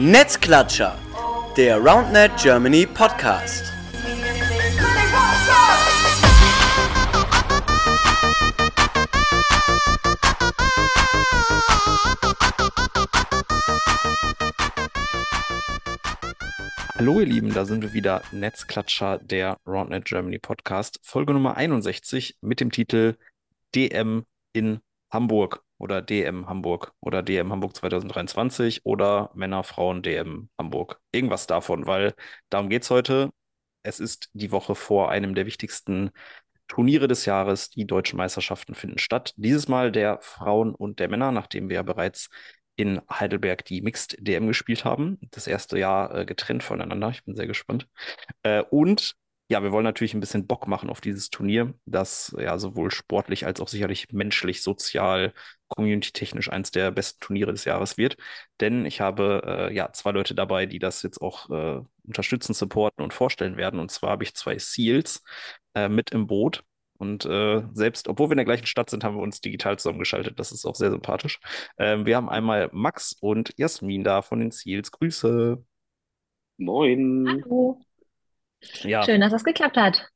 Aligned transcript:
Netzklatscher, 0.00 0.96
der 1.56 1.78
RoundNet 1.78 2.30
Germany 2.40 2.86
Podcast. 2.86 3.64
Hallo 16.94 17.18
ihr 17.18 17.26
Lieben, 17.26 17.52
da 17.52 17.64
sind 17.64 17.82
wir 17.82 17.92
wieder, 17.92 18.22
Netzklatscher, 18.30 19.18
der 19.18 19.58
RoundNet 19.66 20.04
Germany 20.04 20.38
Podcast, 20.38 21.00
Folge 21.02 21.32
Nummer 21.32 21.56
61 21.56 22.36
mit 22.40 22.60
dem 22.60 22.70
Titel 22.70 23.16
DM 23.74 24.24
in 24.52 24.78
Hamburg 25.10 25.64
oder 25.78 26.02
DM 26.02 26.48
Hamburg 26.48 26.92
oder 27.00 27.22
DM 27.22 27.52
Hamburg 27.52 27.76
2023 27.76 28.84
oder 28.84 29.30
Männer, 29.34 29.64
Frauen, 29.64 30.02
DM 30.02 30.50
Hamburg. 30.58 31.00
Irgendwas 31.12 31.46
davon, 31.46 31.86
weil 31.86 32.14
darum 32.50 32.68
geht 32.68 32.82
es 32.82 32.90
heute. 32.90 33.30
Es 33.82 34.00
ist 34.00 34.28
die 34.32 34.50
Woche 34.52 34.74
vor 34.74 35.10
einem 35.10 35.34
der 35.34 35.46
wichtigsten 35.46 36.10
Turniere 36.66 37.08
des 37.08 37.24
Jahres. 37.24 37.70
Die 37.70 37.86
deutschen 37.86 38.16
Meisterschaften 38.18 38.74
finden 38.74 38.98
statt. 38.98 39.32
Dieses 39.36 39.68
Mal 39.68 39.92
der 39.92 40.18
Frauen 40.20 40.74
und 40.74 40.98
der 41.00 41.08
Männer, 41.08 41.32
nachdem 41.32 41.68
wir 41.68 41.76
ja 41.76 41.82
bereits 41.82 42.28
in 42.76 43.00
Heidelberg 43.10 43.64
die 43.64 43.82
Mixed 43.82 44.16
DM 44.20 44.46
gespielt 44.46 44.84
haben. 44.84 45.18
Das 45.32 45.46
erste 45.46 45.78
Jahr 45.78 46.14
äh, 46.14 46.24
getrennt 46.26 46.62
voneinander. 46.62 47.10
Ich 47.10 47.24
bin 47.24 47.34
sehr 47.34 47.46
gespannt. 47.46 47.88
Äh, 48.42 48.62
und 48.70 49.16
ja, 49.48 49.62
wir 49.62 49.72
wollen 49.72 49.84
natürlich 49.84 50.12
ein 50.12 50.20
bisschen 50.20 50.46
Bock 50.46 50.66
machen 50.68 50.90
auf 50.90 51.00
dieses 51.00 51.30
Turnier, 51.30 51.72
das 51.86 52.34
ja 52.38 52.58
sowohl 52.58 52.90
sportlich 52.90 53.46
als 53.46 53.60
auch 53.60 53.68
sicherlich 53.68 54.12
menschlich, 54.12 54.62
sozial, 54.62 55.32
community-technisch 55.68 56.50
eins 56.50 56.70
der 56.70 56.90
besten 56.90 57.20
Turniere 57.20 57.52
des 57.52 57.64
Jahres 57.64 57.96
wird. 57.96 58.18
Denn 58.60 58.84
ich 58.84 59.00
habe 59.00 59.68
äh, 59.70 59.74
ja 59.74 59.90
zwei 59.92 60.10
Leute 60.10 60.34
dabei, 60.34 60.66
die 60.66 60.78
das 60.78 61.02
jetzt 61.02 61.22
auch 61.22 61.48
äh, 61.50 61.80
unterstützen, 62.06 62.52
supporten 62.52 63.02
und 63.02 63.14
vorstellen 63.14 63.56
werden. 63.56 63.80
Und 63.80 63.90
zwar 63.90 64.10
habe 64.10 64.24
ich 64.24 64.34
zwei 64.34 64.58
Seals 64.58 65.22
äh, 65.74 65.88
mit 65.88 66.10
im 66.10 66.26
Boot. 66.26 66.62
Und 66.98 67.24
äh, 67.24 67.62
selbst, 67.72 68.08
obwohl 68.08 68.28
wir 68.28 68.32
in 68.32 68.38
der 68.38 68.44
gleichen 68.44 68.66
Stadt 68.66 68.90
sind, 68.90 69.02
haben 69.04 69.16
wir 69.16 69.22
uns 69.22 69.40
digital 69.40 69.78
zusammengeschaltet. 69.78 70.38
Das 70.38 70.52
ist 70.52 70.66
auch 70.66 70.74
sehr 70.74 70.90
sympathisch. 70.90 71.40
Ähm, 71.78 72.04
wir 72.04 72.16
haben 72.16 72.28
einmal 72.28 72.68
Max 72.72 73.16
und 73.20 73.54
Jasmin 73.56 74.04
da 74.04 74.20
von 74.20 74.40
den 74.40 74.50
Seals. 74.50 74.90
Grüße. 74.90 75.64
Moin. 76.58 77.26
Hallo. 77.28 77.80
Ja, 78.82 79.02
Schön, 79.04 79.20
dass 79.20 79.32
das 79.32 79.44
geklappt 79.44 79.76
hat. 79.76 80.08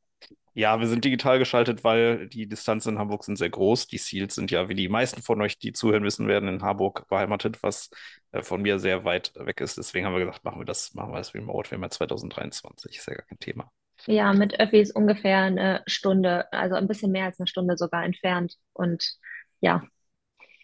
ja, 0.54 0.78
wir 0.80 0.86
sind 0.86 1.04
digital 1.04 1.38
geschaltet, 1.38 1.82
weil 1.84 2.28
die 2.28 2.46
Distanzen 2.46 2.94
in 2.94 2.98
Hamburg 2.98 3.24
sind 3.24 3.36
sehr 3.36 3.48
groß. 3.50 3.86
Die 3.86 3.98
Seals 3.98 4.34
sind 4.34 4.50
ja, 4.50 4.68
wie 4.68 4.74
die 4.74 4.88
meisten 4.88 5.22
von 5.22 5.40
euch, 5.40 5.58
die 5.58 5.72
zuhören, 5.72 6.04
wissen 6.04 6.28
werden, 6.28 6.48
in 6.48 6.62
Harburg 6.62 7.08
beheimatet, 7.08 7.62
was 7.62 7.90
äh, 8.32 8.42
von 8.42 8.60
mir 8.62 8.78
sehr 8.78 9.04
weit 9.04 9.32
weg 9.34 9.60
ist. 9.60 9.78
Deswegen 9.78 10.04
haben 10.06 10.14
wir 10.14 10.20
gesagt, 10.24 10.44
machen 10.44 10.60
wir 10.60 10.66
das, 10.66 10.92
machen 10.94 11.12
wir 11.12 11.18
das 11.18 11.34
remote. 11.34 11.70
Wir 11.70 11.76
haben 11.76 11.82
ja 11.84 11.90
2023, 11.90 12.96
ist 12.98 13.06
ja 13.06 13.14
gar 13.14 13.26
kein 13.26 13.38
Thema. 13.38 13.70
Ja, 14.06 14.32
mit 14.32 14.58
Öffis 14.58 14.90
ungefähr 14.90 15.38
eine 15.42 15.82
Stunde, 15.86 16.52
also 16.52 16.74
ein 16.74 16.88
bisschen 16.88 17.12
mehr 17.12 17.26
als 17.26 17.38
eine 17.38 17.46
Stunde 17.46 17.76
sogar 17.76 18.04
entfernt. 18.04 18.56
Und 18.72 19.12
ja, 19.60 19.84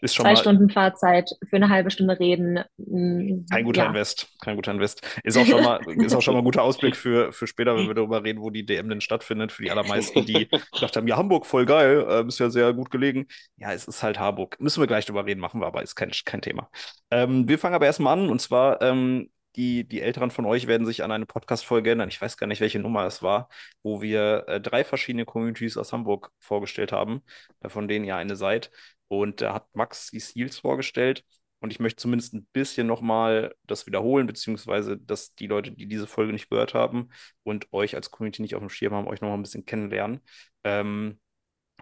Ist 0.00 0.14
schon 0.14 0.26
zwei 0.26 0.30
mal 0.30 0.42
Stunden 0.42 0.70
Fahrzeit 0.70 1.30
für 1.48 1.56
eine 1.56 1.68
halbe 1.70 1.90
Stunde 1.90 2.18
reden. 2.18 2.60
mm, 2.78 3.46
kein 3.50 3.64
guter 3.64 3.84
Ja, 3.84 3.86
Invest, 3.86 4.28
kein 4.42 4.56
guter 4.56 4.72
Invest. 4.72 5.00
Ist 5.24 5.38
auch 5.38 5.46
schon 5.46 5.62
mal, 5.62 5.80
ist 6.02 6.14
auch 6.14 6.20
schon 6.20 6.34
mal 6.34 6.40
ein 6.40 6.44
guter 6.44 6.62
Ausblick 6.62 6.96
für, 6.96 7.32
für 7.32 7.46
später, 7.46 7.76
wenn 7.76 7.86
wir 7.86 7.94
darüber 7.94 8.22
reden, 8.22 8.42
wo 8.42 8.50
die 8.50 8.66
DM 8.66 8.90
denn 8.90 9.00
stattfindet. 9.00 9.52
Für 9.52 9.62
die 9.62 9.70
allermeisten, 9.70 10.26
die 10.26 10.48
gedacht 10.74 10.96
haben, 10.96 11.08
ja, 11.08 11.16
Hamburg, 11.16 11.46
voll 11.46 11.64
geil, 11.64 12.04
äh, 12.08 12.26
ist 12.28 12.38
ja 12.40 12.50
sehr 12.50 12.74
gut 12.74 12.90
gelegen. 12.90 13.26
Ja, 13.56 13.72
es 13.72 13.86
ist 13.88 14.02
halt 14.02 14.18
Harburg. 14.18 14.60
Müssen 14.60 14.80
wir 14.82 14.86
gleich 14.86 15.06
drüber 15.06 15.24
reden, 15.24 15.40
machen 15.40 15.60
wir 15.60 15.66
aber, 15.66 15.82
ist 15.82 15.94
kein, 15.96 16.10
kein 16.26 16.42
Thema. 16.42 16.70
Ähm, 17.10 17.48
wir 17.48 17.58
fangen 17.58 17.74
aber 17.74 17.86
erstmal 17.86 18.18
an 18.18 18.28
und 18.28 18.40
zwar, 18.40 18.82
ähm, 18.82 19.30
die, 19.58 19.84
die 19.86 20.00
Älteren 20.00 20.30
von 20.30 20.46
euch 20.46 20.68
werden 20.68 20.86
sich 20.86 21.02
an 21.02 21.10
eine 21.10 21.26
Podcast-Folge 21.26 21.90
erinnern. 21.90 22.08
Ich 22.08 22.22
weiß 22.22 22.36
gar 22.36 22.46
nicht, 22.46 22.60
welche 22.60 22.78
Nummer 22.78 23.04
es 23.06 23.22
war, 23.22 23.48
wo 23.82 24.00
wir 24.00 24.44
äh, 24.46 24.60
drei 24.60 24.84
verschiedene 24.84 25.24
Communities 25.24 25.76
aus 25.76 25.92
Hamburg 25.92 26.30
vorgestellt 26.38 26.92
haben, 26.92 27.22
von 27.66 27.88
denen 27.88 28.04
ihr 28.04 28.16
eine 28.16 28.36
seid. 28.36 28.70
Und 29.08 29.40
da 29.40 29.54
hat 29.54 29.66
Max 29.74 30.10
die 30.10 30.20
Seals 30.20 30.58
vorgestellt. 30.58 31.24
Und 31.60 31.72
ich 31.72 31.80
möchte 31.80 32.00
zumindest 32.00 32.34
ein 32.34 32.46
bisschen 32.52 32.86
nochmal 32.86 33.52
das 33.64 33.86
wiederholen, 33.86 34.28
beziehungsweise, 34.28 34.96
dass 34.96 35.34
die 35.34 35.48
Leute, 35.48 35.72
die 35.72 35.88
diese 35.88 36.06
Folge 36.06 36.32
nicht 36.32 36.50
gehört 36.50 36.72
haben 36.74 37.08
und 37.42 37.66
euch 37.72 37.96
als 37.96 38.12
Community 38.12 38.42
nicht 38.42 38.54
auf 38.54 38.60
dem 38.60 38.70
Schirm 38.70 38.94
haben, 38.94 39.08
euch 39.08 39.20
nochmal 39.20 39.38
ein 39.38 39.42
bisschen 39.42 39.66
kennenlernen. 39.66 40.20
Ähm, 40.62 41.18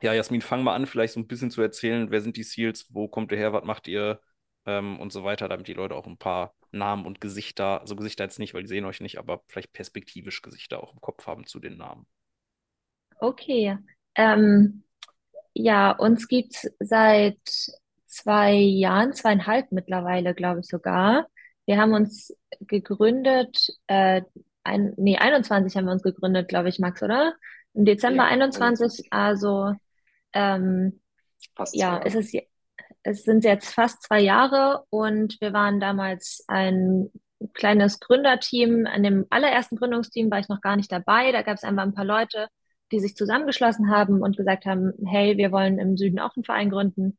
ja, 0.02 0.14
Jasmin, 0.14 0.40
fang 0.40 0.62
mal 0.62 0.74
an, 0.74 0.86
vielleicht 0.86 1.14
so 1.14 1.20
ein 1.20 1.26
bisschen 1.26 1.50
zu 1.50 1.60
erzählen, 1.60 2.10
wer 2.10 2.22
sind 2.22 2.36
die 2.38 2.42
Seals, 2.42 2.86
wo 2.90 3.08
kommt 3.08 3.32
ihr 3.32 3.38
her, 3.38 3.52
was 3.52 3.64
macht 3.64 3.86
ihr 3.88 4.20
ähm, 4.66 4.98
und 4.98 5.12
so 5.12 5.24
weiter, 5.24 5.48
damit 5.48 5.68
die 5.68 5.74
Leute 5.74 5.94
auch 5.94 6.06
ein 6.06 6.18
paar 6.18 6.54
Namen 6.78 7.06
und 7.06 7.20
Gesichter, 7.20 7.80
also 7.80 7.96
Gesichter 7.96 8.24
jetzt 8.24 8.38
nicht, 8.38 8.54
weil 8.54 8.62
die 8.62 8.68
sehen 8.68 8.84
euch 8.84 9.00
nicht, 9.00 9.18
aber 9.18 9.42
vielleicht 9.48 9.72
perspektivisch 9.72 10.42
Gesichter 10.42 10.82
auch 10.82 10.92
im 10.94 11.00
Kopf 11.00 11.26
haben 11.26 11.46
zu 11.46 11.60
den 11.60 11.76
Namen. 11.78 12.06
okay. 13.20 13.76
Ähm, 14.14 14.84
ja, 15.54 15.92
uns 15.92 16.28
gibt's 16.28 16.68
seit 16.80 17.38
zwei 18.06 18.54
Jahren, 18.54 19.14
zweieinhalb 19.14 19.72
mittlerweile, 19.72 20.34
glaube 20.34 20.60
ich 20.60 20.66
sogar. 20.66 21.28
Wir 21.66 21.78
haben 21.78 21.94
uns 21.94 22.36
gegründet, 22.60 23.58
äh, 23.88 24.22
ein, 24.64 24.94
nee, 24.96 25.18
21 25.18 25.76
haben 25.76 25.86
wir 25.86 25.92
uns 25.92 26.02
gegründet, 26.02 26.48
glaube 26.48 26.68
ich, 26.68 26.78
Max, 26.80 27.02
oder? 27.02 27.34
Im 27.74 27.84
Dezember 27.84 28.24
Ja, 28.24 28.38
21, 28.42 29.06
21. 29.06 29.12
also 29.12 29.74
ähm, 30.34 31.00
Fast 31.56 31.72
ja, 31.72 32.00
es 32.04 32.14
ist, 32.16 32.32
je- 32.32 32.48
es 33.06 33.22
sind 33.22 33.44
jetzt 33.44 33.72
fast 33.72 34.02
zwei 34.02 34.20
Jahre 34.20 34.84
und 34.90 35.40
wir 35.40 35.52
waren 35.52 35.78
damals 35.78 36.44
ein 36.48 37.08
kleines 37.54 38.00
Gründerteam. 38.00 38.84
An 38.86 39.04
dem 39.04 39.26
allerersten 39.30 39.76
Gründungsteam 39.76 40.28
war 40.28 40.40
ich 40.40 40.48
noch 40.48 40.60
gar 40.60 40.74
nicht 40.74 40.90
dabei. 40.90 41.30
Da 41.30 41.42
gab 41.42 41.56
es 41.56 41.62
einfach 41.62 41.84
ein 41.84 41.94
paar 41.94 42.04
Leute, 42.04 42.48
die 42.90 42.98
sich 42.98 43.14
zusammengeschlossen 43.14 43.90
haben 43.90 44.22
und 44.22 44.36
gesagt 44.36 44.66
haben, 44.66 44.92
hey, 45.06 45.36
wir 45.36 45.52
wollen 45.52 45.78
im 45.78 45.96
Süden 45.96 46.18
auch 46.18 46.34
einen 46.34 46.44
Verein 46.44 46.68
gründen. 46.68 47.16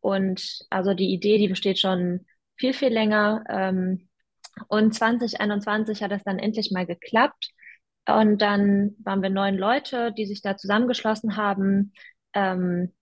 Und 0.00 0.60
also 0.68 0.92
die 0.92 1.10
Idee, 1.10 1.38
die 1.38 1.48
besteht 1.48 1.78
schon 1.78 2.26
viel, 2.56 2.74
viel 2.74 2.92
länger. 2.92 3.42
Ähm, 3.48 4.10
und 4.68 4.94
2021 4.94 6.02
hat 6.02 6.12
es 6.12 6.22
dann 6.22 6.38
endlich 6.38 6.70
mal 6.70 6.84
geklappt. 6.84 7.48
Und 8.06 8.42
dann 8.42 8.94
waren 9.02 9.22
wir 9.22 9.30
neun 9.30 9.56
Leute, 9.56 10.12
die 10.12 10.26
sich 10.26 10.42
da 10.42 10.58
zusammengeschlossen 10.58 11.36
haben. 11.36 11.94
Ähm, 12.34 12.92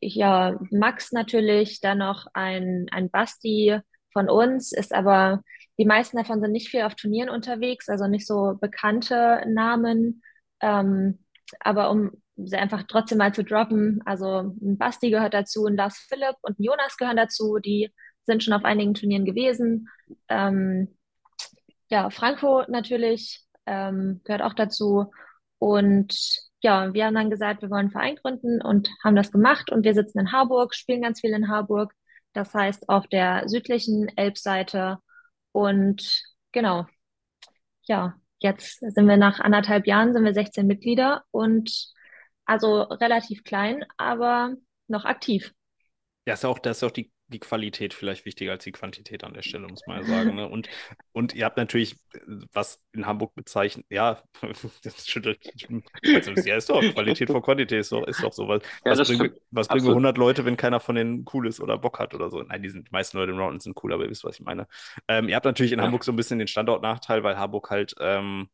ja, 0.00 0.58
Max 0.70 1.12
natürlich, 1.12 1.80
dann 1.80 1.98
noch 1.98 2.26
ein, 2.34 2.86
ein 2.92 3.10
Basti 3.10 3.78
von 4.12 4.28
uns, 4.28 4.72
ist 4.72 4.92
aber, 4.92 5.42
die 5.78 5.84
meisten 5.84 6.16
davon 6.16 6.40
sind 6.40 6.52
nicht 6.52 6.68
viel 6.68 6.82
auf 6.82 6.94
Turnieren 6.94 7.30
unterwegs, 7.30 7.88
also 7.88 8.06
nicht 8.06 8.26
so 8.26 8.56
bekannte 8.60 9.44
Namen. 9.46 10.22
Ähm, 10.60 11.20
aber 11.60 11.90
um 11.90 12.10
sie 12.36 12.56
einfach 12.56 12.84
trotzdem 12.88 13.18
mal 13.18 13.34
zu 13.34 13.44
droppen, 13.44 14.02
also 14.04 14.54
ein 14.60 14.78
Basti 14.78 15.10
gehört 15.10 15.34
dazu, 15.34 15.66
ein 15.66 15.76
Lars 15.76 15.98
Philipp 16.08 16.36
und 16.42 16.58
ein 16.58 16.64
Jonas 16.64 16.96
gehören 16.96 17.16
dazu, 17.16 17.58
die 17.58 17.92
sind 18.24 18.42
schon 18.42 18.54
auf 18.54 18.64
einigen 18.64 18.94
Turnieren 18.94 19.24
gewesen. 19.24 19.88
Ähm, 20.28 20.96
ja, 21.90 22.10
Franco 22.10 22.62
natürlich 22.68 23.44
ähm, 23.66 24.20
gehört 24.24 24.42
auch 24.42 24.54
dazu. 24.54 25.10
Und 25.58 26.14
ja, 26.62 26.92
wir 26.92 27.06
haben 27.06 27.14
dann 27.14 27.30
gesagt, 27.30 27.62
wir 27.62 27.70
wollen 27.70 27.80
einen 27.80 27.90
Verein 27.90 28.16
gründen 28.16 28.60
und 28.62 28.90
haben 29.02 29.16
das 29.16 29.32
gemacht. 29.32 29.70
Und 29.70 29.84
wir 29.84 29.94
sitzen 29.94 30.18
in 30.18 30.32
Harburg, 30.32 30.74
spielen 30.74 31.02
ganz 31.02 31.20
viel 31.20 31.32
in 31.32 31.48
Harburg. 31.48 31.94
Das 32.32 32.54
heißt 32.54 32.88
auf 32.88 33.06
der 33.08 33.48
südlichen 33.48 34.08
Elbseite. 34.16 34.98
Und 35.52 36.22
genau, 36.52 36.86
ja, 37.82 38.14
jetzt 38.38 38.80
sind 38.80 39.06
wir 39.08 39.16
nach 39.16 39.40
anderthalb 39.40 39.86
Jahren, 39.86 40.12
sind 40.12 40.24
wir 40.24 40.34
16 40.34 40.66
Mitglieder 40.66 41.24
und 41.30 41.92
also 42.44 42.82
relativ 42.82 43.44
klein, 43.44 43.84
aber 43.96 44.54
noch 44.88 45.04
aktiv. 45.04 45.52
Ja, 46.26 46.34
ist 46.34 46.44
auch, 46.44 46.58
da 46.58 46.70
ist 46.70 46.82
auch 46.82 46.90
die, 46.90 47.12
die 47.30 47.38
Qualität 47.38 47.94
vielleicht 47.94 48.24
wichtiger 48.24 48.52
als 48.52 48.64
die 48.64 48.72
Quantität 48.72 49.24
an 49.24 49.34
der 49.34 49.42
Stelle, 49.42 49.66
muss 49.68 49.86
man 49.86 49.98
ja 49.98 50.04
sagen. 50.04 50.34
Ne? 50.34 50.48
Und, 50.48 50.68
und 51.12 51.34
ihr 51.34 51.44
habt 51.44 51.56
natürlich, 51.56 51.96
was 52.52 52.80
in 52.92 53.06
Hamburg 53.06 53.34
bezeichnet, 53.34 53.86
ja, 53.88 54.22
das 54.82 55.08
schüttelt, 55.08 55.38
also, 56.14 56.32
ja, 56.32 56.56
ist 56.56 56.68
doch, 56.68 56.80
Qualität 56.80 57.28
vor 57.30 57.42
Quantität 57.42 57.80
ist 57.80 57.92
doch, 57.92 58.06
ist 58.06 58.22
doch 58.22 58.32
so. 58.32 58.48
Was, 58.48 58.62
Ja, 58.84 58.92
was 58.92 58.98
das 58.98 59.08
bringen, 59.08 59.32
was 59.50 59.68
bringen 59.68 59.84
wir 59.84 59.90
Absolut. 59.90 59.96
100 59.96 60.18
Leute, 60.18 60.44
wenn 60.44 60.56
keiner 60.56 60.80
von 60.80 60.96
denen 60.96 61.24
cool 61.32 61.46
ist 61.46 61.60
oder 61.60 61.78
Bock 61.78 61.98
hat 61.98 62.14
oder 62.14 62.30
so? 62.30 62.42
Nein, 62.42 62.62
die, 62.62 62.70
sind, 62.70 62.88
die 62.88 62.92
meisten 62.92 63.16
Leute 63.16 63.32
im 63.32 63.38
Round 63.38 63.62
sind 63.62 63.78
cool, 63.82 63.92
aber 63.92 64.04
ihr 64.04 64.10
wisst, 64.10 64.24
was 64.24 64.38
ich 64.38 64.44
meine. 64.44 64.66
Ähm, 65.08 65.28
ihr 65.28 65.36
habt 65.36 65.46
natürlich 65.46 65.72
in 65.72 65.78
Ja. 65.78 65.84
Hamburg 65.84 66.04
so 66.04 66.12
ein 66.12 66.16
bisschen 66.16 66.38
den 66.38 66.48
Standortnachteil, 66.48 67.22
weil 67.22 67.38
Hamburg 67.38 67.70
halt 67.70 67.94
ähm, 68.00 68.48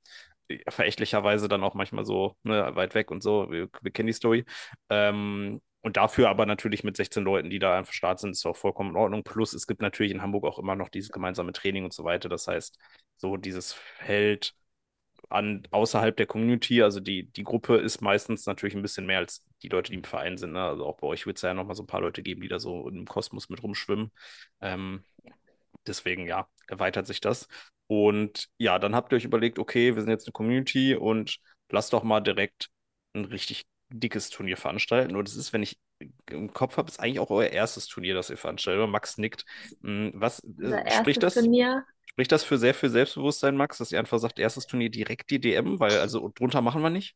verächtlicherweise 0.68 1.48
dann 1.48 1.64
auch 1.64 1.74
manchmal 1.74 2.04
so 2.04 2.36
ne, 2.42 2.70
weit 2.74 2.94
weg 2.94 3.10
und 3.10 3.22
so. 3.22 3.50
Wir, 3.50 3.68
wir 3.80 3.90
kennen 3.90 4.06
die 4.06 4.12
Story. 4.12 4.44
Ähm, 4.90 5.60
und 5.86 5.96
dafür 5.96 6.28
aber 6.30 6.46
natürlich 6.46 6.82
mit 6.82 6.96
16 6.96 7.22
Leuten, 7.22 7.48
die 7.48 7.60
da 7.60 7.78
am 7.78 7.84
Start 7.84 8.18
sind, 8.18 8.32
ist 8.32 8.44
auch 8.44 8.56
vollkommen 8.56 8.90
in 8.90 8.96
Ordnung. 8.96 9.22
Plus, 9.22 9.52
es 9.52 9.68
gibt 9.68 9.82
natürlich 9.82 10.10
in 10.10 10.20
Hamburg 10.20 10.44
auch 10.44 10.58
immer 10.58 10.74
noch 10.74 10.88
dieses 10.88 11.12
gemeinsame 11.12 11.52
Training 11.52 11.84
und 11.84 11.92
so 11.92 12.02
weiter. 12.02 12.28
Das 12.28 12.48
heißt, 12.48 12.76
so 13.16 13.36
dieses 13.36 13.72
Feld 13.72 14.56
an 15.28 15.62
außerhalb 15.70 16.16
der 16.16 16.26
Community, 16.26 16.82
also 16.82 16.98
die, 16.98 17.30
die 17.30 17.44
Gruppe 17.44 17.76
ist 17.76 18.00
meistens 18.00 18.46
natürlich 18.46 18.74
ein 18.74 18.82
bisschen 18.82 19.06
mehr 19.06 19.18
als 19.18 19.44
die 19.62 19.68
Leute, 19.68 19.92
die 19.92 19.98
im 19.98 20.02
Verein 20.02 20.38
sind. 20.38 20.54
Ne? 20.54 20.64
Also 20.64 20.84
auch 20.84 20.96
bei 20.96 21.06
euch 21.06 21.24
wird 21.24 21.36
es 21.36 21.42
ja 21.42 21.54
noch 21.54 21.64
mal 21.64 21.74
so 21.76 21.84
ein 21.84 21.86
paar 21.86 22.00
Leute 22.00 22.24
geben, 22.24 22.40
die 22.40 22.48
da 22.48 22.58
so 22.58 22.88
im 22.88 23.06
Kosmos 23.06 23.48
mit 23.48 23.62
rumschwimmen. 23.62 24.10
Ähm, 24.60 25.04
deswegen 25.86 26.26
ja, 26.26 26.48
erweitert 26.66 27.06
sich 27.06 27.20
das. 27.20 27.46
Und 27.86 28.48
ja, 28.58 28.80
dann 28.80 28.96
habt 28.96 29.12
ihr 29.12 29.18
euch 29.18 29.24
überlegt, 29.24 29.60
okay, 29.60 29.94
wir 29.94 30.02
sind 30.02 30.10
jetzt 30.10 30.26
eine 30.26 30.32
Community 30.32 30.96
und 30.96 31.38
lasst 31.70 31.92
doch 31.92 32.02
mal 32.02 32.18
direkt 32.18 32.70
ein 33.14 33.24
richtig 33.24 33.66
dickes 33.88 34.30
Turnier 34.30 34.56
veranstalten. 34.56 35.16
Und 35.16 35.28
es 35.28 35.36
ist, 35.36 35.52
wenn 35.52 35.62
ich 35.62 35.78
im 36.30 36.52
Kopf 36.52 36.76
habe, 36.76 36.88
ist 36.88 37.00
eigentlich 37.00 37.20
auch 37.20 37.30
euer 37.30 37.48
erstes 37.48 37.86
Turnier, 37.86 38.14
das 38.14 38.30
ihr 38.30 38.36
veranstaltet. 38.36 38.88
Max 38.88 39.18
nickt. 39.18 39.44
Hm, 39.82 40.12
was 40.14 40.40
äh, 40.60 40.90
spricht 40.90 41.22
das? 41.22 41.34
Turnier. 41.34 41.84
Spricht 42.06 42.32
das 42.32 42.44
für 42.44 42.58
sehr 42.58 42.74
viel 42.74 42.88
Selbstbewusstsein, 42.88 43.56
Max, 43.56 43.78
dass 43.78 43.92
ihr 43.92 43.98
einfach 43.98 44.18
sagt, 44.18 44.38
erstes 44.38 44.66
Turnier 44.66 44.90
direkt 44.90 45.30
die 45.30 45.40
DM, 45.40 45.78
weil 45.78 45.98
also 45.98 46.30
drunter 46.34 46.62
machen 46.62 46.82
wir 46.82 46.90
nicht? 46.90 47.14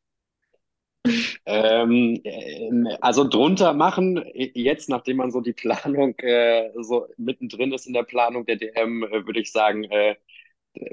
Ähm, 1.46 2.20
äh, 2.22 2.96
also 3.00 3.26
drunter 3.26 3.72
machen, 3.72 4.22
jetzt 4.34 4.88
nachdem 4.90 5.16
man 5.16 5.30
so 5.30 5.40
die 5.40 5.54
Planung 5.54 6.18
äh, 6.18 6.70
so 6.80 7.06
mittendrin 7.16 7.72
ist 7.72 7.86
in 7.86 7.94
der 7.94 8.02
Planung 8.02 8.44
der 8.44 8.56
DM, 8.56 9.04
äh, 9.04 9.26
würde 9.26 9.40
ich 9.40 9.50
sagen, 9.52 9.84
äh, 9.84 10.16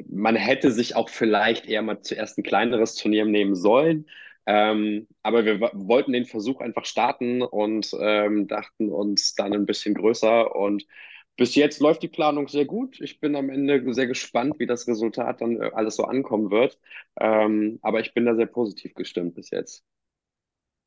man 0.09 0.35
hätte 0.35 0.71
sich 0.71 0.95
auch 0.95 1.09
vielleicht 1.09 1.67
eher 1.67 1.81
mal 1.81 2.01
zuerst 2.01 2.37
ein 2.37 2.43
kleineres 2.43 2.95
Turnier 2.95 3.25
nehmen 3.25 3.55
sollen. 3.55 4.07
Ähm, 4.47 5.07
aber 5.23 5.45
wir 5.45 5.59
wollten 5.73 6.13
den 6.13 6.25
Versuch 6.25 6.61
einfach 6.61 6.85
starten 6.85 7.43
und 7.43 7.91
ähm, 7.99 8.47
dachten 8.47 8.91
uns 8.91 9.35
dann 9.35 9.53
ein 9.53 9.65
bisschen 9.67 9.95
größer. 9.95 10.55
Und 10.55 10.85
bis 11.37 11.55
jetzt 11.55 11.79
läuft 11.81 12.03
die 12.03 12.07
Planung 12.09 12.47
sehr 12.47 12.65
gut. 12.65 12.99
Ich 13.01 13.19
bin 13.19 13.35
am 13.35 13.49
Ende 13.49 13.93
sehr 13.93 14.07
gespannt, 14.07 14.55
wie 14.59 14.65
das 14.67 14.87
Resultat 14.87 15.41
dann 15.41 15.61
äh, 15.61 15.71
alles 15.73 15.95
so 15.97 16.05
ankommen 16.05 16.51
wird. 16.51 16.79
Ähm, 17.19 17.79
aber 17.83 17.99
ich 18.01 18.13
bin 18.13 18.25
da 18.25 18.35
sehr 18.35 18.47
positiv 18.47 18.95
gestimmt 18.95 19.35
bis 19.35 19.51
jetzt. 19.51 19.83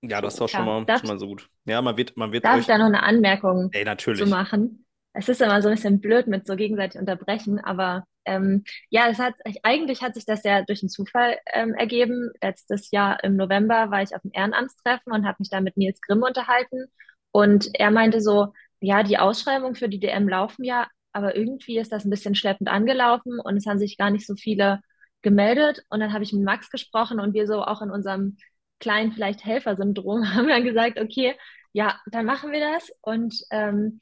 Ja, 0.02 0.20
das 0.20 0.34
ist 0.34 0.40
doch 0.40 0.48
schon 0.48 0.64
Ja, 0.64 0.66
mal, 0.66 0.86
darf, 0.86 1.02
schon 1.02 1.08
mal 1.08 1.18
so 1.18 1.26
gut. 1.26 1.50
Ja, 1.64 1.80
man 1.82 1.96
wird, 1.96 2.16
man 2.16 2.32
wird 2.32 2.46
darf 2.46 2.60
ich 2.60 2.66
euch. 2.66 2.66
da 2.66 2.78
noch 2.78 2.86
eine 2.86 3.02
Anmerkung 3.02 3.72
Ey, 3.72 3.84
zu 4.12 4.26
natürlich. 4.26 4.26
machen? 4.26 4.86
Es 5.12 5.28
ist 5.28 5.40
immer 5.40 5.60
so 5.62 5.68
ein 5.68 5.74
bisschen 5.74 6.00
blöd 6.00 6.26
mit 6.26 6.46
so 6.46 6.56
gegenseitig 6.56 7.00
unterbrechen, 7.00 7.58
aber 7.60 8.04
ähm, 8.24 8.64
ja, 8.90 9.08
es 9.08 9.18
hat 9.18 9.34
eigentlich 9.62 10.02
hat 10.02 10.14
sich 10.14 10.26
das 10.26 10.44
ja 10.44 10.62
durch 10.62 10.82
einen 10.82 10.90
Zufall 10.90 11.38
ähm, 11.52 11.74
ergeben. 11.74 12.30
Letztes 12.42 12.90
Jahr 12.90 13.22
im 13.24 13.36
November 13.36 13.90
war 13.90 14.02
ich 14.02 14.14
auf 14.14 14.22
dem 14.22 14.32
Ehrenamtstreffen 14.34 15.12
und 15.12 15.26
habe 15.26 15.36
mich 15.40 15.50
da 15.50 15.60
mit 15.60 15.76
Nils 15.76 16.00
Grimm 16.00 16.22
unterhalten. 16.22 16.86
Und 17.32 17.70
er 17.74 17.90
meinte 17.90 18.20
so, 18.20 18.52
ja, 18.80 19.02
die 19.02 19.18
Ausschreibungen 19.18 19.74
für 19.74 19.88
die 19.88 20.00
DM 20.00 20.28
laufen 20.28 20.64
ja, 20.64 20.88
aber 21.12 21.36
irgendwie 21.36 21.78
ist 21.78 21.92
das 21.92 22.04
ein 22.04 22.10
bisschen 22.10 22.34
schleppend 22.34 22.68
angelaufen 22.68 23.40
und 23.40 23.56
es 23.56 23.66
haben 23.66 23.78
sich 23.78 23.96
gar 23.98 24.10
nicht 24.10 24.26
so 24.26 24.34
viele 24.36 24.80
gemeldet. 25.22 25.84
Und 25.90 26.00
dann 26.00 26.12
habe 26.12 26.24
ich 26.24 26.32
mit 26.32 26.44
Max 26.44 26.70
gesprochen 26.70 27.20
und 27.20 27.34
wir 27.34 27.46
so 27.46 27.62
auch 27.62 27.82
in 27.82 27.90
unserem 27.90 28.36
kleinen 28.80 29.12
vielleicht 29.12 29.44
Helfersyndrom 29.44 30.34
haben 30.34 30.48
dann 30.48 30.64
gesagt, 30.64 30.98
okay, 31.00 31.36
ja, 31.72 32.00
dann 32.06 32.26
machen 32.26 32.52
wir 32.52 32.60
das. 32.60 32.90
Und 33.02 33.34
ähm, 33.50 34.00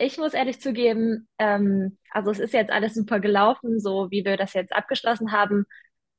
ich 0.00 0.18
muss 0.18 0.34
ehrlich 0.34 0.60
zugeben, 0.60 1.28
ähm, 1.38 1.98
also 2.10 2.30
es 2.30 2.38
ist 2.40 2.54
jetzt 2.54 2.70
alles 2.72 2.94
super 2.94 3.20
gelaufen, 3.20 3.80
so 3.80 4.10
wie 4.10 4.24
wir 4.24 4.36
das 4.36 4.54
jetzt 4.54 4.74
abgeschlossen 4.74 5.32
haben, 5.32 5.66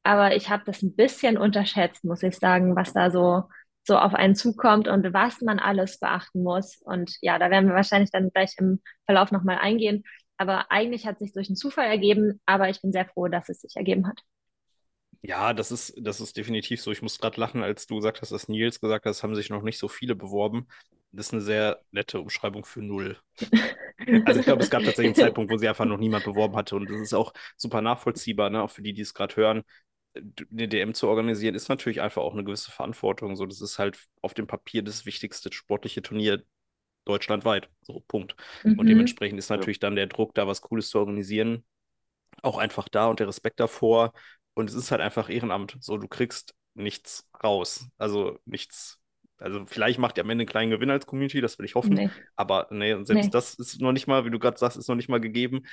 aber 0.04 0.36
ich 0.36 0.50
habe 0.50 0.64
das 0.66 0.82
ein 0.82 0.96
bisschen 0.96 1.38
unterschätzt, 1.38 2.04
muss 2.04 2.24
ich 2.24 2.38
sagen, 2.38 2.76
was 2.76 2.94
da 2.94 3.12
so, 3.12 3.44
so 3.84 3.98
auf 3.98 4.14
einen 4.14 4.36
zukommt 4.36 4.88
und 4.88 5.14
was 5.14 5.42
man 5.42 5.60
alles 5.60 6.00
beachten 6.00 6.44
muss. 6.44 6.82
Und 6.84 7.18
ja, 7.22 7.40
da 7.40 7.50
werden 7.52 7.68
wir 7.70 7.76
wahrscheinlich 7.76 8.12
dann 8.12 8.30
gleich 8.32 8.54
im 8.58 8.82
Verlauf 9.06 9.32
nochmal 9.32 9.60
eingehen. 9.60 10.04
Aber 10.38 10.72
eigentlich 10.72 11.06
hat 11.06 11.16
es 11.16 11.20
sich 11.20 11.34
durch 11.34 11.50
einen 11.50 11.56
Zufall 11.56 11.88
ergeben, 11.88 12.42
aber 12.46 12.70
ich 12.70 12.82
bin 12.82 12.92
sehr 12.92 13.06
froh, 13.06 13.28
dass 13.28 13.50
es 13.50 13.62
sich 13.62 13.76
ergeben 13.76 14.08
hat. 14.08 14.22
Ja, 15.24 15.54
das 15.54 15.72
ist, 15.72 15.94
das 15.98 16.20
ist 16.20 16.36
definitiv 16.38 16.82
so. 16.82 16.92
Ich 16.92 17.02
muss 17.04 17.20
gerade 17.20 17.40
lachen, 17.40 17.62
als 17.64 17.86
du 17.86 17.96
gesagt 17.98 18.22
hast, 18.22 18.32
dass 18.32 18.48
Nils 18.48 18.80
gesagt 18.80 19.06
hat, 19.06 19.12
es 19.12 19.22
haben 19.24 19.36
sich 19.36 19.50
noch 19.52 19.62
nicht 19.62 19.78
so 19.78 19.88
viele 19.88 20.16
beworben. 20.16 20.68
Das 21.12 21.28
ist 21.28 21.34
eine 21.34 21.42
sehr 21.42 21.82
nette 21.92 22.20
Umschreibung 22.22 22.66
für 22.66 22.82
null. 22.82 23.18
Also 24.24 24.40
ich 24.40 24.46
glaube, 24.46 24.62
es 24.62 24.70
gab 24.70 24.84
tatsächlich 24.84 25.10
einen 25.10 25.16
Zeitpunkt, 25.16 25.52
wo 25.52 25.58
sich 25.58 25.68
einfach 25.70 25.86
noch 25.86 25.98
niemand 25.98 26.24
beworben 26.26 26.56
hatte. 26.56 26.76
Und 26.76 26.90
das 26.90 27.00
ist 27.02 27.14
auch 27.14 27.34
super 27.58 27.82
nachvollziehbar, 27.82 28.50
ne? 28.50 28.62
Auch 28.62 28.70
für 28.72 28.82
die, 28.84 28.94
die 28.94 29.02
es 29.02 29.14
gerade 29.14 29.36
hören. 29.36 29.64
Eine 30.16 30.68
DM 30.68 30.94
zu 30.94 31.08
organisieren, 31.08 31.56
ist 31.56 31.70
natürlich 31.70 32.02
einfach 32.02 32.22
auch 32.22 32.34
eine 32.34 32.44
gewisse 32.44 32.72
Verantwortung. 32.72 33.36
So, 33.36 33.46
das 33.46 33.62
ist 33.62 33.80
halt 33.80 34.00
auf 34.22 34.34
dem 34.34 34.48
Papier 34.48 34.84
das 34.84 35.06
wichtigste 35.06 35.52
sportliche 35.54 36.02
Turnier 36.02 36.44
deutschlandweit. 37.06 37.70
So, 37.84 38.02
Punkt. 38.08 38.36
Und 38.76 38.90
Mhm. 38.90 38.90
dementsprechend 38.90 39.40
ist 39.40 39.50
Ja. 39.50 39.58
natürlich 39.58 39.80
dann 39.80 39.96
der 39.98 40.08
Druck, 40.08 40.36
da 40.36 40.48
was 40.48 40.62
Cooles 40.62 40.90
zu 40.90 41.00
organisieren, 41.00 41.66
auch 42.44 42.60
einfach 42.60 42.90
da 42.90 43.08
und 43.08 43.22
der 43.22 43.30
Respekt 43.30 43.60
davor. 43.62 44.14
Und 44.56 44.70
es 44.70 44.76
ist 44.76 44.92
halt 44.92 45.02
einfach 45.02 45.30
Ehrenamt. 45.30 45.78
So, 45.82 45.98
du 45.98 46.10
kriegst 46.10 46.56
nichts 46.76 47.30
raus. 47.44 47.90
Also 48.00 48.40
nichts. 48.46 49.01
Also 49.42 49.66
vielleicht 49.66 50.00
macht 50.00 50.18
ihr 50.18 50.24
am 50.24 50.30
Ende 50.30 50.44
einen 50.44 50.50
kleinen 50.50 50.72
Gewinn 50.72 50.90
als 50.90 51.06
Community, 51.06 51.42
das 51.42 51.58
will 51.58 51.66
ich 51.66 51.76
hoffen. 51.76 51.94
Nee, 51.94 52.10
Aber 52.36 52.68
nee, 52.70 52.94
selbst 53.04 53.26
nee. 53.26 53.30
das 53.30 53.56
ist 53.56 53.82
noch 53.82 53.92
nicht 53.92 54.08
mal, 54.08 54.26
wie 54.26 54.30
du 54.30 54.40
gerade 54.40 54.58
sagst, 54.58 54.78
ist 54.78 54.88
noch 54.88 54.96
nicht 54.96 55.10
mal 55.10 55.20
gegeben. 55.20 55.64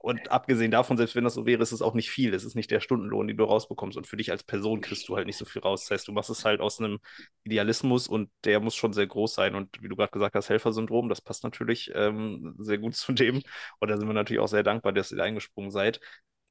Und 0.00 0.30
abgesehen 0.30 0.70
davon, 0.70 0.96
selbst 0.96 1.14
wenn 1.14 1.24
das 1.24 1.34
so 1.34 1.44
wäre, 1.44 1.62
ist 1.62 1.72
es 1.72 1.82
auch 1.82 1.94
nicht 1.94 2.10
viel. 2.10 2.32
Es 2.32 2.44
ist 2.44 2.54
nicht 2.54 2.70
der 2.70 2.80
Stundenlohn, 2.80 3.28
den 3.28 3.36
du 3.36 3.44
rausbekommst. 3.44 3.98
Und 3.98 4.06
für 4.06 4.16
dich 4.16 4.30
als 4.30 4.42
Person 4.42 4.80
kriegst 4.80 5.08
du 5.08 5.16
halt 5.16 5.26
nicht 5.26 5.36
so 5.36 5.44
viel 5.44 5.60
raus. 5.60 5.82
Das 5.82 5.90
heißt, 5.90 6.08
du 6.08 6.12
machst 6.12 6.30
es 6.30 6.44
halt 6.44 6.60
aus 6.60 6.80
einem 6.80 6.98
Idealismus 7.44 8.08
und 8.08 8.30
der 8.44 8.60
muss 8.60 8.74
schon 8.74 8.94
sehr 8.94 9.06
groß 9.06 9.34
sein. 9.34 9.54
Und 9.54 9.82
wie 9.82 9.88
du 9.88 9.96
gerade 9.96 10.10
gesagt 10.10 10.34
hast, 10.34 10.48
Helfersyndrom, 10.48 11.08
das 11.10 11.20
passt 11.20 11.44
natürlich 11.44 11.90
ähm, 11.94 12.54
sehr 12.58 12.78
gut 12.78 12.96
zu 12.96 13.12
dem. 13.12 13.42
Und 13.78 13.90
da 13.90 13.98
sind 13.98 14.08
wir 14.08 14.14
natürlich 14.14 14.40
auch 14.40 14.48
sehr 14.48 14.62
dankbar, 14.62 14.92
dass 14.92 15.12
ihr 15.12 15.18
da 15.18 15.24
eingesprungen 15.24 15.70
seid. 15.70 16.00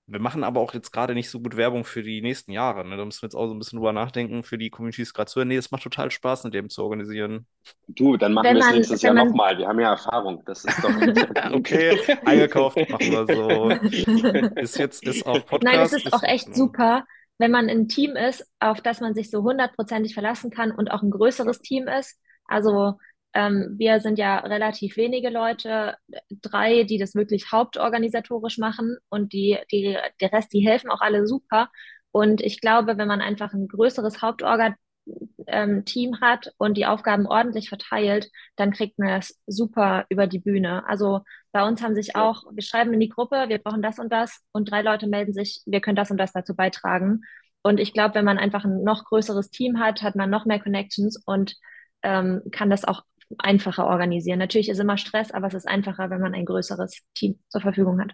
Wir 0.10 0.22
machen 0.22 0.46
aber 0.46 0.62
auch 0.62 0.74
jetzt 0.74 0.92
gerade 0.92 1.14
nicht 1.14 1.30
so 1.30 1.42
gut 1.42 1.58
Werbung 1.58 1.84
für 1.84 2.02
die 2.02 2.22
nächsten 2.22 2.54
Jahre. 2.54 2.88
Ne? 2.88 2.96
Da 2.96 3.04
müssen 3.04 3.22
wir 3.22 3.28
jetzt 3.28 3.36
auch 3.36 3.48
so 3.48 3.54
ein 3.54 3.60
bisschen 3.60 3.78
drüber 3.78 3.92
nachdenken, 3.92 4.44
für 4.44 4.58
die 4.58 4.70
Communities 4.70 5.14
gerade 5.14 5.30
zu. 5.30 5.44
Nee, 5.44 5.58
es 5.58 5.70
macht 5.70 5.84
total 5.84 6.12
Spaß, 6.12 6.46
eine 6.46 6.52
dem 6.52 6.70
zu 6.70 6.82
organisieren. 6.82 7.46
Du, 7.90 8.16
dann 8.16 8.34
machen 8.34 8.46
Wenn 8.46 8.56
wir 8.56 8.66
es 8.66 8.72
nächstes 8.72 9.02
Jahr 9.02 9.14
man, 9.14 9.28
nochmal. 9.28 9.58
Wir 9.58 9.68
haben 9.68 9.80
ja 9.82 9.92
Erfahrung. 9.92 10.42
Das 10.46 10.64
ist 10.64 10.82
doch. 10.82 10.88
Okay, 11.58 12.00
eingekauft, 12.26 12.78
machen 12.90 13.12
wir 13.12 13.36
so. 13.36 13.70
Ist 14.62 14.78
jetzt, 14.78 15.06
ist 15.06 15.26
auch 15.26 15.34
Nein, 15.62 15.82
es 15.82 15.92
Podcast. 15.92 15.94
ist 15.94 16.14
auch 16.14 16.24
echt 16.24 16.50
ne? 16.50 16.56
super, 16.56 17.04
wenn 17.38 17.52
man 17.52 17.70
ein 17.70 17.90
Team 17.90 18.16
ist, 18.16 18.46
auf 18.60 18.82
das 18.82 19.02
man 19.02 19.14
sich 19.14 19.30
so 19.30 19.44
hundertprozentig 19.44 20.14
verlassen 20.14 20.52
kann 20.52 20.72
und 20.72 20.90
auch 20.90 21.04
ein 21.04 21.12
größeres 21.12 21.60
Team 21.60 21.88
ist. 21.88 22.18
Also 22.46 22.94
ähm, 23.38 23.76
wir 23.78 24.00
sind 24.00 24.18
ja 24.18 24.40
relativ 24.40 24.98
wenige 24.98 25.30
Leute, 25.30 25.96
drei, 26.42 26.84
die 26.86 26.98
das 26.98 27.14
wirklich 27.14 27.52
hauptorganisatorisch 27.52 28.58
machen 28.58 28.98
und 29.10 29.32
die, 29.32 29.60
die, 29.72 29.96
der 30.20 30.34
Rest, 30.34 30.52
die 30.54 30.68
helfen 30.68 30.90
auch 30.90 31.02
alle 31.02 31.28
super. 31.28 31.70
Und 32.12 32.42
ich 32.42 32.62
glaube, 32.62 32.98
wenn 32.98 33.08
man 33.08 33.22
einfach 33.22 33.54
ein 33.54 33.68
größeres 33.68 34.24
Hauptorga-Team 34.24 36.20
hat 36.20 36.52
und 36.58 36.78
die 36.78 36.88
Aufgaben 36.88 37.28
ordentlich 37.28 37.70
verteilt, 37.70 38.32
dann 38.56 38.72
kriegt 38.72 38.98
man 38.98 39.10
das 39.10 39.40
super 39.46 40.06
über 40.10 40.26
die 40.26 40.40
Bühne. 40.40 40.88
Also 40.88 41.20
bei 41.52 41.64
uns 41.68 41.84
haben 41.84 41.94
sich 41.94 42.16
auch, 42.16 42.44
wir 42.52 42.64
schreiben 42.64 42.92
in 42.94 43.00
die 43.00 43.10
Gruppe, 43.10 43.50
wir 43.50 43.60
brauchen 43.60 43.84
das 43.84 44.00
und 44.00 44.12
das 44.12 44.42
und 44.52 44.72
drei 44.72 44.82
Leute 44.82 45.06
melden 45.06 45.34
sich, 45.34 45.62
wir 45.68 45.82
können 45.82 45.96
das 45.96 46.10
und 46.10 46.18
das 46.18 46.34
dazu 46.34 46.56
beitragen. 46.56 47.22
Und 47.62 47.80
ich 47.80 47.94
glaube, 47.94 48.16
wenn 48.16 48.26
man 48.26 48.40
einfach 48.40 48.66
ein 48.66 48.84
noch 48.84 49.06
größeres 49.06 49.52
Team 49.52 49.80
hat, 49.80 50.02
hat 50.02 50.16
man 50.16 50.32
noch 50.32 50.46
mehr 50.46 50.60
Connections 50.60 51.22
und 51.24 51.56
ähm, 52.02 52.42
kann 52.52 52.72
das 52.72 52.84
auch 52.86 53.04
einfacher 53.40 53.88
organisieren. 53.88 54.40
Natürlich 54.40 54.70
ist 54.70 54.80
immer 54.80 54.98
Stress, 54.98 55.32
aber 55.32 55.48
es 55.48 55.54
ist 55.54 55.68
einfacher, 55.68 56.10
wenn 56.10 56.22
man 56.22 56.34
ein 56.34 56.46
größeres 56.46 57.02
Team 57.14 57.40
zur 57.50 57.62
Verfügung 57.62 58.00
hat. 58.02 58.14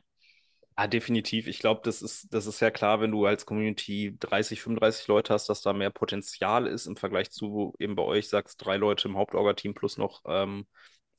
Ja, 0.77 0.87
definitiv. 0.87 1.45
Ich 1.47 1.59
glaube, 1.59 1.81
das 1.83 2.01
ist, 2.01 2.33
das 2.33 2.47
ist 2.47 2.59
ja 2.59 2.71
klar, 2.71 2.99
wenn 2.99 3.11
du 3.11 3.25
als 3.25 3.45
Community 3.45 4.15
30, 4.19 4.61
35 4.61 5.07
Leute 5.07 5.33
hast, 5.33 5.47
dass 5.47 5.61
da 5.61 5.71
mehr 5.71 5.91
Potenzial 5.91 6.65
ist 6.65 6.87
im 6.87 6.95
Vergleich 6.97 7.29
zu 7.31 7.75
eben 7.77 7.95
bei 7.95 8.01
euch 8.03 8.27
sagst, 8.27 8.63
drei 8.65 8.77
Leute 8.77 9.07
im 9.07 9.15
Hauptorga-Team 9.15 9.75
plus 9.75 9.97
noch, 9.97 10.23
ähm, 10.25 10.65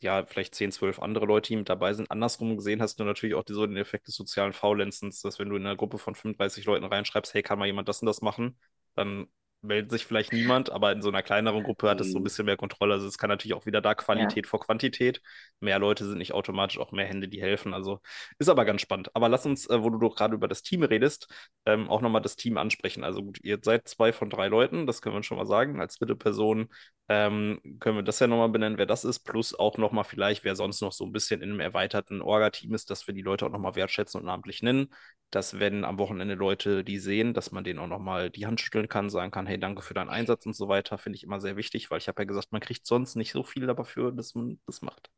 ja, 0.01 0.27
vielleicht 0.27 0.55
10, 0.57 0.73
12 0.73 0.99
andere 1.01 1.27
Leute, 1.27 1.49
die 1.49 1.57
mit 1.57 1.69
dabei 1.69 1.95
sind. 1.95 2.11
Andersrum 2.11 2.57
gesehen 2.57 2.83
hast 2.83 2.99
du 2.99 3.05
natürlich 3.05 3.37
auch 3.37 3.45
so 3.47 3.65
den 3.67 3.77
Effekt 3.77 4.09
des 4.09 4.17
sozialen 4.17 4.53
Faulenzens, 4.53 5.21
dass 5.23 5.39
wenn 5.39 5.49
du 5.49 5.57
in 5.57 5.65
einer 5.65 5.77
Gruppe 5.77 5.99
von 5.99 6.15
35 6.17 6.65
Leuten 6.67 6.85
reinschreibst, 6.85 7.33
hey, 7.33 7.43
kann 7.43 7.59
mal 7.59 7.67
jemand 7.67 7.89
das 7.89 8.03
und 8.03 8.07
das 8.07 8.23
machen, 8.23 8.59
dann 8.97 9.29
meldet 9.65 9.91
sich 9.91 10.07
vielleicht 10.07 10.33
niemand, 10.33 10.71
aber 10.71 10.93
in 10.93 11.03
so 11.03 11.09
einer 11.09 11.23
kleineren 11.23 11.63
Gruppe 11.65 11.89
hat 11.89 12.01
es 12.01 12.13
so 12.13 12.19
ein 12.19 12.23
Mhm. 12.23 12.25
bisschen 12.25 12.47
mehr 12.47 12.57
Kontrolle. 12.57 12.95
Also 12.95 13.07
es 13.09 13.19
kann 13.19 13.31
natürlich 13.31 13.55
auch 13.55 13.67
wieder 13.67 13.81
da 13.81 13.95
Ja. 14.13 14.35
Qualität 14.35 14.47
vor 14.47 14.61
Quantität. 14.61 15.21
Mehr 15.61 15.79
Leute 15.79 16.05
sind 16.07 16.19
nicht 16.19 16.33
automatisch 16.33 16.79
auch 16.79 16.93
mehr 16.93 17.07
Hände, 17.07 17.29
die 17.29 17.41
helfen. 17.43 17.75
Also 17.75 18.01
ist 18.39 18.49
aber 18.49 18.65
ganz 18.65 18.81
spannend. 18.83 19.11
Aber 19.15 19.29
lass 19.29 19.47
uns, 19.47 19.69
äh, 19.69 19.83
wo 19.83 19.91
du 19.91 19.99
doch 19.99 20.17
gerade 20.17 20.35
über 20.35 20.49
das 20.49 20.63
Team 20.63 20.83
redest, 20.83 21.29
ähm, 21.67 21.89
auch 21.89 22.01
nochmal 22.01 22.23
das 22.23 22.37
Team 22.37 22.59
ansprechen. 22.59 23.05
Also 23.05 23.23
gut, 23.23 23.39
ihr 23.43 23.59
seid 23.63 23.89
zwei 23.89 24.13
von 24.13 24.31
drei 24.31 24.49
Leuten, 24.49 24.87
das 24.87 25.03
können 25.03 25.17
wir 25.17 25.23
schon 25.23 25.39
mal 25.39 25.47
sagen. 25.47 25.81
Als 25.81 25.97
dritte 25.99 26.17
Person 26.17 26.69
ähm, 27.09 27.61
können 27.81 27.97
wir 27.97 28.03
das 28.03 28.19
ja 28.21 28.27
nochmal 28.27 28.49
benennen, 28.49 28.79
wer 28.79 28.87
das 28.87 29.05
ist, 29.05 29.21
plus 29.21 29.55
auch 29.55 29.77
nochmal 29.79 30.05
vielleicht, 30.05 30.45
wer 30.45 30.57
sonst 30.57 30.81
noch 30.81 30.93
so 30.93 31.05
ein 31.05 31.13
bisschen 31.13 31.43
in 31.43 31.51
einem 31.51 31.61
erweiterten 31.61 32.23
Orga-Team 32.23 32.75
ist, 32.75 32.91
dass 32.91 33.07
wir 33.07 33.15
die 33.15 33.23
Leute 33.23 33.45
auch 33.47 33.51
nochmal 33.51 33.75
wertschätzen 33.77 34.21
und 34.21 34.27
namentlich 34.27 34.63
nennen. 34.63 34.89
Dass, 35.31 35.59
wenn 35.59 35.85
am 35.85 35.99
Wochenende 35.99 36.35
Leute 36.35 36.85
die 36.85 36.99
sehen, 36.99 37.35
dass 37.35 37.53
man 37.53 37.65
denen 37.65 37.79
auch 37.79 37.89
nochmal 37.89 38.31
die 38.31 38.47
Hand 38.47 38.61
schütteln 38.61 38.89
kann, 38.89 39.11
sagen 39.11 39.31
kann, 39.31 39.47
hey, 39.47 39.59
danke 39.59 39.83
für 39.83 39.95
deinen 39.95 40.09
Einsatz 40.09 40.47
und 40.47 40.55
so 40.57 40.69
weiter, 40.69 40.97
finde 40.97 41.17
ich 41.17 41.25
immer 41.25 41.41
sehr 41.41 41.57
wichtig, 41.57 41.91
weil 41.91 41.99
ich 41.99 42.09
habe 42.09 42.23
ja 42.23 42.27
gesagt, 42.27 42.53
man 42.53 42.61
kriegt 42.61 42.87
sonst 42.87 43.17
nicht 43.17 43.33
so 43.33 43.43
viel 43.43 43.67
dafür, 43.67 44.13
dass 44.13 44.35
man 44.35 44.59
das 44.67 44.81
macht. 44.81 45.11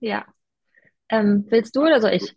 Ja. 0.00 0.26
Ähm, 1.08 1.46
willst 1.48 1.76
du 1.76 1.82
oder 1.82 2.00
soll 2.00 2.12
ich? 2.12 2.36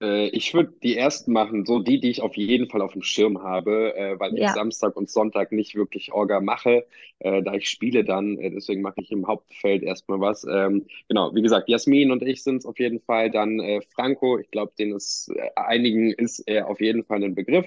Äh, 0.00 0.28
ich 0.28 0.52
würde 0.54 0.74
die 0.82 0.96
ersten 0.96 1.32
machen, 1.32 1.64
so 1.64 1.78
die, 1.80 2.00
die 2.00 2.10
ich 2.10 2.20
auf 2.22 2.36
jeden 2.36 2.68
Fall 2.68 2.82
auf 2.82 2.92
dem 2.92 3.02
Schirm 3.02 3.42
habe, 3.42 3.94
äh, 3.96 4.18
weil 4.20 4.36
ich 4.38 4.50
Ja, 4.50 4.52
Samstag 4.52 4.96
und 4.96 5.08
Sonntag 5.10 5.52
nicht 5.52 5.74
wirklich 5.74 6.12
Orga 6.12 6.40
mache, 6.40 6.86
äh, 7.20 7.42
da 7.42 7.54
ich 7.54 7.68
spiele 7.70 8.04
dann, 8.04 8.38
äh, 8.38 8.50
deswegen 8.50 8.82
mache 8.82 9.00
ich 9.00 9.10
im 9.10 9.26
Hauptfeld 9.26 9.82
erstmal 9.82 10.20
was. 10.20 10.44
Ähm, 10.44 10.86
genau, 11.08 11.34
wie 11.34 11.42
gesagt, 11.42 11.68
Jasmin 11.68 12.10
und 12.10 12.22
ich 12.22 12.42
sind 12.42 12.58
es 12.58 12.66
auf 12.66 12.78
jeden 12.78 13.00
Fall. 13.00 13.30
Dann 13.30 13.58
äh, 13.60 13.80
Franco, 13.94 14.38
ich 14.38 14.50
glaube, 14.50 14.72
den 14.78 14.94
ist 14.94 15.30
äh, 15.34 15.50
einigen 15.56 16.12
ist 16.12 16.40
er 16.40 16.68
auf 16.68 16.80
jeden 16.80 17.04
Fall 17.04 17.24
ein 17.24 17.34
Begriff. 17.34 17.66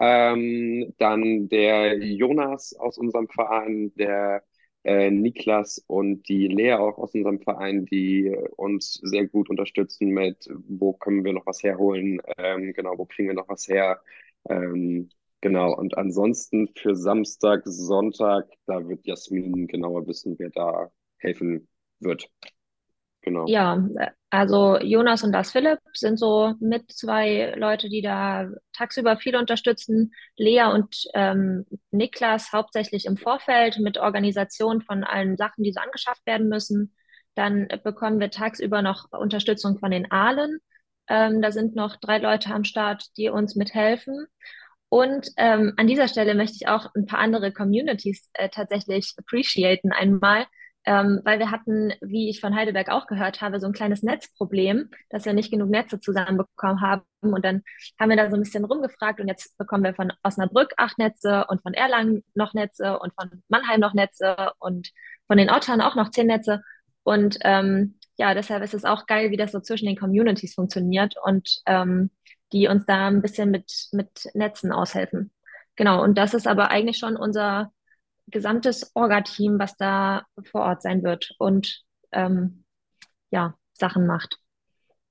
Ähm, 0.00 0.94
dann 0.98 1.48
der 1.48 1.98
Jonas 1.98 2.74
aus 2.74 2.98
unserem 2.98 3.28
Verein, 3.28 3.92
der 3.96 4.42
äh, 4.84 5.10
Niklas 5.10 5.78
und 5.86 6.28
die 6.28 6.48
Lea 6.48 6.74
auch 6.74 6.98
aus 6.98 7.14
unserem 7.14 7.40
Verein, 7.40 7.86
die 7.86 8.34
uns 8.56 8.94
sehr 9.02 9.26
gut 9.28 9.50
unterstützen 9.50 10.08
mit, 10.08 10.48
wo 10.68 10.92
können 10.94 11.24
wir 11.24 11.32
noch 11.32 11.46
was 11.46 11.62
herholen, 11.62 12.20
ähm, 12.38 12.72
genau, 12.74 12.98
wo 12.98 13.06
kriegen 13.06 13.28
wir 13.28 13.34
noch 13.34 13.48
was 13.48 13.68
her. 13.68 14.00
Ähm, 14.48 15.10
genau, 15.40 15.74
und 15.76 15.96
ansonsten 15.96 16.68
für 16.76 16.96
Samstag, 16.96 17.62
Sonntag, 17.64 18.48
da 18.66 18.86
wird 18.88 19.06
Jasmin 19.06 19.66
genauer 19.68 20.06
wissen, 20.06 20.36
wer 20.38 20.50
da 20.50 20.90
helfen 21.18 21.68
wird. 22.00 22.30
Genau. 23.22 23.46
ja, 23.46 23.78
also 24.30 24.78
Jonas 24.80 25.22
und 25.22 25.32
Lars 25.32 25.52
Philipp 25.52 25.78
sind 25.94 26.18
so 26.18 26.54
mit 26.58 26.90
zwei 26.90 27.54
Leute, 27.56 27.88
die 27.88 28.02
da 28.02 28.48
tagsüber 28.72 29.16
viel 29.16 29.36
unterstützen. 29.36 30.12
Lea 30.36 30.64
und 30.72 31.04
ähm, 31.14 31.64
Niklas 31.92 32.52
hauptsächlich 32.52 33.06
im 33.06 33.16
Vorfeld 33.16 33.78
mit 33.78 33.98
Organisation 33.98 34.82
von 34.82 35.04
allen 35.04 35.36
Sachen, 35.36 35.62
die 35.62 35.72
so 35.72 35.80
angeschafft 35.80 36.26
werden 36.26 36.48
müssen. 36.48 36.94
Dann 37.34 37.68
bekommen 37.84 38.18
wir 38.18 38.30
tagsüber 38.30 38.82
noch 38.82 39.12
Unterstützung 39.12 39.78
von 39.78 39.92
den 39.92 40.10
Aalen. 40.10 40.58
Ähm, 41.08 41.40
da 41.40 41.52
sind 41.52 41.76
noch 41.76 41.96
drei 41.96 42.18
Leute 42.18 42.52
am 42.52 42.64
Start, 42.64 43.04
die 43.16 43.28
uns 43.28 43.54
mithelfen. 43.54 44.26
Und 44.88 45.28
ähm, 45.36 45.74
an 45.76 45.86
dieser 45.86 46.08
Stelle 46.08 46.34
möchte 46.34 46.56
ich 46.60 46.68
auch 46.68 46.94
ein 46.94 47.06
paar 47.06 47.18
andere 47.20 47.52
Communities 47.52 48.30
äh, 48.34 48.48
tatsächlich 48.48 49.14
appreciaten 49.16 49.92
einmal, 49.92 50.46
ähm, 50.84 51.20
weil 51.24 51.38
wir 51.38 51.50
hatten, 51.50 51.92
wie 52.00 52.28
ich 52.28 52.40
von 52.40 52.54
Heidelberg 52.54 52.88
auch 52.88 53.06
gehört 53.06 53.40
habe, 53.40 53.60
so 53.60 53.66
ein 53.66 53.72
kleines 53.72 54.02
Netzproblem, 54.02 54.90
dass 55.10 55.24
wir 55.24 55.32
nicht 55.32 55.50
genug 55.50 55.70
Netze 55.70 56.00
zusammenbekommen 56.00 56.80
haben. 56.80 57.02
Und 57.20 57.44
dann 57.44 57.62
haben 58.00 58.10
wir 58.10 58.16
da 58.16 58.28
so 58.28 58.36
ein 58.36 58.42
bisschen 58.42 58.64
rumgefragt 58.64 59.20
und 59.20 59.28
jetzt 59.28 59.56
bekommen 59.58 59.84
wir 59.84 59.94
von 59.94 60.12
Osnabrück 60.24 60.72
acht 60.76 60.98
Netze 60.98 61.46
und 61.48 61.62
von 61.62 61.74
Erlangen 61.74 62.24
noch 62.34 62.52
Netze 62.52 62.98
und 62.98 63.12
von 63.14 63.42
Mannheim 63.48 63.80
noch 63.80 63.94
Netze 63.94 64.52
und 64.58 64.90
von 65.28 65.36
den 65.38 65.50
Ottern 65.50 65.80
auch 65.80 65.94
noch 65.94 66.10
zehn 66.10 66.26
Netze. 66.26 66.62
Und 67.04 67.38
ähm, 67.42 67.98
ja, 68.16 68.34
deshalb 68.34 68.62
ist 68.62 68.74
es 68.74 68.84
auch 68.84 69.06
geil, 69.06 69.30
wie 69.30 69.36
das 69.36 69.52
so 69.52 69.60
zwischen 69.60 69.86
den 69.86 69.96
Communities 69.96 70.54
funktioniert 70.54 71.14
und 71.22 71.60
ähm, 71.66 72.10
die 72.52 72.68
uns 72.68 72.84
da 72.86 73.08
ein 73.08 73.22
bisschen 73.22 73.50
mit, 73.50 73.88
mit 73.92 74.28
Netzen 74.34 74.72
aushelfen. 74.72 75.32
Genau, 75.76 76.02
und 76.02 76.18
das 76.18 76.34
ist 76.34 76.46
aber 76.46 76.70
eigentlich 76.70 76.98
schon 76.98 77.16
unser 77.16 77.72
gesamtes 78.28 78.90
Orga-Team, 78.94 79.58
was 79.58 79.76
da 79.76 80.24
vor 80.50 80.62
Ort 80.62 80.82
sein 80.82 81.02
wird 81.02 81.32
und 81.38 81.82
ähm, 82.12 82.64
ja, 83.30 83.54
Sachen 83.72 84.06
macht. 84.06 84.38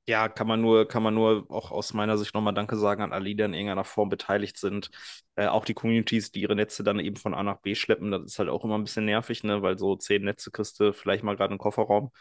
Ja, 0.07 0.27
kann 0.29 0.47
man 0.47 0.59
nur, 0.61 0.87
kann 0.87 1.03
man 1.03 1.13
nur 1.13 1.45
auch 1.49 1.71
aus 1.71 1.93
meiner 1.93 2.17
Sicht 2.17 2.33
nochmal 2.33 2.53
Danke 2.53 2.75
sagen 2.75 3.01
an 3.03 3.13
alle, 3.13 3.25
die 3.25 3.31
in 3.43 3.53
irgendeiner 3.53 3.83
Form 3.83 4.09
beteiligt 4.09 4.57
sind. 4.57 4.89
Äh, 5.35 5.47
auch 5.47 5.63
die 5.63 5.73
Communities, 5.75 6.31
die 6.31 6.41
ihre 6.41 6.55
Netze 6.55 6.83
dann 6.83 6.99
eben 6.99 7.15
von 7.15 7.33
A 7.33 7.43
nach 7.43 7.61
B 7.61 7.75
schleppen, 7.75 8.11
das 8.11 8.23
ist 8.23 8.39
halt 8.39 8.49
auch 8.49 8.63
immer 8.65 8.77
ein 8.77 8.83
bisschen 8.83 9.05
nervig, 9.05 9.43
ne? 9.43 9.61
Weil 9.61 9.77
so 9.77 9.95
zehn 9.95 10.23
Netze 10.23 10.51
kriegst 10.51 10.79
du 10.79 10.91
vielleicht 10.91 11.23
mal 11.23 11.35
gerade 11.35 11.53
im 11.53 11.59
Kofferraum. 11.59 12.11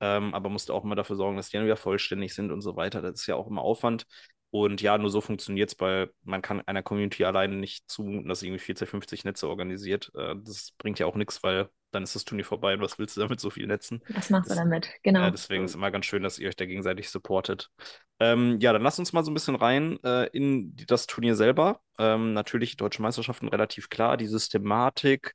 Ähm, 0.00 0.34
aber 0.34 0.48
musst 0.50 0.70
auch 0.70 0.84
immer 0.84 0.94
dafür 0.94 1.16
sorgen, 1.16 1.36
dass 1.36 1.48
die 1.48 1.56
dann 1.56 1.64
wieder 1.66 1.76
vollständig 1.76 2.34
sind 2.34 2.52
und 2.52 2.60
so 2.60 2.76
weiter. 2.76 3.02
Das 3.02 3.20
ist 3.20 3.26
ja 3.26 3.36
auch 3.36 3.48
immer 3.48 3.62
Aufwand. 3.62 4.06
Und 4.50 4.80
ja, 4.82 4.98
nur 4.98 5.10
so 5.10 5.20
funktioniert 5.20 5.70
es, 5.72 5.80
weil 5.80 6.10
man 6.24 6.42
kann 6.42 6.60
einer 6.62 6.82
Community 6.82 7.24
alleine 7.24 7.54
nicht 7.56 7.88
zumuten, 7.88 8.28
dass 8.28 8.40
sie 8.40 8.48
irgendwie 8.48 8.64
40, 8.64 8.88
50 8.90 9.24
Netze 9.24 9.48
organisiert. 9.48 10.10
Äh, 10.14 10.34
das 10.44 10.72
bringt 10.78 10.98
ja 10.98 11.06
auch 11.06 11.14
nichts, 11.16 11.42
weil 11.42 11.68
dann 11.92 12.02
ist 12.02 12.14
das 12.16 12.24
Turnier 12.24 12.44
vorbei 12.44 12.74
und 12.74 12.80
was 12.80 12.98
willst 12.98 13.16
du 13.16 13.20
damit 13.20 13.40
so 13.40 13.50
vielen 13.50 13.68
Netzen? 13.68 14.02
Was 14.08 14.28
machst 14.30 14.50
du 14.50 14.54
damit? 14.56 14.90
äh, 15.16 15.30
Genau. 15.30 15.30
deswegen 15.30 15.64
ist 15.64 15.72
es 15.72 15.74
immer 15.76 15.90
ganz 15.90 16.06
schön, 16.06 16.22
dass 16.22 16.38
ihr 16.38 16.48
euch 16.48 16.56
da 16.56 16.66
gegenseitig 16.66 17.10
supportet. 17.10 17.70
Ähm, 18.20 18.58
ja, 18.60 18.72
dann 18.72 18.82
lasst 18.82 18.98
uns 18.98 19.12
mal 19.12 19.24
so 19.24 19.30
ein 19.30 19.34
bisschen 19.34 19.54
rein 19.56 19.98
äh, 20.04 20.26
in 20.36 20.76
die, 20.76 20.86
das 20.86 21.06
Turnier 21.06 21.34
selber. 21.36 21.80
Ähm, 21.98 22.32
natürlich 22.32 22.76
Deutsche 22.76 23.02
Meisterschaften 23.02 23.48
relativ 23.48 23.88
klar. 23.88 24.16
Die 24.16 24.26
Systematik 24.26 25.34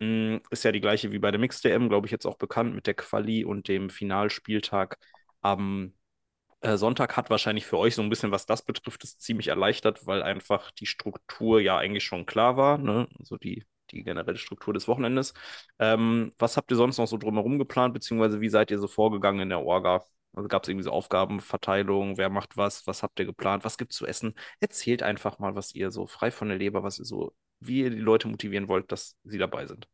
mh, 0.00 0.40
ist 0.50 0.64
ja 0.64 0.72
die 0.72 0.80
gleiche 0.80 1.12
wie 1.12 1.18
bei 1.18 1.30
der 1.30 1.40
Mixed-DM, 1.40 1.88
glaube 1.88 2.06
ich, 2.06 2.10
jetzt 2.12 2.26
auch 2.26 2.36
bekannt 2.36 2.74
mit 2.74 2.86
der 2.86 2.94
Quali 2.94 3.44
und 3.44 3.68
dem 3.68 3.90
Finalspieltag 3.90 4.98
am 5.40 5.94
äh, 6.66 6.76
Sonntag 6.78 7.16
hat 7.16 7.30
wahrscheinlich 7.30 7.66
für 7.66 7.78
euch 7.78 7.94
so 7.94 8.02
ein 8.02 8.10
bisschen, 8.10 8.32
was 8.32 8.46
das 8.46 8.62
betrifft, 8.62 9.04
ist 9.04 9.20
ziemlich 9.20 9.48
erleichtert, 9.48 10.06
weil 10.06 10.22
einfach 10.22 10.70
die 10.72 10.86
Struktur 10.86 11.60
ja 11.60 11.78
eigentlich 11.78 12.04
schon 12.04 12.26
klar 12.26 12.56
war, 12.56 12.78
ne? 12.78 13.08
Also 13.18 13.36
die, 13.36 13.64
die 13.92 14.02
generelle 14.02 14.36
Struktur 14.38 14.74
des 14.74 14.88
Wochenendes. 14.88 15.32
Ähm, 15.78 16.32
was 16.38 16.56
habt 16.56 16.70
ihr 16.72 16.76
sonst 16.76 16.98
noch 16.98 17.06
so 17.06 17.18
drumherum 17.18 17.58
geplant, 17.58 17.94
beziehungsweise 17.94 18.40
wie 18.40 18.48
seid 18.48 18.70
ihr 18.70 18.78
so 18.78 18.88
vorgegangen 18.88 19.40
in 19.42 19.48
der 19.50 19.62
Orga? 19.62 20.04
Also 20.34 20.48
gab 20.48 20.64
es 20.64 20.68
irgendwie 20.68 20.84
so 20.84 20.90
Aufgabenverteilung, 20.90 22.18
wer 22.18 22.28
macht 22.30 22.56
was, 22.56 22.86
was 22.86 23.02
habt 23.02 23.18
ihr 23.20 23.26
geplant, 23.26 23.64
was 23.64 23.78
gibt's 23.78 23.96
zu 23.96 24.06
essen? 24.06 24.34
Erzählt 24.60 25.02
einfach 25.02 25.38
mal, 25.38 25.54
was 25.54 25.74
ihr 25.74 25.90
so 25.90 26.06
frei 26.06 26.30
von 26.30 26.48
der 26.48 26.58
Leber, 26.58 26.82
was 26.82 26.98
ihr 26.98 27.04
so, 27.06 27.34
wie 27.60 27.82
ihr 27.82 27.90
die 27.90 27.96
Leute 27.96 28.28
motivieren 28.28 28.68
wollt, 28.68 28.92
dass 28.92 29.16
sie 29.24 29.38
dabei 29.38 29.66
sind. 29.66 29.88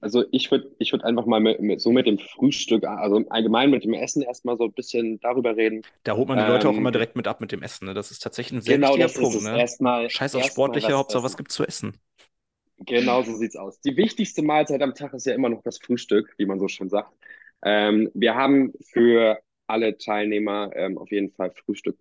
Also 0.00 0.24
ich 0.32 0.50
würde 0.50 0.74
ich 0.78 0.92
würd 0.92 1.04
einfach 1.04 1.26
mal 1.26 1.40
mit, 1.40 1.60
mit, 1.60 1.80
so 1.80 1.92
mit 1.92 2.06
dem 2.06 2.18
Frühstück, 2.18 2.84
also 2.84 3.24
allgemein 3.30 3.70
mit 3.70 3.84
dem 3.84 3.94
Essen 3.94 4.22
erstmal 4.22 4.56
so 4.56 4.64
ein 4.64 4.72
bisschen 4.72 5.18
darüber 5.20 5.56
reden. 5.56 5.84
Da 6.04 6.16
holt 6.16 6.28
man 6.28 6.38
die 6.38 6.44
Leute 6.44 6.68
auch 6.68 6.76
immer 6.76 6.90
Ähm, 6.90 6.92
direkt 6.92 7.14
mit 7.16 7.28
ab 7.28 7.40
mit 7.40 7.52
dem 7.52 7.62
Essen, 7.62 7.86
ne? 7.86 7.94
Das 7.94 8.10
ist 8.10 8.20
tatsächlich 8.22 8.58
ein 8.58 8.62
sehr 8.62 8.80
genau 8.80 8.80
wichtiger 8.80 9.08
das 9.08 9.18
ist 9.18 9.20
Punkt, 9.20 9.34
es. 9.34 9.50
ne? 9.52 9.52
Erstmal, 9.52 10.10
Scheiß 10.10 10.34
erstmal 10.34 10.42
Sportliche, 10.42 10.94
Hauptsache 10.94 11.22
was 11.22 11.36
essen. 11.36 11.36
gibt's 11.36 11.54
zu 11.54 11.64
essen. 11.66 11.94
Genau 12.86 13.22
so 13.22 13.34
sieht's 13.34 13.56
aus. 13.56 13.80
Die 13.80 13.96
wichtigste 13.96 14.42
Mahlzeit 14.42 14.82
am 14.82 14.94
Tag 14.94 15.12
ist 15.14 15.26
ja 15.26 15.34
immer 15.34 15.48
noch 15.48 15.62
das 15.62 15.78
Frühstück, 15.78 16.32
wie 16.38 16.46
man 16.46 16.60
so 16.60 16.68
schön 16.68 16.88
sagt. 16.88 17.12
Ähm, 17.62 18.08
wir 18.14 18.36
haben 18.36 18.72
für 18.92 19.40
alle 19.66 19.98
Teilnehmer 19.98 20.70
ähm, 20.76 20.96
auf 20.96 21.10
jeden 21.10 21.32
Fall 21.32 21.50
Frühstück 21.50 21.98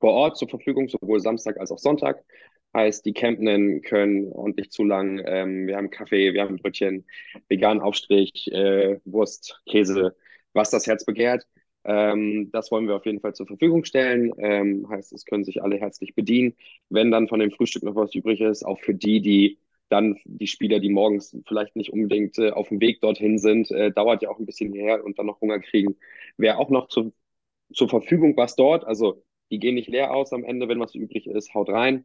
vor 0.00 0.12
Ort 0.14 0.38
zur 0.38 0.48
Verfügung, 0.48 0.88
sowohl 0.88 1.20
Samstag 1.20 1.58
als 1.58 1.72
auch 1.72 1.78
Sonntag. 1.78 2.24
Heißt, 2.74 3.04
die 3.04 3.12
Campenden 3.12 3.82
können 3.82 4.32
ordentlich 4.32 4.70
zulangen. 4.70 5.20
Ähm, 5.26 5.66
wir 5.66 5.76
haben 5.76 5.90
Kaffee, 5.90 6.32
wir 6.34 6.42
haben 6.42 6.56
Brötchen, 6.58 7.04
veganen 7.48 7.82
Aufstrich, 7.82 8.46
äh, 8.52 9.00
Wurst, 9.04 9.60
Käse, 9.68 10.14
was 10.52 10.70
das 10.70 10.86
Herz 10.86 11.04
begehrt. 11.04 11.46
Ähm, 11.84 12.50
das 12.52 12.70
wollen 12.70 12.86
wir 12.86 12.94
auf 12.96 13.06
jeden 13.06 13.20
Fall 13.20 13.34
zur 13.34 13.46
Verfügung 13.46 13.84
stellen. 13.84 14.32
Ähm, 14.38 14.86
heißt, 14.88 15.12
es 15.12 15.24
können 15.24 15.44
sich 15.44 15.62
alle 15.62 15.78
herzlich 15.78 16.14
bedienen. 16.14 16.54
Wenn 16.90 17.10
dann 17.10 17.26
von 17.28 17.40
dem 17.40 17.50
Frühstück 17.50 17.82
noch 17.82 17.94
was 17.96 18.14
übrig 18.14 18.40
ist, 18.40 18.64
auch 18.64 18.78
für 18.80 18.94
die, 18.94 19.20
die 19.20 19.58
dann 19.88 20.16
die 20.24 20.46
Spieler, 20.46 20.78
die 20.78 20.90
morgens 20.90 21.36
vielleicht 21.48 21.74
nicht 21.74 21.92
unbedingt 21.92 22.38
äh, 22.38 22.50
auf 22.50 22.68
dem 22.68 22.80
Weg 22.80 23.00
dorthin 23.00 23.38
sind, 23.38 23.70
äh, 23.72 23.90
dauert 23.90 24.22
ja 24.22 24.28
auch 24.30 24.38
ein 24.38 24.46
bisschen 24.46 24.72
hierher 24.72 25.04
und 25.04 25.18
dann 25.18 25.26
noch 25.26 25.40
Hunger 25.40 25.58
kriegen, 25.58 25.96
wäre 26.36 26.58
auch 26.58 26.70
noch 26.70 26.86
zu, 26.88 27.12
zur 27.72 27.88
Verfügung 27.88 28.36
was 28.36 28.56
dort. 28.56 28.84
Also 28.84 29.24
die 29.50 29.58
gehen 29.58 29.74
nicht 29.74 29.88
leer 29.88 30.12
aus 30.14 30.32
am 30.32 30.44
Ende, 30.44 30.68
wenn 30.68 30.80
was 30.80 30.94
übrig 30.94 31.26
ist, 31.26 31.54
haut 31.54 31.68
rein. 31.70 32.04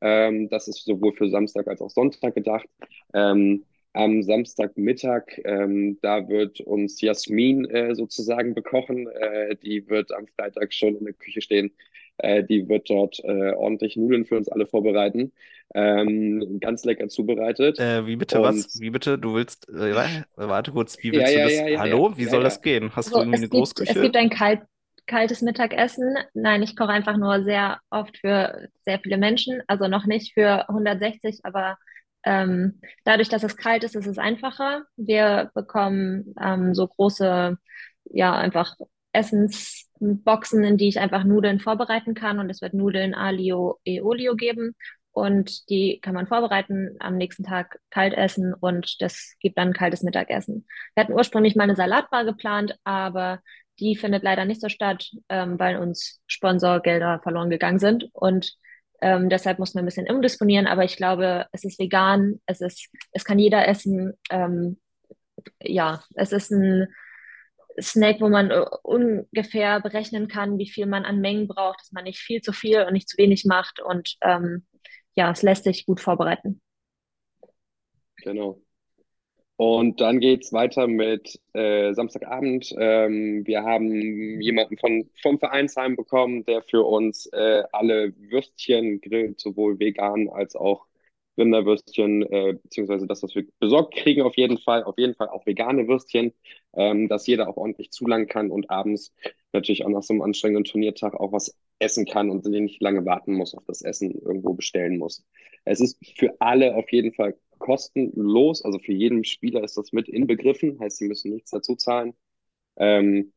Ähm, 0.00 0.48
das 0.48 0.68
ist 0.68 0.84
sowohl 0.84 1.14
für 1.14 1.28
Samstag 1.28 1.66
als 1.68 1.80
auch 1.80 1.90
Sonntag 1.90 2.34
gedacht. 2.34 2.68
Ähm, 3.14 3.64
am 3.92 4.22
Samstagmittag, 4.22 5.24
ähm, 5.44 5.98
da 6.02 6.28
wird 6.28 6.60
uns 6.60 7.00
Jasmin 7.00 7.64
äh, 7.64 7.94
sozusagen 7.94 8.54
bekochen. 8.54 9.08
Äh, 9.08 9.56
die 9.56 9.88
wird 9.88 10.12
am 10.12 10.26
Freitag 10.28 10.74
schon 10.74 10.96
in 10.96 11.04
der 11.04 11.14
Küche 11.14 11.40
stehen. 11.40 11.72
Äh, 12.18 12.44
die 12.44 12.68
wird 12.68 12.90
dort 12.90 13.20
äh, 13.24 13.52
ordentlich 13.52 13.96
Nudeln 13.96 14.26
für 14.26 14.36
uns 14.36 14.48
alle 14.48 14.66
vorbereiten. 14.66 15.32
Ähm, 15.74 16.58
ganz 16.60 16.84
lecker 16.84 17.08
zubereitet. 17.08 17.78
Äh, 17.78 18.06
wie 18.06 18.16
bitte 18.16 18.40
Und 18.40 18.42
was? 18.42 18.80
Wie 18.80 18.90
bitte? 18.90 19.18
Du 19.18 19.34
willst, 19.34 19.68
äh, 19.68 19.94
wa- 19.94 20.24
warte 20.36 20.72
kurz, 20.72 21.02
wie 21.02 21.14
ja, 21.14 21.14
willst 21.14 21.34
du 21.34 21.40
ja, 21.40 21.42
das? 21.42 21.64
ja, 21.68 21.68
ja, 21.68 21.78
Hallo? 21.78 22.16
Wie 22.16 22.24
ja, 22.24 22.26
soll 22.26 22.42
das 22.42 22.62
gehen? 22.62 22.94
Hast 22.96 23.14
du 23.14 23.18
Also 23.18 23.20
irgendwie 23.20 23.36
es 23.36 23.42
eine 23.44 23.48
gibt, 23.50 23.72
es 23.84 24.00
Großküche? 24.00 24.00
gibt 24.00 24.16
ein 24.16 24.30
kalt, 24.30 24.62
kaltes 25.06 25.42
Mittagessen. 25.42 26.16
Nein, 26.34 26.62
ich 26.62 26.76
koche 26.76 26.90
einfach 26.90 27.16
nur 27.16 27.44
sehr 27.44 27.80
oft 27.90 28.18
für 28.18 28.68
sehr 28.84 28.98
viele 29.00 29.18
Menschen, 29.18 29.62
also 29.66 29.88
noch 29.88 30.06
nicht 30.06 30.34
für 30.34 30.68
160, 30.68 31.40
aber 31.44 31.78
ähm, 32.24 32.80
dadurch, 33.04 33.28
dass 33.28 33.44
es 33.44 33.56
kalt 33.56 33.84
ist, 33.84 33.94
ist 33.94 34.06
es 34.06 34.18
einfacher. 34.18 34.84
Wir 34.96 35.50
bekommen 35.54 36.34
ähm, 36.40 36.74
so 36.74 36.88
große, 36.88 37.56
ja, 38.04 38.34
einfach 38.34 38.74
Essensboxen, 39.12 40.64
in 40.64 40.76
die 40.76 40.88
ich 40.88 40.98
einfach 41.00 41.24
Nudeln 41.24 41.60
vorbereiten 41.60 42.14
kann 42.14 42.38
und 42.38 42.50
es 42.50 42.60
wird 42.60 42.74
Nudeln 42.74 43.14
Alio 43.14 43.78
e 43.84 44.00
Olio 44.00 44.34
geben. 44.34 44.74
Und 45.12 45.70
die 45.70 45.98
kann 46.02 46.14
man 46.14 46.26
vorbereiten, 46.26 46.96
am 46.98 47.16
nächsten 47.16 47.42
Tag 47.42 47.78
kalt 47.90 48.12
essen 48.12 48.52
und 48.52 49.00
das 49.00 49.34
gibt 49.40 49.56
dann 49.56 49.72
kaltes 49.72 50.02
Mittagessen. 50.02 50.66
Wir 50.94 51.04
hatten 51.04 51.14
ursprünglich 51.14 51.56
mal 51.56 51.62
eine 51.62 51.74
Salatbar 51.76 52.26
geplant, 52.26 52.78
aber 52.84 53.40
die 53.78 53.96
findet 53.96 54.22
leider 54.22 54.44
nicht 54.44 54.60
so 54.60 54.68
statt, 54.68 55.10
ähm, 55.28 55.58
weil 55.58 55.78
uns 55.78 56.20
Sponsorgelder 56.26 57.20
verloren 57.22 57.50
gegangen 57.50 57.78
sind. 57.78 58.08
Und 58.12 58.54
ähm, 59.00 59.28
deshalb 59.28 59.58
mussten 59.58 59.78
wir 59.78 59.82
ein 59.82 59.86
bisschen 59.86 60.10
umdisponieren. 60.10 60.66
Aber 60.66 60.84
ich 60.84 60.96
glaube, 60.96 61.46
es 61.52 61.64
ist 61.64 61.78
vegan, 61.78 62.40
es 62.46 62.60
ist, 62.60 62.88
es 63.12 63.24
kann 63.24 63.38
jeder 63.38 63.68
essen. 63.68 64.14
Ähm, 64.30 64.78
ja, 65.60 66.02
es 66.14 66.32
ist 66.32 66.50
ein 66.50 66.88
Snack, 67.80 68.20
wo 68.20 68.28
man 68.28 68.50
äh, 68.50 68.64
ungefähr 68.82 69.80
berechnen 69.80 70.28
kann, 70.28 70.58
wie 70.58 70.68
viel 70.68 70.86
man 70.86 71.04
an 71.04 71.20
Mengen 71.20 71.46
braucht, 71.46 71.80
dass 71.80 71.92
man 71.92 72.04
nicht 72.04 72.18
viel 72.18 72.40
zu 72.40 72.52
viel 72.52 72.82
und 72.82 72.92
nicht 72.92 73.08
zu 73.08 73.18
wenig 73.18 73.44
macht. 73.44 73.80
Und 73.80 74.16
ähm, 74.22 74.66
ja, 75.14 75.30
es 75.30 75.42
lässt 75.42 75.64
sich 75.64 75.86
gut 75.86 76.00
vorbereiten. 76.00 76.60
Genau. 78.22 78.60
Und 79.58 80.02
dann 80.02 80.20
geht's 80.20 80.52
weiter 80.52 80.86
mit 80.86 81.40
äh, 81.54 81.94
Samstagabend. 81.94 82.74
Ähm, 82.78 83.46
wir 83.46 83.62
haben 83.62 84.40
jemanden 84.42 84.76
von, 84.76 85.08
vom 85.22 85.38
Vereinsheim 85.38 85.96
bekommen, 85.96 86.44
der 86.44 86.62
für 86.62 86.82
uns 86.84 87.26
äh, 87.32 87.62
alle 87.72 88.12
Würstchen 88.18 89.00
grillt, 89.00 89.40
sowohl 89.40 89.78
vegan 89.78 90.28
als 90.28 90.56
auch 90.56 90.86
Rinderwürstchen, 91.38 92.22
äh, 92.30 92.54
beziehungsweise 92.62 93.06
das, 93.06 93.22
was 93.22 93.34
wir 93.34 93.46
besorgt 93.58 93.94
kriegen, 93.94 94.22
auf 94.22 94.36
jeden 94.36 94.58
Fall, 94.58 94.84
auf 94.84 94.98
jeden 94.98 95.14
Fall 95.14 95.28
auch 95.28 95.46
vegane 95.46 95.88
Würstchen, 95.88 96.32
ähm, 96.74 97.08
dass 97.08 97.26
jeder 97.26 97.48
auch 97.48 97.56
ordentlich 97.56 97.90
zulangen 97.90 98.26
kann 98.26 98.50
und 98.50 98.70
abends 98.70 99.14
natürlich 99.52 99.84
auch 99.84 99.90
nach 99.90 100.02
so 100.02 100.12
einem 100.14 100.22
anstrengenden 100.22 100.64
Turniertag 100.64 101.14
auch 101.14 101.32
was 101.32 101.56
essen 101.78 102.06
kann 102.06 102.30
und 102.30 102.44
nicht 102.46 102.80
lange 102.82 103.04
warten 103.04 103.34
muss 103.34 103.54
auf 103.54 103.64
das 103.66 103.82
Essen, 103.82 104.12
irgendwo 104.12 104.54
bestellen 104.54 104.98
muss. 104.98 105.24
Es 105.64 105.80
ist 105.80 105.98
für 106.16 106.34
alle 106.40 106.74
auf 106.76 106.90
jeden 106.90 107.12
Fall 107.12 107.36
kostenlos, 107.58 108.64
also 108.64 108.78
für 108.78 108.92
jeden 108.92 109.24
Spieler 109.24 109.62
ist 109.64 109.76
das 109.76 109.92
mit 109.92 110.08
inbegriffen, 110.08 110.78
heißt, 110.80 110.98
sie 110.98 111.08
müssen 111.08 111.32
nichts 111.32 111.50
dazu 111.50 111.76
zahlen. 111.76 112.14
Ähm, 112.76 113.32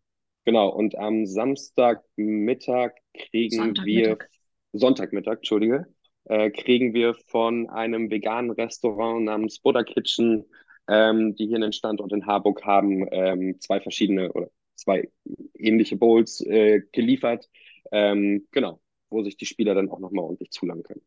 genau, 0.45 0.69
und 0.69 0.97
am 0.97 1.25
Samstagmittag 1.25 2.93
kriegen 3.13 3.55
Sonntagmittag. 3.55 3.85
wir, 3.85 4.79
Sonntagmittag, 4.79 5.37
Entschuldige, 5.37 5.87
äh, 6.25 6.51
kriegen 6.51 6.93
wir 6.93 7.15
von 7.27 7.69
einem 7.69 8.09
veganen 8.09 8.51
Restaurant 8.51 9.25
namens 9.25 9.59
Buddha 9.59 9.83
Kitchen, 9.83 10.45
ähm, 10.87 11.35
die 11.35 11.47
hier 11.47 11.57
einen 11.57 11.73
Standort 11.73 12.11
in 12.11 12.25
Harburg 12.25 12.63
haben, 12.65 13.07
ähm, 13.11 13.59
zwei 13.59 13.79
verschiedene 13.79 14.31
oder 14.33 14.49
zwei 14.75 15.09
ähnliche 15.53 15.97
Bowls 15.97 16.41
äh, 16.41 16.81
geliefert. 16.91 17.49
Ähm, 17.91 18.47
genau, 18.51 18.81
wo 19.09 19.23
sich 19.23 19.37
die 19.37 19.45
Spieler 19.45 19.75
dann 19.75 19.89
auch 19.89 19.99
nochmal 19.99 20.25
ordentlich 20.25 20.51
zulangen 20.51 20.83
können. 20.83 21.01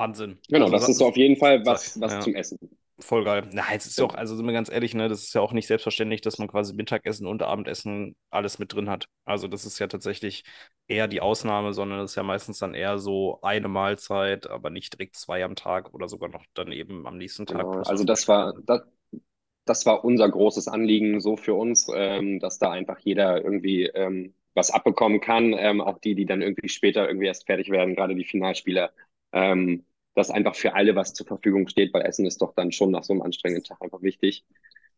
Wahnsinn. 0.00 0.38
Genau, 0.48 0.64
Also 0.66 0.76
das 0.76 0.88
ist 0.88 1.02
auf 1.02 1.16
jeden 1.16 1.36
Fall 1.36 1.64
was, 1.66 2.00
was 2.00 2.12
ja. 2.12 2.20
zum 2.20 2.34
Essen. 2.34 2.58
Voll 2.98 3.24
geil. 3.24 3.48
Na, 3.52 3.64
jetzt 3.72 3.86
ist 3.86 3.98
ja 3.98 4.04
auch, 4.04 4.14
also 4.14 4.36
sind 4.36 4.46
wir 4.46 4.52
ganz 4.52 4.70
ehrlich, 4.70 4.94
ne, 4.94 5.08
das 5.08 5.22
ist 5.22 5.34
ja 5.34 5.40
auch 5.40 5.52
nicht 5.52 5.66
selbstverständlich, 5.66 6.20
dass 6.20 6.38
man 6.38 6.48
quasi 6.48 6.74
Mittagessen 6.74 7.26
und 7.26 7.42
Abendessen 7.42 8.14
alles 8.30 8.58
mit 8.58 8.74
drin 8.74 8.90
hat. 8.90 9.06
Also 9.24 9.48
das 9.48 9.64
ist 9.64 9.78
ja 9.78 9.86
tatsächlich 9.86 10.44
eher 10.86 11.08
die 11.08 11.20
Ausnahme, 11.20 11.72
sondern 11.72 11.98
das 12.00 12.12
ist 12.12 12.16
ja 12.16 12.22
meistens 12.22 12.58
dann 12.58 12.74
eher 12.74 12.98
so 12.98 13.38
eine 13.42 13.68
Mahlzeit, 13.68 14.48
aber 14.48 14.70
nicht 14.70 14.92
direkt 14.92 15.16
zwei 15.16 15.44
am 15.44 15.54
Tag 15.54 15.94
oder 15.94 16.08
sogar 16.08 16.28
noch 16.28 16.44
dann 16.54 16.72
eben 16.72 17.06
am 17.06 17.16
nächsten 17.16 17.46
Tag. 17.46 17.62
Genau, 17.62 17.82
also 17.82 18.04
das 18.04 18.28
war, 18.28 18.54
das, 18.66 18.82
das 19.64 19.86
war 19.86 20.04
unser 20.04 20.28
großes 20.28 20.68
Anliegen 20.68 21.20
so 21.20 21.36
für 21.36 21.54
uns, 21.54 21.88
ähm, 21.94 22.38
dass 22.38 22.58
da 22.58 22.70
einfach 22.70 22.98
jeder 22.98 23.42
irgendwie 23.42 23.84
ähm, 23.86 24.34
was 24.54 24.70
abbekommen 24.70 25.20
kann, 25.20 25.54
ähm, 25.56 25.80
auch 25.80 25.98
die, 25.98 26.14
die 26.14 26.26
dann 26.26 26.42
irgendwie 26.42 26.68
später 26.68 27.06
irgendwie 27.06 27.28
erst 27.28 27.46
fertig 27.46 27.70
werden, 27.70 27.94
gerade 27.94 28.14
die 28.14 28.24
Finalspieler, 28.24 28.90
ähm, 29.32 29.84
dass 30.14 30.30
einfach 30.30 30.54
für 30.54 30.74
alle 30.74 30.94
was 30.96 31.14
zur 31.14 31.26
Verfügung 31.26 31.68
steht, 31.68 31.92
weil 31.94 32.02
Essen 32.02 32.26
ist 32.26 32.42
doch 32.42 32.54
dann 32.54 32.72
schon 32.72 32.90
nach 32.90 33.04
so 33.04 33.12
einem 33.12 33.22
anstrengenden 33.22 33.64
Tag 33.64 33.80
einfach 33.82 34.02
wichtig, 34.02 34.44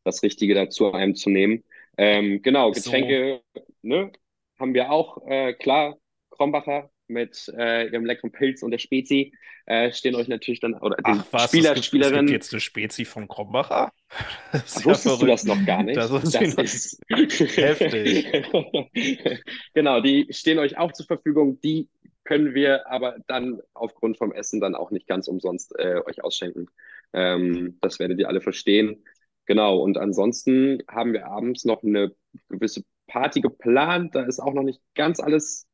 das 0.04 0.22
Richtige 0.22 0.54
dazu 0.54 0.92
einem 0.92 1.14
zu 1.14 1.30
nehmen. 1.30 1.64
Ähm, 1.96 2.42
genau, 2.42 2.72
So. 2.72 2.90
Getränke, 2.90 3.42
ne, 3.82 4.10
haben 4.58 4.74
wir 4.74 4.90
auch, 4.90 5.26
äh, 5.26 5.52
klar, 5.54 5.98
Krombacher 6.30 6.90
mit 7.08 7.52
äh, 7.56 7.88
ihrem 7.88 8.04
leckeren 8.06 8.32
Pilz 8.32 8.62
und 8.62 8.70
der 8.70 8.78
Spezi 8.78 9.32
äh, 9.66 9.92
stehen 9.92 10.14
euch 10.14 10.28
natürlich 10.28 10.60
dann, 10.60 10.74
oder 10.74 10.96
den 10.96 11.20
Ach 11.20 11.26
was, 11.30 11.44
Spieler, 11.48 11.70
es 11.70 11.74
gibt, 11.74 11.78
es 11.78 11.86
Spielerinnen. 11.86 12.26
gibt 12.26 12.42
jetzt 12.42 12.52
eine 12.52 12.60
Spezi 12.60 13.04
von 13.04 13.28
Krombacher? 13.28 13.92
Das 14.52 14.76
ist 14.76 14.84
ja 14.84 14.90
Wusstest 14.90 15.22
du 15.22 15.26
das 15.26 15.44
noch 15.44 15.64
gar 15.64 15.82
nicht? 15.82 15.96
Das 15.96 16.10
ich 16.10 16.40
noch 16.56 16.64
ist 16.64 17.00
Heftig. 17.08 18.26
Genau, 19.74 20.00
die 20.00 20.26
stehen 20.30 20.58
euch 20.58 20.76
auch 20.76 20.92
zur 20.92 21.06
Verfügung. 21.06 21.60
Die 21.60 21.88
können 22.24 22.54
wir 22.54 22.86
aber 22.88 23.16
dann 23.26 23.60
aufgrund 23.74 24.18
vom 24.18 24.32
Essen 24.32 24.60
dann 24.60 24.74
auch 24.74 24.90
nicht 24.90 25.06
ganz 25.06 25.28
umsonst 25.28 25.74
äh, 25.78 26.00
euch 26.06 26.22
ausschenken. 26.22 26.68
Ähm, 27.12 27.78
das 27.80 27.98
werdet 27.98 28.18
ihr 28.18 28.28
alle 28.28 28.40
verstehen. 28.40 29.04
Genau, 29.46 29.78
und 29.78 29.98
ansonsten 29.98 30.82
haben 30.88 31.12
wir 31.12 31.26
abends 31.26 31.64
noch 31.64 31.82
eine 31.82 32.14
gewisse 32.48 32.84
Party 33.06 33.40
geplant. 33.40 34.14
Da 34.14 34.22
ist 34.22 34.40
auch 34.40 34.54
noch 34.54 34.62
nicht 34.62 34.80
ganz 34.94 35.20
alles 35.20 35.66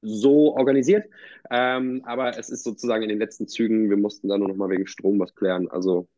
so 0.00 0.54
organisiert. 0.54 1.08
Ähm, 1.50 2.02
aber 2.04 2.38
es 2.38 2.50
ist 2.50 2.64
sozusagen 2.64 3.02
in 3.02 3.08
den 3.08 3.18
letzten 3.18 3.48
Zügen. 3.48 3.90
Wir 3.90 3.96
mussten 3.96 4.28
da 4.28 4.38
nur 4.38 4.48
noch 4.48 4.56
mal 4.56 4.70
wegen 4.70 4.86
Strom 4.86 5.18
was 5.18 5.34
klären. 5.34 5.68
Also 5.68 6.08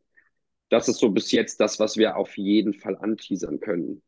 das 0.69 0.89
ist 0.89 0.99
so 0.99 1.11
bis 1.11 1.31
jetzt 1.33 1.61
das, 1.61 1.79
was 1.79 1.97
wir 1.97 2.17
auf 2.17 2.37
jeden 2.37 2.75
Fall 2.75 2.97
anteasern 2.97 3.61
können. 3.61 4.03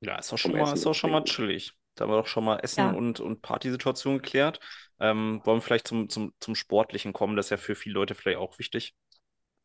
Ja, 0.00 0.18
ist 0.18 0.30
Vom 0.30 0.38
schon 0.38 0.52
mal, 0.52 0.72
ist 0.72 0.84
und 0.84 0.94
schon 0.94 1.10
mal 1.10 1.24
chillig. 1.24 1.74
Da 1.94 2.04
haben 2.04 2.10
wir 2.10 2.16
doch 2.16 2.26
schon 2.26 2.44
mal 2.44 2.58
Essen 2.60 2.84
Ja. 2.84 2.90
und, 2.90 3.20
und 3.20 3.42
Partysituation 3.42 4.18
geklärt. 4.18 4.60
Ähm, 5.00 5.40
wollen 5.44 5.58
wir 5.58 5.62
vielleicht 5.62 5.88
zum, 5.88 6.08
zum, 6.08 6.32
zum 6.40 6.54
Sportlichen 6.54 7.12
kommen? 7.12 7.36
Das 7.36 7.46
ist 7.46 7.50
ja 7.50 7.56
für 7.56 7.74
viele 7.74 7.94
Leute 7.94 8.14
vielleicht 8.14 8.38
auch 8.38 8.58
wichtig. 8.58 8.94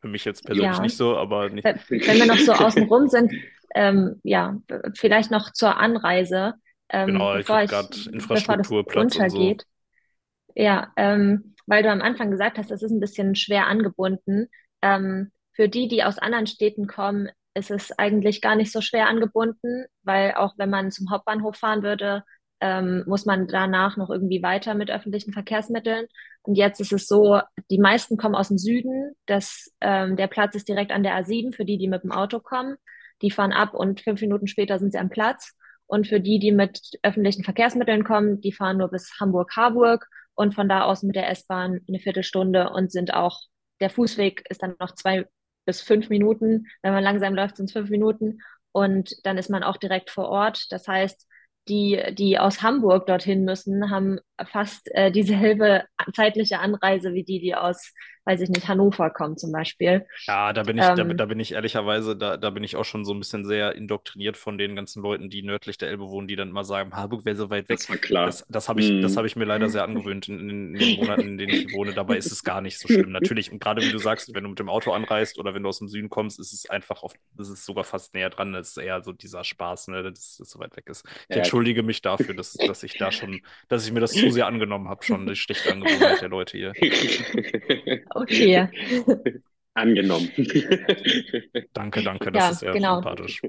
Für 0.01 0.07
mich 0.07 0.25
jetzt 0.25 0.45
persönlich 0.45 0.77
Ja. 0.77 0.81
nicht 0.81 0.97
so, 0.97 1.17
aber 1.17 1.49
nicht. 1.49 1.65
Wenn 1.89 2.19
wir 2.19 2.25
noch 2.25 2.39
so 2.39 2.51
außenrum 2.53 3.07
sind, 3.07 3.31
ähm, 3.75 4.19
ja, 4.23 4.57
vielleicht 4.95 5.31
noch 5.31 5.51
zur 5.53 5.77
Anreise, 5.77 6.53
ähm, 6.89 7.07
Genau, 7.13 7.35
ich 7.37 7.47
bevor 7.47 7.61
ich, 7.63 7.71
grad 7.71 7.89
bevor 7.91 8.07
das 8.07 8.13
Infrastruktur, 8.13 8.85
Platz 8.87 9.15
und 9.15 9.29
so. 9.29 9.39
untergeht. 9.39 9.65
Ja, 10.55 10.91
ähm, 10.97 11.55
weil 11.67 11.83
du 11.83 11.91
am 11.91 12.01
Anfang 12.01 12.31
gesagt 12.31 12.57
hast, 12.57 12.71
das 12.71 12.81
ist 12.81 12.91
ein 12.91 12.99
bisschen 12.99 13.35
schwer 13.35 13.67
angebunden. 13.67 14.47
Ähm, 14.81 15.31
für 15.53 15.69
die, 15.69 15.87
die 15.87 16.03
aus 16.03 16.17
anderen 16.17 16.47
Städten 16.47 16.87
kommen, 16.87 17.29
ist 17.57 17.71
es 17.71 17.91
eigentlich 17.97 18.41
gar 18.41 18.55
nicht 18.55 18.71
so 18.71 18.81
schwer 18.81 19.07
angebunden, 19.07 19.85
weil 20.03 20.35
auch 20.35 20.53
wenn 20.57 20.69
man 20.69 20.91
zum 20.91 21.09
Hauptbahnhof 21.09 21.57
fahren 21.57 21.83
würde, 21.83 22.23
ähm, 22.59 23.03
muss 23.07 23.25
man 23.25 23.47
danach 23.47 23.97
noch 23.97 24.09
irgendwie 24.09 24.41
weiter 24.41 24.73
mit 24.73 24.89
öffentlichen 24.89 25.33
Verkehrsmitteln. 25.33 26.07
Und 26.43 26.55
jetzt 26.55 26.79
ist 26.79 26.93
es 26.93 27.07
so, 27.07 27.39
die 27.69 27.79
meisten 27.79 28.17
kommen 28.17 28.35
aus 28.35 28.47
dem 28.47 28.57
Süden. 28.57 29.13
Das, 29.25 29.71
ähm, 29.81 30.15
der 30.15 30.27
Platz 30.27 30.55
ist 30.55 30.67
direkt 30.67 30.91
an 30.91 31.03
der 31.03 31.13
A7 31.13 31.53
für 31.53 31.65
die, 31.65 31.77
die 31.77 31.87
mit 31.87 32.03
dem 32.03 32.11
Auto 32.11 32.39
kommen. 32.39 32.77
Die 33.21 33.31
fahren 33.31 33.51
ab 33.51 33.73
und 33.73 34.01
fünf 34.01 34.21
Minuten 34.21 34.47
später 34.47 34.79
sind 34.79 34.91
sie 34.91 34.99
am 34.99 35.09
Platz. 35.09 35.55
Und 35.87 36.07
für 36.07 36.19
die, 36.19 36.39
die 36.39 36.51
mit 36.51 36.79
öffentlichen 37.03 37.43
Verkehrsmitteln 37.43 38.03
kommen, 38.03 38.41
die 38.41 38.51
fahren 38.51 38.77
nur 38.77 38.89
bis 38.89 39.11
Hamburg-Harburg 39.19 40.05
und 40.35 40.53
von 40.53 40.69
da 40.69 40.83
aus 40.83 41.03
mit 41.03 41.15
der 41.15 41.29
S-Bahn 41.29 41.79
eine 41.87 41.99
Viertelstunde 41.99 42.69
und 42.69 42.91
sind 42.91 43.13
auch, 43.13 43.39
der 43.79 43.89
Fußweg 43.89 44.43
ist 44.49 44.63
dann 44.63 44.75
noch 44.79 44.93
zwei 44.95 45.25
bis 45.67 45.81
fünf 45.81 46.09
Minuten. 46.09 46.65
Wenn 46.81 46.93
man 46.93 47.03
langsam 47.03 47.35
läuft, 47.35 47.57
sind 47.57 47.65
es 47.65 47.73
fünf 47.73 47.91
Minuten. 47.91 48.39
Und 48.71 49.13
dann 49.23 49.37
ist 49.37 49.51
man 49.51 49.63
auch 49.63 49.77
direkt 49.77 50.09
vor 50.09 50.29
Ort. 50.29 50.65
Das 50.71 50.87
heißt, 50.87 51.27
die, 51.67 52.01
die 52.13 52.39
aus 52.39 52.63
Hamburg 52.63 53.05
dorthin 53.05 53.43
müssen, 53.43 53.91
haben 53.91 54.19
fast 54.51 54.89
äh, 54.93 55.11
dieselbe 55.11 55.83
zeitliche 56.15 56.59
Anreise 56.59 57.13
wie 57.13 57.23
die, 57.23 57.39
die 57.39 57.53
aus, 57.53 57.93
weiß 58.27 58.41
ich 58.41 58.49
nicht, 58.49 58.67
Hannover 58.67 59.09
kommen 59.09 59.37
zum 59.37 59.51
Beispiel. 59.51 60.05
Ja, 60.29 60.51
da 60.51 60.63
bin 60.63 60.77
ich, 60.77 60.93
da, 60.93 61.05
Ähm, 61.05 61.13
da 61.13 61.25
bin 61.25 61.39
ich 61.39 61.53
ehrlicherweise, 61.53 62.17
da, 62.17 62.35
da 62.35 62.49
bin 62.49 62.61
ich 62.61 62.75
auch 62.75 62.83
schon 62.83 63.05
so 63.05 63.13
ein 63.13 63.19
bisschen 63.19 63.45
sehr 63.45 63.75
indoktriniert 63.75 64.35
von 64.35 64.57
den 64.57 64.75
ganzen 64.75 65.01
Leuten, 65.01 65.29
die 65.29 65.41
nördlich 65.41 65.77
der 65.77 65.87
Elbe 65.87 66.09
wohnen, 66.09 66.27
die 66.27 66.35
dann 66.35 66.49
immer 66.49 66.65
sagen, 66.65 66.93
Harburg 66.93 67.23
wäre 67.23 67.37
so 67.37 67.49
weit 67.49 67.69
weg. 67.69 67.79
Das 67.79 67.89
war 67.89 67.97
klar. 67.97 68.25
Das, 68.25 68.45
das 68.49 68.67
habe 68.67 68.81
ich, 68.81 68.99
das 68.99 69.15
Mhm. 69.15 69.17
habe 69.17 69.25
ich 69.27 69.37
mir 69.37 69.45
leider 69.45 69.69
sehr 69.69 69.83
angewöhnt 69.85 70.27
in, 70.27 70.49
in, 70.49 70.73
in 70.73 70.79
den 70.81 70.89
Monaten, 70.89 71.27
in 71.29 71.37
denen 71.37 71.53
ich 71.53 71.71
wohne. 71.71 71.93
Dabei 71.93 72.17
ist 72.17 72.33
es 72.33 72.43
gar 72.43 72.59
nicht 72.59 72.77
so 72.77 72.89
schlimm. 72.89 73.11
Natürlich, 73.13 73.53
und 73.53 73.59
gerade 73.59 73.85
wie 73.85 73.91
du 73.91 73.99
sagst, 73.99 74.33
wenn 74.33 74.43
du 74.43 74.49
mit 74.49 74.59
dem 74.59 74.67
Auto 74.67 74.91
anreist 74.91 75.39
oder 75.39 75.53
wenn 75.53 75.63
du 75.63 75.69
aus 75.69 75.79
dem 75.79 75.87
Süden 75.87 76.09
kommst, 76.09 76.41
ist 76.41 76.51
es 76.51 76.69
einfach 76.69 77.03
oft, 77.03 77.15
ist 77.37 77.47
es 77.47 77.63
sogar 77.63 77.85
fast 77.85 78.13
näher 78.13 78.29
dran. 78.29 78.51
Das 78.51 78.69
ist 78.71 78.77
eher 78.77 79.01
so 79.03 79.13
dieser 79.13 79.45
Spaß, 79.45 79.87
ne, 79.87 80.03
dass 80.03 80.39
es 80.41 80.49
so 80.49 80.59
weit 80.59 80.75
weg 80.75 80.89
ist. 80.89 81.05
Ich 81.29 81.37
Ja. 81.37 81.37
entschuldige 81.37 81.83
mich 81.83 82.01
dafür, 82.01 82.33
dass, 82.33 82.61
dass 82.65 82.83
ich 82.83 82.97
da 82.97 83.11
schon, 83.13 83.43
dass 83.69 83.85
ich 83.85 83.93
mir 83.93 84.01
das 84.01 84.17
zu 84.17 84.29
sehr 84.29 84.47
angenommen 84.47 84.89
habe, 84.89 85.05
schon 85.05 85.25
die 85.25 85.37
schlechte 85.37 85.71
Angewohnheit 85.71 86.19
der 86.19 86.27
Leute 86.27 86.57
hier. 86.57 86.75
Okay. 88.21 88.67
Angenommen. 89.73 90.31
Danke, 91.73 92.01
danke, 92.01 92.31
das 92.31 92.43
Ja, 92.43 92.49
ist 92.49 92.59
sehr 92.61 92.73
genau. 92.73 92.95
sympathisch. 92.95 93.41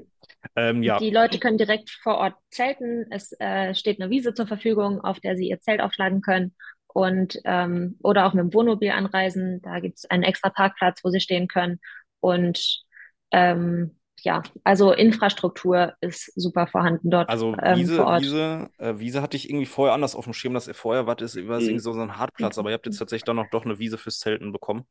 Ähm, 0.55 0.83
ja, 0.83 0.99
Die 0.99 1.09
Leute 1.09 1.39
können 1.39 1.57
direkt 1.57 1.89
vor 1.89 2.17
Ort 2.17 2.35
zelten. 2.51 3.05
Es 3.09 3.33
äh, 3.39 3.73
steht 3.73 3.99
eine 3.99 4.11
Wiese 4.11 4.33
zur 4.35 4.45
Verfügung, 4.45 5.01
auf 5.01 5.19
der 5.19 5.35
sie 5.35 5.49
ihr 5.49 5.59
Zelt 5.59 5.81
aufschlagen 5.81 6.21
können. 6.21 6.55
Und 6.87 7.39
ähm, 7.45 7.97
oder 8.03 8.25
auch 8.25 8.33
mit 8.33 8.43
dem 8.43 8.53
Wohnmobil 8.53 8.91
anreisen. 8.91 9.61
Da 9.63 9.79
gibt 9.79 9.97
es 9.97 10.05
einen 10.05 10.23
extra 10.23 10.49
Parkplatz, 10.49 11.03
wo 11.03 11.09
sie 11.09 11.19
stehen 11.19 11.47
können. 11.47 11.79
Und 12.19 12.83
ähm, 13.31 13.98
ja, 14.23 14.43
also 14.63 14.91
Infrastruktur 14.93 15.95
ist 16.01 16.31
super 16.35 16.67
vorhanden 16.67 17.09
dort 17.11 17.27
Also 17.27 17.59
ähm, 17.63 17.89
Wiese, 17.89 17.93
vor 17.93 18.07
Ort. 18.07 18.25
Wiese, 18.25 18.71
äh, 18.79 18.97
Wiese 18.99 19.21
hatte 19.21 19.37
ich 19.37 19.49
irgendwie 19.49 19.65
vorher 19.67 19.93
anders 19.93 20.15
auf 20.15 20.23
dem 20.25 20.33
Schirm, 20.33 20.53
dass 20.55 20.67
ihr 20.67 20.73
vorher 20.73 21.05
wart, 21.05 21.21
ist, 21.21 21.35
war 21.47 21.57
es 21.57 21.67
Mhm. 21.67 21.69
irgendwie 21.69 21.83
so, 21.83 21.93
ein 21.93 22.17
Hartplatz, 22.17 22.57
aber 22.57 22.69
ihr 22.71 22.73
habt 22.73 22.85
jetzt 22.87 22.97
tatsächlich 22.97 23.23
dann 23.25 23.35
noch 23.35 23.49
doch 23.49 23.65
eine 23.65 23.77
Wiese 23.79 23.97
fürs 23.99 24.19
Zelten 24.19 24.51
bekommen. 24.51 24.85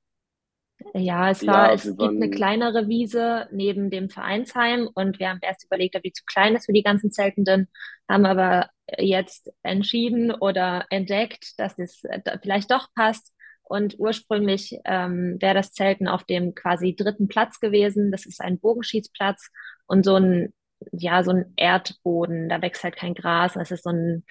Ja, 0.95 1.31
es 1.31 1.47
Ja, 1.47 1.47
war, 1.47 1.73
es 1.73 1.97
wir 1.99 1.99
gibt 1.99 2.17
eine 2.21 2.31
kleinere 2.31 2.89
Wiese 2.89 3.49
neben 3.53 3.91
dem 3.91 4.09
Vereinsheim 4.11 4.89
und 4.95 5.19
wir 5.19 5.29
haben 5.29 5.41
erst 5.43 5.65
überlegt, 5.65 5.97
ob 5.97 6.03
die 6.03 6.13
zu 6.13 6.25
klein 6.25 6.55
ist 6.57 6.67
für 6.67 6.73
die 6.73 6.83
ganzen 6.83 7.11
Zeltenden, 7.13 7.69
haben 8.09 8.25
aber 8.27 8.71
jetzt 8.97 9.51
entschieden 9.63 10.31
oder 10.33 10.87
entdeckt, 10.91 11.59
dass 11.59 11.79
es 11.79 12.05
äh, 12.05 12.21
vielleicht 12.43 12.71
doch 12.71 12.89
passt. 12.95 13.33
Und 13.69 13.97
ursprünglich 13.99 14.79
ähm, 14.85 15.37
wäre 15.41 15.55
das 15.55 15.73
Zelten 15.73 16.09
auf 16.09 16.25
dem 16.25 16.55
quasi 16.55 16.97
dritten 16.97 17.29
Platz 17.29 17.61
gewesen. 17.61 18.11
Das 18.11 18.27
ist 18.27 18.41
ein 18.41 18.59
Bogenschießplatz 18.59 19.51
und 19.87 20.05
so 20.05 20.17
ein 20.17 20.53
ja, 20.93 21.23
so 21.25 21.33
ein 21.33 21.53
Erdboden, 21.57 22.49
da 22.49 22.63
wächst 22.63 22.85
halt 22.85 22.97
kein 22.97 23.15
Gras. 23.15 23.57
Es 23.57 23.71
ist 23.71 23.85
so 23.85 23.91
ein 23.91 24.25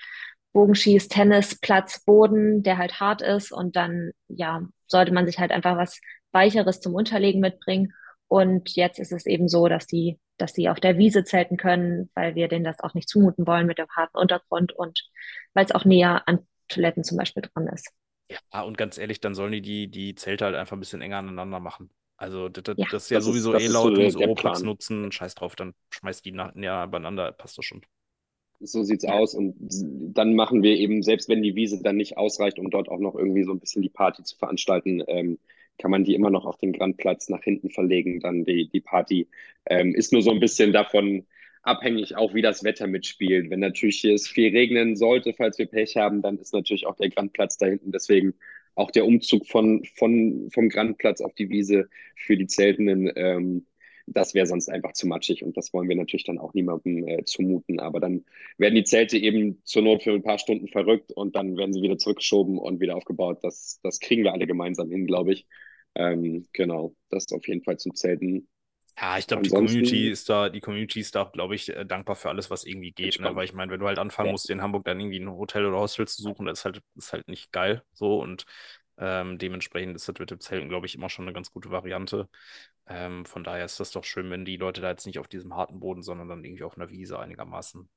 Bogenschieß, 0.53 1.07
Tennisplatz, 1.07 2.03
Boden, 2.03 2.63
der 2.63 2.77
halt 2.77 2.99
hart 2.99 3.21
ist 3.21 3.51
und 3.51 3.75
dann, 3.75 4.11
ja, 4.27 4.61
sollte 4.87 5.13
man 5.13 5.25
sich 5.25 5.39
halt 5.39 5.51
einfach 5.51 5.77
was 5.77 5.99
Weicheres 6.31 6.79
zum 6.79 6.95
Unterlegen 6.95 7.41
mitbringen. 7.41 7.93
Und 8.27 8.75
jetzt 8.75 8.99
ist 8.99 9.11
es 9.11 9.25
eben 9.25 9.47
so, 9.47 9.67
dass 9.67 9.87
die, 9.87 10.19
dass 10.37 10.53
die 10.53 10.69
auf 10.69 10.79
der 10.79 10.97
Wiese 10.97 11.23
zelten 11.23 11.57
können, 11.57 12.09
weil 12.13 12.35
wir 12.35 12.47
denen 12.47 12.65
das 12.65 12.79
auch 12.79 12.93
nicht 12.93 13.09
zumuten 13.09 13.47
wollen 13.47 13.67
mit 13.67 13.77
dem 13.77 13.87
harten 13.95 14.17
Untergrund 14.17 14.73
und 14.73 15.07
weil 15.53 15.65
es 15.65 15.71
auch 15.71 15.85
näher 15.85 16.27
an 16.27 16.39
Toiletten 16.67 17.03
zum 17.03 17.17
Beispiel 17.17 17.43
dran 17.43 17.67
ist. 17.67 17.91
Ja, 18.29 18.61
und 18.63 18.77
ganz 18.77 18.97
ehrlich, 18.97 19.21
dann 19.21 19.35
sollen 19.35 19.51
die, 19.53 19.61
die 19.61 19.87
die 19.89 20.15
Zelte 20.15 20.45
halt 20.45 20.55
einfach 20.55 20.75
ein 20.75 20.79
bisschen 20.79 21.01
enger 21.01 21.17
aneinander 21.17 21.59
machen. 21.59 21.89
Also 22.17 22.49
das, 22.49 22.63
das, 22.63 22.77
Ja. 22.77 22.85
das 22.87 23.03
ist 23.05 23.09
ja 23.11 23.21
Das 23.21 23.25
sowieso 23.25 23.53
das 23.53 23.63
eh 23.63 23.67
ist 23.67 23.81
so 23.81 23.89
laut, 23.89 23.97
der- 23.97 24.09
muss 24.43 24.63
Plan. 24.63 24.63
nutzen, 24.63 25.11
scheiß 25.11 25.35
drauf, 25.35 25.55
dann 25.55 25.73
schmeißt 25.91 26.25
die 26.25 26.31
nach, 26.31 26.53
ja, 26.55 26.85
beieinander, 26.87 27.31
passt 27.31 27.57
das 27.57 27.65
schon. 27.65 27.85
So 28.59 28.83
sieht's 28.83 29.05
aus. 29.05 29.35
Und 29.35 29.55
dann 29.59 30.33
machen 30.35 30.63
wir 30.63 30.75
eben, 30.77 31.03
selbst 31.03 31.29
wenn 31.29 31.43
die 31.43 31.55
Wiese 31.55 31.81
dann 31.83 31.95
nicht 31.97 32.17
ausreicht, 32.17 32.57
um 32.59 32.69
dort 32.71 32.89
auch 32.89 32.99
noch 32.99 33.15
irgendwie 33.15 33.43
so 33.43 33.51
ein 33.51 33.59
bisschen 33.59 33.83
die 33.83 33.89
Party 33.89 34.23
zu 34.23 34.35
veranstalten, 34.35 35.03
ähm, 35.07 35.37
kann 35.77 35.91
man 35.91 36.03
die 36.03 36.15
immer 36.15 36.31
noch 36.31 36.45
auf 36.45 36.57
den 36.57 36.73
Grandplatz 36.73 37.29
nach 37.29 37.43
hinten 37.43 37.69
verlegen, 37.69 38.19
dann 38.19 38.45
die, 38.45 38.67
die 38.69 38.81
Party. 38.81 39.27
Ähm, 39.67 39.93
ist 39.93 40.11
nur 40.11 40.23
so 40.23 40.31
ein 40.31 40.39
bisschen 40.39 40.73
davon 40.73 41.27
abhängig, 41.67 42.15
auch 42.15 42.33
wie 42.33 42.41
das 42.41 42.63
Wetter 42.63 42.87
mitspielt. 42.87 43.49
Wenn 43.49 43.59
natürlich 43.59 44.03
es 44.05 44.27
viel 44.27 44.49
regnen 44.49 44.95
sollte, 44.95 45.33
falls 45.33 45.57
wir 45.57 45.67
Pech 45.67 45.97
haben, 45.97 46.21
dann 46.21 46.37
ist 46.37 46.53
natürlich 46.53 46.85
auch 46.87 46.95
der 46.95 47.09
Grandplatz 47.09 47.57
da 47.57 47.67
hinten. 47.67 47.91
Deswegen 47.91 48.33
auch 48.75 48.91
der 48.91 49.05
Umzug 49.05 49.47
von, 49.47 49.83
von, 49.95 50.49
vom 50.51 50.69
Grandplatz 50.69 51.21
auf 51.21 51.33
die 51.33 51.49
Wiese 51.49 51.89
für 52.15 52.37
die 52.37 52.47
Zeltenden, 52.47 53.11
ähm, 53.15 53.65
das 54.07 54.33
wäre 54.33 54.45
sonst 54.45 54.69
einfach 54.69 54.93
zu 54.93 55.05
matschig 55.05 55.43
und 55.43 55.57
das 55.57 55.73
wollen 55.73 55.89
wir 55.89 55.95
natürlich 55.95 56.23
dann 56.23 56.37
auch 56.37 56.53
niemandem 56.53 57.05
äh, 57.07 57.23
zumuten. 57.25 57.79
Aber 57.79 57.99
dann 57.99 58.23
werden 58.57 58.75
die 58.75 58.85
Zelte 58.85 59.17
eben 59.17 59.61
zur 59.65 59.81
Not 59.81 60.03
für 60.03 60.13
ein 60.13 60.23
paar 60.23 60.39
Stunden 60.39 60.69
verrückt 60.69 61.11
und 61.11 61.35
dann 61.35 61.57
werden 61.57 61.73
sie 61.73 61.81
wieder 61.81 61.97
zurückgeschoben 61.97 62.57
und 62.57 62.79
wieder 62.79 62.95
aufgebaut. 62.95 63.39
Das, 63.41 63.79
das 63.83 63.99
kriegen 63.99 64.23
wir 64.23 64.31
alle 64.31 64.47
gemeinsam 64.47 64.89
hin, 64.89 65.05
glaube 65.07 65.33
ich. 65.33 65.45
Ähm, 65.95 66.47
genau, 66.53 66.95
das 67.09 67.31
auf 67.33 67.45
jeden 67.47 67.63
Fall 67.63 67.77
zum 67.77 67.95
Zelten. 67.95 68.47
Ja, 68.99 69.17
ich 69.17 69.27
glaube, 69.27 69.43
die 69.43 69.51
Community 69.51 70.09
ist 70.09 70.27
da, 70.27 70.49
die 70.49 70.59
Community 70.59 70.99
ist 71.01 71.13
da, 71.15 71.23
glaube 71.25 71.53
ich, 71.55 71.69
äh, 71.69 71.85
dankbar 71.85 72.15
für 72.15 72.29
alles, 72.29 72.49
was 72.49 72.63
irgendwie 72.63 72.91
geht, 72.91 73.19
ne? 73.19 73.35
Weil 73.35 73.45
ich 73.45 73.53
meine, 73.53 73.71
wenn 73.71 73.79
du 73.79 73.85
halt 73.87 73.99
anfangen 73.99 74.27
Ja. 74.27 74.31
musst, 74.31 74.49
in 74.49 74.61
Hamburg 74.61 74.85
dann 74.85 74.99
irgendwie 74.99 75.19
ein 75.19 75.29
Hotel 75.29 75.65
oder 75.67 75.77
Hostel 75.79 76.07
zu 76.07 76.21
suchen, 76.23 76.47
das 76.47 76.59
ist 76.59 76.65
halt, 76.65 76.81
ist 76.95 77.13
halt 77.13 77.27
nicht 77.27 77.51
geil 77.51 77.83
so 77.93 78.19
und 78.21 78.45
ähm, 78.97 79.37
dementsprechend 79.37 79.95
ist 79.95 80.07
das 80.09 80.17
mit 80.17 80.31
dem 80.31 80.39
Zelten, 80.39 80.69
glaube 80.69 80.87
ich, 80.87 80.95
immer 80.95 81.09
schon 81.09 81.25
eine 81.25 81.33
ganz 81.33 81.51
gute 81.51 81.69
Variante. 81.69 82.27
Ähm, 82.87 83.25
von 83.25 83.43
daher 83.43 83.65
ist 83.65 83.79
das 83.79 83.91
doch 83.91 84.03
schön, 84.03 84.31
wenn 84.31 84.45
die 84.45 84.57
Leute 84.57 84.81
da 84.81 84.89
jetzt 84.89 85.05
nicht 85.05 85.19
auf 85.19 85.27
diesem 85.27 85.55
harten 85.55 85.79
Boden, 85.79 86.01
sondern 86.01 86.27
dann 86.29 86.43
irgendwie 86.43 86.63
auf 86.63 86.75
einer 86.77 86.89
Wiese 86.89 87.19
einigermaßen 87.19 87.87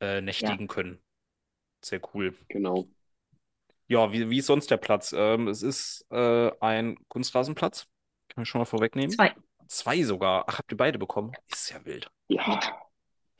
äh, 0.00 0.20
nächtigen 0.22 0.68
können. 0.68 1.02
Sehr 1.84 2.00
cool. 2.14 2.34
Genau. 2.48 2.88
Ja, 3.86 4.12
wie, 4.12 4.30
wie 4.30 4.38
ist 4.38 4.46
sonst 4.46 4.70
der 4.70 4.78
Platz? 4.78 5.12
Ähm, 5.16 5.48
es 5.48 5.62
ist 5.62 6.06
äh, 6.10 6.50
ein 6.60 6.96
Kunstrasenplatz. 7.08 7.86
Kann 8.28 8.42
ich 8.42 8.48
schon 8.48 8.60
mal 8.60 8.64
vorwegnehmen? 8.64 9.14
Zwei. 9.14 9.34
Zwei 9.68 10.02
sogar. 10.02 10.44
Ach, 10.48 10.58
habt 10.58 10.72
ihr 10.72 10.76
beide 10.76 10.98
bekommen? 10.98 11.32
Ist 11.50 11.70
ja 11.70 11.84
wild. 11.84 12.08
Ja, 12.28 12.60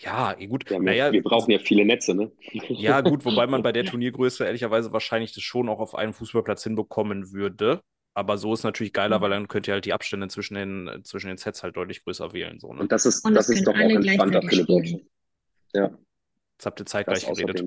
Ja, 0.00 0.36
eh 0.38 0.46
gut. 0.46 0.68
wir, 0.68 0.76
haben 0.76 0.84
Naja, 0.84 1.06
ja, 1.06 1.12
wir 1.12 1.22
brauchen 1.22 1.50
ja 1.50 1.58
viele 1.58 1.84
Netze, 1.84 2.14
ne? 2.14 2.32
ja, 2.52 3.00
gut, 3.02 3.24
wobei 3.24 3.46
man 3.46 3.62
bei 3.62 3.72
der 3.72 3.84
Turniergröße 3.84 4.44
ehrlicherweise 4.44 4.92
wahrscheinlich 4.92 5.32
das 5.32 5.42
schon 5.42 5.68
auch 5.68 5.78
auf 5.80 5.94
einem 5.94 6.12
Fußballplatz 6.12 6.64
hinbekommen 6.64 7.32
würde. 7.32 7.80
Aber 8.16 8.38
so 8.38 8.52
ist 8.54 8.62
natürlich 8.62 8.92
geiler, 8.92 9.18
Mhm. 9.18 9.22
weil 9.22 9.30
dann 9.30 9.48
könnt 9.48 9.66
ihr 9.68 9.74
halt 9.74 9.84
die 9.86 9.92
Abstände 9.92 10.28
zwischen 10.28 10.54
den, 10.54 11.00
zwischen 11.04 11.28
den 11.28 11.36
Sets 11.36 11.62
halt 11.64 11.76
deutlich 11.76 12.04
größer 12.04 12.32
wählen. 12.32 12.60
So, 12.60 12.72
ne? 12.72 12.80
Und 12.80 12.92
das 12.92 13.06
ist, 13.06 13.24
Und 13.24 13.34
das 13.34 13.48
es 13.48 13.56
ist 13.58 13.66
doch 13.66 13.72
können 13.72 13.84
auch 13.96 13.98
alle 13.98 14.06
entspannter 14.06 14.42
für 14.42 14.48
eine 14.48 14.64
gleichzeitig 14.64 14.92
Deutsche. 14.92 15.06
Ja, 15.74 15.98
Jetzt 16.56 16.66
habt 16.66 16.80
ihr 16.80 16.84
das 16.84 16.90
zeitgleich 16.92 17.26
geredet. 17.26 17.64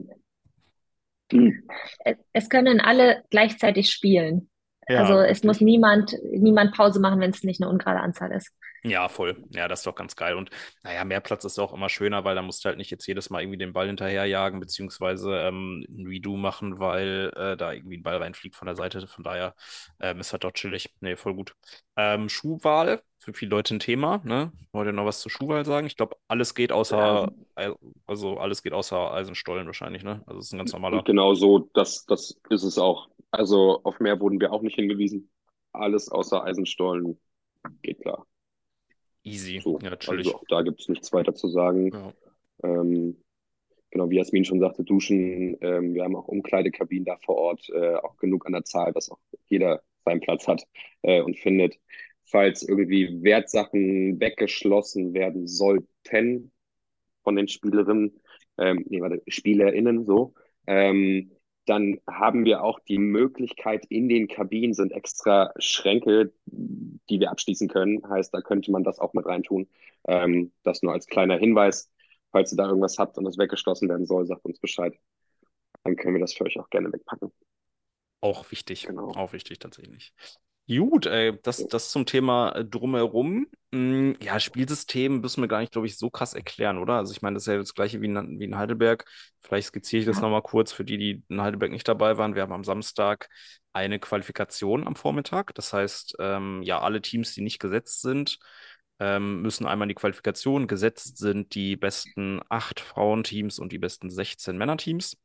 es 2.32 2.50
können 2.50 2.80
alle 2.80 3.24
gleichzeitig 3.30 3.90
spielen. 3.90 4.50
Ja, 4.88 5.02
also 5.02 5.20
es 5.20 5.44
muss 5.44 5.60
niemand, 5.62 6.16
niemand 6.32 6.74
Pause 6.74 7.00
machen, 7.00 7.20
wenn 7.20 7.32
es 7.32 7.44
nicht 7.44 7.62
eine 7.62 7.70
ungerade 7.70 8.00
Anzahl 8.00 8.32
ist. 8.32 8.52
Ja, 8.90 9.10
voll. 9.10 9.44
Ja, 9.50 9.68
das 9.68 9.80
ist 9.80 9.88
doch 9.88 9.96
ganz 9.96 10.16
geil. 10.16 10.36
Und 10.36 10.50
naja, 10.84 11.04
mehr 11.04 11.20
Platz 11.20 11.44
ist 11.46 11.60
auch 11.60 11.74
immer 11.74 11.90
schöner, 11.90 12.24
weil 12.24 12.36
da 12.36 12.42
musst 12.42 12.64
du 12.64 12.70
halt 12.70 12.78
nicht 12.78 12.92
jetzt 12.92 13.08
jedes 13.08 13.30
Mal 13.30 13.42
irgendwie 13.42 13.58
den 13.58 13.74
Ball 13.74 13.88
hinterherjagen, 13.88 14.60
beziehungsweise 14.60 15.38
ähm, 15.40 15.86
ein 15.90 16.08
Redo 16.08 16.38
machen, 16.38 16.80
weil 16.80 17.32
äh, 17.36 17.58
da 17.58 17.74
irgendwie 17.74 17.98
ein 17.98 18.04
Ball 18.04 18.18
reinfliegt 18.18 18.56
von 18.56 18.66
der 18.66 18.76
Seite. 18.76 19.06
Von 19.08 19.24
daher 19.24 19.56
ähm, 20.00 20.20
ist 20.20 20.32
halt 20.32 20.44
doch 20.44 20.52
chillig. 20.52 20.94
Nee, 21.02 21.16
voll 21.16 21.34
gut. 21.34 21.56
Ähm, 21.96 22.30
Schuhwahl, 22.30 23.02
für 23.20 23.34
viele 23.34 23.52
Leute 23.52 23.76
ein 23.76 23.80
Thema, 23.80 24.22
ne? 24.24 24.52
Wollt 24.72 24.88
ihr 24.88 24.94
noch 24.94 25.06
was 25.06 25.20
zur 25.22 25.32
Schuhwahl 25.32 25.66
sagen? 25.66 25.88
Ich 25.88 25.98
glaube, 25.98 26.16
alles 26.28 26.56
geht 26.56 26.72
außer, 26.72 27.32
also 28.06 28.38
alles 28.38 28.64
geht 28.64 28.74
außer 28.74 29.14
Eisenstollen 29.14 29.66
wahrscheinlich, 29.66 30.04
ne? 30.04 30.24
Also 30.28 30.40
es 30.40 30.48
ist 30.48 30.54
ein 30.54 30.60
ganz 30.60 30.72
normaler. 30.74 31.00
Und 31.00 31.06
genau 31.06 31.34
so, 31.34 31.70
das, 31.74 32.06
das 32.06 32.40
ist 32.50 32.64
es 32.64 32.78
auch. 32.78 33.10
Also 33.32 33.82
auf 33.84 34.00
mehr 34.00 34.20
wurden 34.20 34.40
wir 34.40 34.54
auch 34.54 34.62
nicht 34.62 34.76
hingewiesen. 34.76 35.30
Alles 35.74 36.10
außer 36.10 36.44
Eisenstollen 36.44 37.20
geht 37.82 38.02
klar. 38.02 38.26
Easy. 39.28 39.60
So. 39.60 39.80
Ja, 39.80 39.96
chillig. 39.96 40.28
Also 40.28 40.38
auch 40.38 40.44
da 40.48 40.62
gibt 40.62 40.80
es 40.82 40.90
nichts 40.90 41.12
weiter 41.14 41.36
zu 41.36 41.48
sagen. 41.50 41.92
Ja. 41.94 42.14
Ähm, 42.64 43.18
genau, 43.92 44.10
wie 44.10 44.18
Jasmin 44.18 44.46
schon 44.46 44.60
sagte, 44.60 44.84
Duschen. 44.84 45.58
Ähm, 45.62 45.94
wir 45.94 46.04
haben 46.04 46.16
auch 46.16 46.28
Umkleidekabinen 46.28 47.06
da 47.06 47.18
vor 47.18 47.36
Ort, 47.36 47.70
äh, 47.70 47.96
auch 47.96 48.18
genug 48.18 48.46
an 48.46 48.54
der 48.54 48.64
Zahl, 48.64 48.94
dass 48.94 49.10
auch 49.10 49.20
jeder 49.48 49.82
seinen 50.06 50.22
Platz 50.22 50.48
hat 50.48 50.64
äh, 51.02 51.22
und 51.22 51.38
findet. 51.38 51.78
Falls 52.24 52.62
irgendwie 52.64 53.24
Wertsachen 53.24 54.20
weggeschlossen 54.20 55.14
werden 55.14 55.48
sollten 55.48 56.52
von 57.24 57.36
den 57.36 57.48
Spielerinnen, 57.48 58.20
ähm, 58.58 58.86
nee, 58.90 59.02
warte, 59.02 59.22
SpielerInnen 59.28 60.06
so, 60.06 60.34
ähm, 60.66 61.32
dann 61.68 62.00
haben 62.10 62.46
wir 62.46 62.64
auch 62.64 62.80
die 62.80 62.98
Möglichkeit, 62.98 63.86
in 63.90 64.08
den 64.08 64.28
Kabinen 64.28 64.74
sind 64.74 64.94
extra 64.94 65.54
Schränke, 65.60 66.32
die 66.46 67.20
wir 67.20 67.30
abschließen 67.30 67.68
können. 67.68 68.08
Heißt, 68.10 68.34
da 68.34 68.42
könnte 68.42 68.72
man 68.72 68.84
das 68.84 69.00
auch 69.00 69.14
mit 69.14 69.26
reintun. 69.26 69.68
Ähm, 70.08 70.54
das 70.64 70.82
nur 70.82 70.94
als 70.94 71.08
kleiner 71.08 71.38
Hinweis. 71.38 71.92
Falls 72.32 72.54
ihr 72.54 72.58
da 72.58 72.68
irgendwas 72.68 72.98
habt 72.98 73.18
und 73.18 73.26
das 73.26 73.38
weggeschlossen 73.38 73.90
werden 73.90 74.06
soll, 74.06 74.26
sagt 74.26 74.46
uns 74.46 74.60
Bescheid. 74.60 74.98
Dann 75.84 75.98
können 75.98 76.16
wir 76.16 76.22
das 76.22 76.34
für 76.34 76.46
euch 76.46 76.58
auch 76.58 76.70
gerne 76.70 76.92
wegpacken. 76.92 77.32
Auch 78.22 78.50
wichtig. 78.50 78.88
Genau. 78.88 79.10
Auch 79.10 79.34
wichtig 79.34 79.60
tatsächlich. 79.60 80.14
Gut, 80.70 81.06
äh, 81.06 81.38
das, 81.44 81.66
das 81.68 81.92
zum 81.92 82.06
Thema 82.06 82.52
äh, 82.52 82.66
drumherum. 82.66 83.48
Mm, 83.72 84.14
ja, 84.22 84.38
Spielsystem 84.38 85.22
müssen 85.22 85.42
wir 85.42 85.48
gar 85.48 85.62
nicht, 85.62 85.72
glaube 85.72 85.88
ich, 85.88 85.98
so 85.98 86.10
krass 86.10 86.34
erklären, 86.34 86.78
oder? 86.78 86.96
Also 86.96 87.14
ich 87.14 87.22
meine, 87.22 87.36
das 87.36 87.44
ist 87.44 87.48
ja 87.48 87.58
das 87.58 87.74
gleiche 87.74 88.02
wie 88.02 88.08
in, 88.08 88.40
wie 88.40 88.44
in 88.44 88.58
Heidelberg. 88.58 89.06
Vielleicht 89.40 89.68
skizziere 89.70 90.02
ich 90.02 90.06
das 90.06 90.20
nochmal 90.20 90.42
kurz 90.42 90.74
für 90.74 90.84
die, 90.84 90.98
die 90.98 91.24
in 91.30 91.42
Heidelberg 91.42 91.72
nicht 91.72 91.88
dabei 91.88 92.18
waren. 92.18 92.36
Wir 92.36 92.42
haben 92.42 92.52
am 92.52 92.66
Samstag 92.66 93.30
eine 93.72 93.98
Qualifikation 94.00 94.86
am 94.86 94.98
Vormittag. 94.98 95.56
Das 95.56 95.72
heißt, 95.72 96.18
ähm, 96.20 96.62
ja, 96.64 96.82
alle 96.82 97.02
Teams, 97.02 97.34
die 97.34 97.42
nicht 97.42 97.60
gesetzt 97.60 98.02
sind, 98.02 98.38
ähm, 99.00 99.42
müssen 99.42 99.66
einmal 99.68 99.86
in 99.86 99.90
die 99.90 99.96
Qualifikation. 99.96 100.68
Gesetzt 100.68 101.18
sind 101.18 101.56
die 101.56 101.78
besten 101.78 102.42
acht 102.50 102.82
Frauenteams 102.82 103.60
und 103.60 103.72
die 103.72 103.80
besten 103.80 104.10
16 104.10 104.58
Männerteams. 104.58 105.18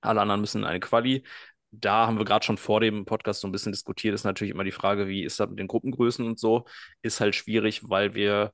Alle 0.00 0.22
anderen 0.22 0.40
müssen 0.40 0.62
in 0.62 0.64
eine 0.64 0.80
Quali. 0.80 1.24
Da 1.72 2.06
haben 2.06 2.18
wir 2.18 2.24
gerade 2.24 2.44
schon 2.44 2.58
vor 2.58 2.80
dem 2.80 3.04
Podcast 3.04 3.40
so 3.40 3.48
ein 3.48 3.52
bisschen 3.52 3.72
diskutiert, 3.72 4.14
ist 4.14 4.24
natürlich 4.24 4.52
immer 4.52 4.64
die 4.64 4.72
Frage, 4.72 5.06
wie 5.08 5.22
ist 5.24 5.38
das 5.38 5.48
mit 5.48 5.58
den 5.58 5.68
Gruppengrößen 5.68 6.26
und 6.26 6.38
so. 6.38 6.66
Ist 7.02 7.20
halt 7.20 7.34
schwierig, 7.36 7.88
weil 7.88 8.14
wir 8.14 8.52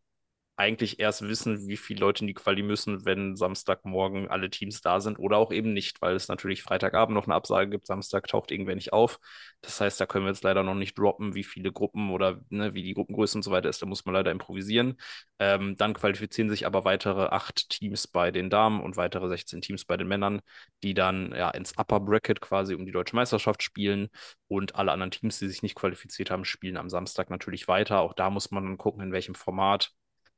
eigentlich 0.57 0.99
erst 1.01 1.23
wissen, 1.23 1.69
wie 1.69 1.77
viele 1.77 2.01
Leute 2.01 2.23
in 2.23 2.29
die 2.29 2.35
Quali 2.35 2.63
müssen, 2.63 3.05
wenn 3.05 3.37
Samstagmorgen 3.37 4.29
alle 4.29 4.49
Teams 4.49 4.81
da 4.81 5.01
sind 5.01 5.19
oder 5.19 5.37
auch 5.37 5.53
eben 5.53 5.75
nicht, 5.75 6.01
weil 6.01 6.17
es 6.17 6.29
natürlich 6.29 6.63
Freitagabend 6.63 7.15
noch 7.15 7.27
eine 7.27 7.35
Absage 7.35 7.69
gibt, 7.69 7.87
Samstag 7.87 8.27
taucht 8.27 8.51
irgendwer 8.51 8.75
nicht 8.75 8.93
auf. 8.95 9.21
Das 9.61 9.81
heißt, 9.81 10.01
da 10.01 10.07
können 10.07 10.25
wir 10.25 10.31
jetzt 10.31 10.45
leider 10.45 10.63
noch 10.63 10.75
nicht 10.75 10.99
droppen, 10.99 11.35
wie 11.35 11.45
viele 11.45 11.73
Gruppen 11.73 12.11
oder 12.11 12.41
ne, 12.49 12.73
wie 12.73 12.83
die 12.83 12.95
Gruppengröße 12.95 13.37
und 13.37 13.43
so 13.43 13.51
weiter 13.51 13.69
ist. 13.69 13.83
Da 13.83 13.87
muss 13.87 14.07
man 14.07 14.15
leider 14.15 14.31
improvisieren. 14.31 14.97
Ähm, 15.39 15.77
dann 15.77 15.93
qualifizieren 15.93 16.49
sich 16.49 16.67
aber 16.67 16.85
weitere 16.85 17.27
acht 17.27 17.69
Teams 17.69 18.07
bei 18.07 18.31
den 18.31 18.49
Damen 18.49 18.81
und 18.81 18.97
weitere 18.97 19.29
16 19.29 19.61
Teams 19.61 19.85
bei 19.85 19.99
den 19.99 20.09
Männern, 20.09 20.41
die 20.83 20.95
dann 20.95 21.33
ja 21.37 21.51
ins 21.51 21.77
Upper 21.77 22.01
Bracket 22.01 22.41
quasi 22.41 22.75
um 22.75 22.87
die 22.87 22.93
deutsche 22.93 23.17
Meisterschaft 23.17 23.63
spielen. 23.63 24.09
Und 24.49 24.75
alle 24.77 24.93
anderen 24.93 25.11
Teams, 25.11 25.39
die 25.39 25.49
sich 25.49 25.63
nicht 25.63 25.75
qualifiziert 25.75 26.31
haben, 26.31 26.45
spielen 26.47 26.79
am 26.79 26.89
Samstag 26.89 27.29
natürlich 27.29 27.69
weiter. 27.69 28.01
Auch 28.01 28.15
da 28.15 28.31
muss 28.31 28.51
man 28.51 28.65
dann 28.65 28.79
gucken, 28.79 29.03
in 29.03 29.13
welchem 29.13 29.35
Format 29.35 29.93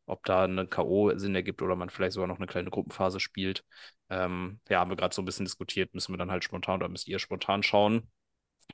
ob 0.08 0.24
da 0.24 0.44
eine 0.44 0.66
K.O. 0.66 1.16
Sinn 1.16 1.34
ergibt 1.34 1.62
oder 1.62 1.76
man 1.76 1.90
vielleicht 1.90 2.12
sogar 2.12 2.28
noch 2.28 2.38
eine 2.38 2.46
kleine 2.46 2.70
Gruppenphase 2.70 3.20
spielt. 3.20 3.64
Ähm, 4.10 4.60
ja, 4.68 4.80
haben 4.80 4.90
wir 4.90 4.96
gerade 4.96 5.14
so 5.14 5.22
ein 5.22 5.24
bisschen 5.24 5.44
diskutiert, 5.46 5.94
müssen 5.94 6.12
wir 6.12 6.18
dann 6.18 6.30
halt 6.30 6.44
spontan 6.44 6.76
oder 6.76 6.88
müsst 6.88 7.08
ihr 7.08 7.18
spontan 7.18 7.62
schauen. 7.62 8.10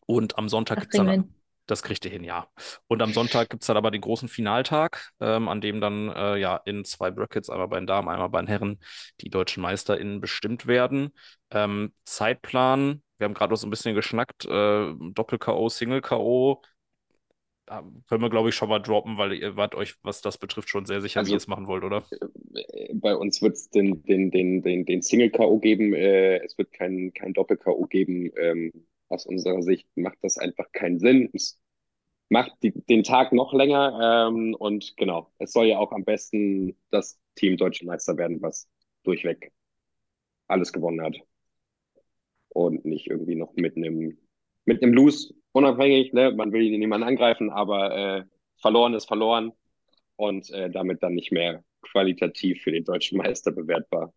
Und 0.06 0.38
am 0.38 0.48
Sonntag 0.48 0.80
gibt 0.80 0.94
es 0.94 0.98
dann, 0.98 1.34
das 1.66 1.82
kriegt 1.82 2.04
ihr 2.04 2.10
hin, 2.10 2.24
ja. 2.24 2.48
Und 2.88 3.02
am 3.02 3.12
Sonntag 3.12 3.50
gibt 3.50 3.62
es 3.62 3.66
dann 3.66 3.76
aber 3.76 3.90
den 3.90 4.00
großen 4.00 4.28
Finaltag, 4.28 5.10
ähm, 5.20 5.48
an 5.48 5.60
dem 5.60 5.80
dann 5.80 6.08
äh, 6.10 6.36
ja 6.36 6.56
in 6.64 6.84
zwei 6.84 7.10
Brackets, 7.10 7.48
einmal 7.48 7.68
bei 7.68 7.78
den 7.78 7.86
Damen, 7.86 8.08
einmal 8.08 8.28
bei 8.28 8.40
den 8.40 8.48
Herren, 8.48 8.80
die 9.20 9.30
deutschen 9.30 9.62
MeisterInnen 9.62 10.20
bestimmt 10.20 10.66
werden. 10.66 11.12
Ähm, 11.50 11.92
Zeitplan, 12.04 13.02
wir 13.18 13.24
haben 13.24 13.34
gerade 13.34 13.52
noch 13.52 13.58
so 13.58 13.66
ein 13.66 13.70
bisschen 13.70 13.94
geschnackt, 13.94 14.44
äh, 14.44 14.92
Doppel-K.O., 15.12 15.68
Single-K.O., 15.68 16.62
können 17.66 18.22
wir, 18.22 18.30
glaube 18.30 18.48
ich, 18.50 18.54
schon 18.54 18.68
mal 18.68 18.78
droppen, 18.78 19.16
weil 19.18 19.32
ihr 19.32 19.56
wart 19.56 19.74
euch, 19.74 19.94
was 20.02 20.20
das 20.20 20.38
betrifft, 20.38 20.68
schon 20.68 20.86
sehr 20.86 21.00
sicher, 21.00 21.20
Also- 21.20 21.30
wie 21.30 21.34
ihr 21.34 21.38
es 21.38 21.46
machen 21.48 21.66
wollt, 21.66 21.84
oder? 21.84 22.04
Äh, 22.54 22.94
Bei 22.94 23.14
uns 23.16 23.40
wird 23.42 23.54
es 23.54 23.70
den, 23.70 24.02
den, 24.04 24.30
den, 24.30 24.62
den, 24.62 24.84
den 24.84 25.02
Single-K.O. 25.02 25.58
geben. 25.58 25.94
Äh, 25.94 26.38
es 26.44 26.56
wird 26.58 26.72
kein, 26.72 27.12
kein 27.14 27.32
Doppel-K.O. 27.32 27.86
geben. 27.86 28.30
Ähm, 28.36 28.72
aus 29.08 29.26
unserer 29.26 29.62
Sicht 29.62 29.86
macht 29.96 30.18
das 30.22 30.38
einfach 30.38 30.70
keinen 30.72 30.98
Sinn. 30.98 31.30
Es 31.32 31.60
macht 32.28 32.52
die, 32.62 32.72
den 32.72 33.02
Tag 33.02 33.32
noch 33.32 33.52
länger. 33.52 34.28
Ähm, 34.28 34.54
und 34.54 34.96
genau, 34.96 35.30
es 35.38 35.52
soll 35.52 35.66
ja 35.66 35.78
auch 35.78 35.92
am 35.92 36.04
besten 36.04 36.76
das 36.90 37.18
Team 37.34 37.56
Deutsche 37.56 37.84
Meister 37.86 38.16
werden, 38.16 38.40
was 38.42 38.68
durchweg 39.02 39.52
alles 40.48 40.72
gewonnen 40.72 41.00
hat. 41.02 41.16
Und 42.48 42.84
nicht 42.84 43.08
irgendwie 43.08 43.34
noch 43.34 43.52
mit 43.56 43.76
einem 43.76 44.16
mit 44.64 44.82
einem 44.82 44.94
Lose 44.94 45.34
unabhängig. 45.52 46.12
Ne? 46.12 46.32
Man 46.32 46.52
will 46.52 46.70
niemanden 46.70 47.06
angreifen, 47.06 47.50
aber 47.50 47.96
äh, 47.96 48.24
verloren 48.60 48.94
ist 48.94 49.06
verloren 49.06 49.52
und 50.16 50.50
äh, 50.50 50.70
damit 50.70 51.02
dann 51.02 51.14
nicht 51.14 51.32
mehr 51.32 51.64
qualitativ 51.82 52.62
für 52.62 52.72
den 52.72 52.84
deutschen 52.84 53.18
Meister 53.18 53.52
bewertbar. 53.52 54.12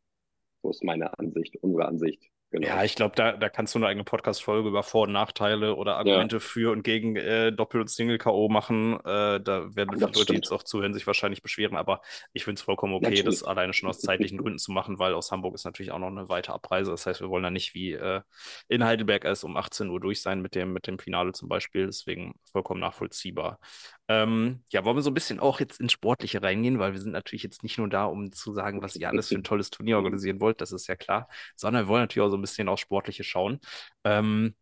So 0.62 0.70
ist 0.70 0.84
meine 0.84 1.18
Ansicht, 1.20 1.56
unsere 1.62 1.86
Ansicht. 1.86 2.24
Genau. 2.50 2.66
Ja, 2.66 2.84
ich 2.86 2.96
glaube, 2.96 3.14
da, 3.16 3.34
da 3.34 3.50
kannst 3.50 3.76
du 3.76 3.80
eine 3.80 3.88
eigene 3.88 4.06
Podcast-Folge 4.06 4.70
über 4.70 4.82
Vor- 4.82 5.04
und 5.04 5.12
Nachteile 5.12 5.76
oder 5.76 5.98
Argumente 5.98 6.40
für 6.40 6.72
und 6.72 6.82
gegen 6.84 7.18
äh, 7.18 7.52
Doppel- 7.52 7.82
und 7.82 7.90
Single-K.O. 7.90 8.48
machen. 8.48 8.94
Äh, 9.02 9.42
da 9.42 9.76
werden 9.76 9.92
viele 9.94 10.06
Leute, 10.06 10.26
die 10.28 10.36
jetzt 10.36 10.52
auch 10.54 10.64
zuhören, 10.64 10.94
sich 10.94 11.06
wahrscheinlich 11.06 11.42
beschweren, 11.42 11.76
aber 11.76 12.02
ich 12.32 12.46
finde 12.46 12.60
es 12.60 12.62
vollkommen 12.62 12.94
okay, 12.94 13.10
Natürlich. 13.10 13.26
das 13.26 13.44
alleine 13.44 13.74
schon 13.74 13.90
aus 13.90 14.00
zeitlichen 14.00 14.38
Gründen 14.38 14.60
zu 14.60 14.72
machen, 14.72 14.98
weil 14.98 15.14
aus 15.14 15.30
Hamburg 15.30 15.56
ist 15.56 15.66
natürlich 15.66 15.92
auch 15.92 16.00
noch 16.00 16.08
eine 16.08 16.30
weite 16.30 16.54
Abreise. 16.54 16.90
Das 16.92 17.06
heißt, 17.06 17.20
wir 17.20 17.30
wollen 17.30 17.44
da 17.44 17.52
nicht 17.52 17.74
wie 17.74 17.92
äh, 17.92 18.22
in 18.70 18.86
Heidelberg 18.86 19.26
erst 19.26 19.44
um 19.44 19.58
18 19.58 19.90
Uhr 19.90 20.00
durch 20.00 20.22
sein 20.22 20.42
mit 20.42 20.56
dem, 20.56 20.72
mit 20.72 20.88
dem 20.88 21.00
Finale 21.00 21.34
zum 21.34 21.50
Beispiel. 21.50 21.88
Deswegen 21.88 22.36
vollkommen 22.50 22.80
nachvollziehbar. 22.80 23.60
Ähm, 24.10 24.64
ja, 24.72 24.86
wollen 24.86 24.96
wir 24.98 25.02
so 25.04 25.10
ein 25.12 25.14
bisschen 25.14 25.40
auch 25.40 25.60
jetzt 25.60 25.80
ins 25.82 25.92
Sportliche 25.92 26.42
reingehen, 26.42 26.80
weil 26.80 26.94
wir 26.94 27.02
sind 27.02 27.12
natürlich 27.12 27.44
jetzt 27.44 27.64
nicht 27.64 27.78
nur 27.78 27.90
da, 27.90 28.06
um 28.06 28.32
zu 28.32 28.54
sagen, 28.54 28.82
was 28.82 28.98
ihr 28.98 29.10
alles 29.10 29.30
für 29.30 29.38
ein 29.38 29.44
tolles 29.44 29.70
Turnier 29.70 29.98
organisieren 29.98 30.40
wollt, 30.40 30.62
das 30.62 30.72
ist 30.72 30.88
ja 30.88 30.96
klar, 30.96 31.28
sondern 31.56 31.86
wir 31.86 31.90
wollen 31.90 32.04
natürlich 32.04 32.26
auch 32.26 32.32
so 32.32 32.38
ein 32.38 32.42
bisschen 32.42 32.70
aufs 32.70 32.82
Sportliche 32.82 33.24
schauen. 33.26 33.60
Ähm, 34.06 34.56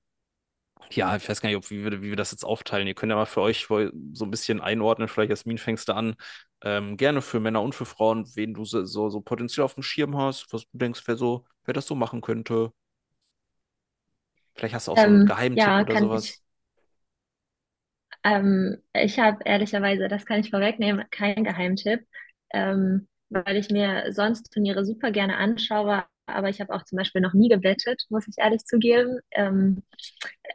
ja, 0.92 1.16
ich 1.16 1.28
weiß 1.28 1.42
gar 1.42 1.50
nicht, 1.50 1.58
ob, 1.58 1.70
wie, 1.72 1.84
wir, 1.84 2.02
wie 2.02 2.10
wir 2.10 2.16
das 2.16 2.32
jetzt 2.32 2.44
aufteilen. 2.46 2.88
Ihr 2.88 2.94
könnt 2.96 3.10
ja 3.10 3.16
mal 3.16 3.26
für 3.26 3.42
euch 3.42 3.66
so 3.68 4.26
ein 4.26 4.32
bisschen 4.32 4.62
einordnen. 4.62 5.08
Vielleicht, 5.08 5.30
Jasmin, 5.32 5.58
fängst 5.58 5.90
du 5.90 5.94
an. 5.94 6.16
Ähm, 6.62 6.98
gerne 6.98 7.22
für 7.22 7.40
Männer 7.40 7.62
und 7.62 7.76
für 7.76 7.86
Frauen, 7.86 8.26
wen 8.36 8.54
du 8.54 8.66
so, 8.66 8.86
so, 8.86 9.10
so 9.10 9.22
potenziell 9.22 9.64
auf 9.66 9.74
dem 9.76 9.84
Schirm 9.84 10.18
hast, 10.18 10.52
was 10.54 10.64
du 10.64 10.78
denkst, 10.78 11.02
wer 11.06 11.16
so, 11.18 11.46
wer 11.66 11.74
das 11.74 11.88
so 11.88 11.96
machen 11.96 12.22
könnte. 12.22 12.72
Vielleicht 14.56 14.76
hast 14.76 14.88
du 14.88 14.92
auch 14.92 14.98
so 14.98 15.08
einen 15.08 15.24
Ähm, 15.24 15.26
Geheimtipp 15.26 15.78
ja, 15.78 15.80
oder 15.80 15.98
sowas. 15.98 16.26
ich. 16.26 16.45
Ähm, 18.26 18.78
ich 18.94 19.20
habe 19.20 19.40
ehrlicherweise, 19.46 20.10
das 20.10 20.26
kann 20.26 20.42
ich 20.42 20.52
vorwegnehmen, 20.52 21.06
keinen 21.12 21.46
Geheimtipp, 21.46 22.02
ähm, 22.54 23.08
weil 23.30 23.58
ich 23.58 23.70
mir 23.72 24.12
sonst 24.14 24.52
Turniere 24.54 24.86
super 24.86 25.12
gerne 25.12 25.38
anschaue, 25.38 26.06
aber 26.28 26.50
ich 26.50 26.62
habe 26.62 26.74
auch 26.74 26.84
zum 26.86 26.98
Beispiel 26.98 27.22
noch 27.22 27.34
nie 27.34 27.50
gewettet, 27.50 28.06
muss 28.10 28.28
ich 28.28 28.36
ehrlich 28.40 28.66
zugeben. 28.66 29.20
Ähm, 29.32 29.84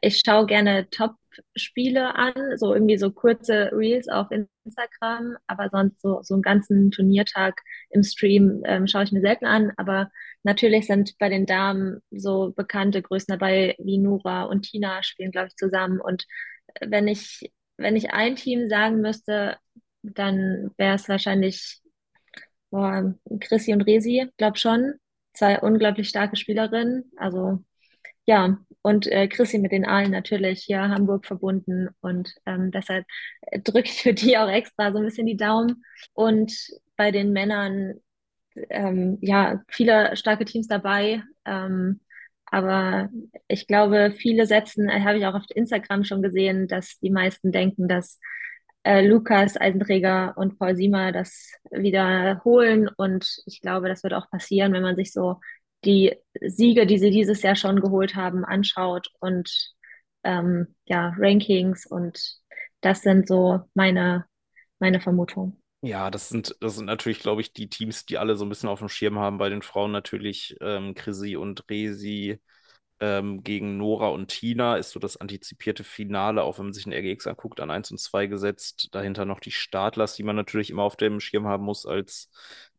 ich 0.02 0.22
schaue 0.24 0.46
gerne 0.46 0.90
Top-Spiele 0.90 2.14
an, 2.16 2.34
so 2.56 2.74
irgendwie 2.74 2.98
so 2.98 3.12
kurze 3.12 3.70
Reels 3.72 4.08
auf 4.08 4.28
Instagram, 4.32 5.36
aber 5.46 5.68
sonst 5.70 6.02
so, 6.02 6.22
so 6.22 6.34
einen 6.34 6.42
ganzen 6.42 6.90
Turniertag 6.90 7.60
im 7.90 8.02
Stream 8.02 8.62
ähm, 8.66 8.88
schaue 8.88 9.04
ich 9.04 9.12
mir 9.12 9.22
selten 9.22 9.46
an. 9.46 9.72
Aber 9.76 10.10
natürlich 10.42 10.86
sind 10.88 11.16
bei 11.20 11.28
den 11.28 11.46
Damen 11.46 12.00
so 12.10 12.52
bekannte 12.56 13.02
Größen 13.02 13.32
dabei 13.32 13.76
wie 13.78 13.98
Nura 13.98 14.44
und 14.44 14.62
Tina 14.62 15.02
spielen, 15.04 15.32
glaube 15.32 15.48
ich, 15.48 15.56
zusammen. 15.56 16.00
Und 16.00 16.26
wenn 16.80 17.08
ich, 17.08 17.50
wenn 17.80 17.96
ich 17.96 18.12
ein 18.12 18.36
Team 18.36 18.68
sagen 18.68 19.00
müsste, 19.00 19.56
dann 20.02 20.70
wäre 20.76 20.94
es 20.96 21.08
wahrscheinlich 21.08 21.80
boah, 22.70 23.14
Chrissy 23.40 23.72
und 23.72 23.82
Resi, 23.82 24.28
glaube 24.36 24.58
schon. 24.58 24.94
Zwei 25.32 25.60
unglaublich 25.60 26.08
starke 26.08 26.36
Spielerinnen. 26.36 27.12
Also 27.16 27.62
ja, 28.26 28.58
und 28.82 29.06
äh, 29.06 29.28
Chrissy 29.28 29.58
mit 29.58 29.72
den 29.72 29.84
Aalen 29.84 30.12
natürlich 30.12 30.62
hier 30.62 30.80
Hamburg 30.88 31.26
verbunden 31.26 31.88
und 32.00 32.34
ähm, 32.46 32.70
deshalb 32.70 33.04
drücke 33.64 33.88
ich 33.88 34.02
für 34.02 34.14
die 34.14 34.38
auch 34.38 34.48
extra 34.48 34.92
so 34.92 34.98
ein 34.98 35.04
bisschen 35.04 35.26
die 35.26 35.36
Daumen. 35.36 35.84
Und 36.14 36.52
bei 36.96 37.10
den 37.10 37.32
Männern, 37.32 37.94
ähm, 38.70 39.18
ja, 39.20 39.62
viele 39.68 40.16
starke 40.16 40.44
Teams 40.44 40.68
dabei. 40.68 41.22
Ähm, 41.44 42.00
aber 42.50 43.08
ich 43.48 43.66
glaube, 43.66 44.12
viele 44.16 44.46
setzen, 44.46 44.88
äh, 44.88 45.00
habe 45.02 45.18
ich 45.18 45.26
auch 45.26 45.34
auf 45.34 45.44
Instagram 45.54 46.04
schon 46.04 46.22
gesehen, 46.22 46.68
dass 46.68 46.98
die 47.00 47.10
meisten 47.10 47.52
denken, 47.52 47.88
dass 47.88 48.18
äh, 48.84 49.06
Lukas 49.06 49.56
Eisenträger 49.60 50.34
und 50.36 50.58
Paul 50.58 50.76
Siemer 50.76 51.12
das 51.12 51.52
wiederholen. 51.70 52.88
Und 52.96 53.42
ich 53.46 53.60
glaube, 53.60 53.88
das 53.88 54.02
wird 54.02 54.14
auch 54.14 54.30
passieren, 54.30 54.72
wenn 54.72 54.82
man 54.82 54.96
sich 54.96 55.12
so 55.12 55.40
die 55.84 56.16
Siege, 56.40 56.86
die 56.86 56.98
sie 56.98 57.10
dieses 57.10 57.42
Jahr 57.42 57.56
schon 57.56 57.80
geholt 57.80 58.14
haben, 58.16 58.44
anschaut 58.44 59.08
und 59.20 59.50
ähm, 60.24 60.74
ja, 60.86 61.14
Rankings 61.18 61.86
und 61.86 62.38
das 62.80 63.02
sind 63.02 63.26
so 63.26 63.60
meine, 63.74 64.26
meine 64.78 65.00
Vermutungen. 65.00 65.59
Ja, 65.82 66.10
das 66.10 66.28
sind, 66.28 66.54
das 66.60 66.76
sind 66.76 66.84
natürlich, 66.86 67.20
glaube 67.20 67.40
ich, 67.40 67.52
die 67.54 67.68
Teams, 67.70 68.04
die 68.04 68.18
alle 68.18 68.36
so 68.36 68.44
ein 68.44 68.50
bisschen 68.50 68.68
auf 68.68 68.80
dem 68.80 68.88
Schirm 68.90 69.18
haben. 69.18 69.38
Bei 69.38 69.48
den 69.48 69.62
Frauen 69.62 69.92
natürlich 69.92 70.54
ähm, 70.60 70.92
Chrissy 70.94 71.36
und 71.36 71.64
Resi 71.70 72.38
ähm, 73.00 73.42
gegen 73.44 73.78
Nora 73.78 74.08
und 74.08 74.28
Tina 74.28 74.76
ist 74.76 74.90
so 74.90 75.00
das 75.00 75.16
antizipierte 75.18 75.84
Finale, 75.84 76.42
auch 76.44 76.58
wenn 76.58 76.66
man 76.66 76.74
sich 76.74 76.86
ein 76.86 76.92
RGX 76.92 77.26
anguckt, 77.28 77.60
an 77.60 77.70
1 77.70 77.90
und 77.90 77.98
2 77.98 78.26
gesetzt. 78.26 78.88
Dahinter 78.92 79.24
noch 79.24 79.40
die 79.40 79.52
Startlers, 79.52 80.14
die 80.16 80.22
man 80.24 80.36
natürlich 80.36 80.70
immer 80.70 80.82
auf 80.84 80.96
dem 80.96 81.20
Schirm 81.20 81.46
haben 81.48 81.64
muss 81.64 81.86
als 81.86 82.30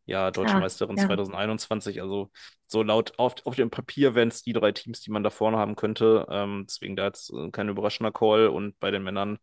ja, 0.06 0.30
Deutsche 0.30 0.56
Ah, 0.56 0.58
Meisterin 0.58 0.96
ja. 0.96 0.98
2021. 0.98 2.02
Also 2.02 2.30
so 2.68 2.82
laut 2.82 3.18
auf, 3.18 3.34
auf 3.46 3.56
dem 3.56 3.70
Papier 3.70 4.14
wären 4.14 4.28
es 4.28 4.42
die 4.42 4.52
drei 4.52 4.72
Teams, 4.72 5.00
die 5.00 5.10
man 5.10 5.24
da 5.24 5.30
vorne 5.30 5.58
haben 5.58 5.76
könnte. 5.76 6.26
Ähm, 6.30 6.64
deswegen 6.68 6.96
da 6.96 7.04
jetzt 7.06 7.32
äh, 7.32 7.50
kein 7.50 7.68
überraschender 7.68 8.12
Call. 8.12 8.48
Und 8.48 8.78
bei 8.80 8.90
den 8.90 9.02
Männern, 9.02 9.38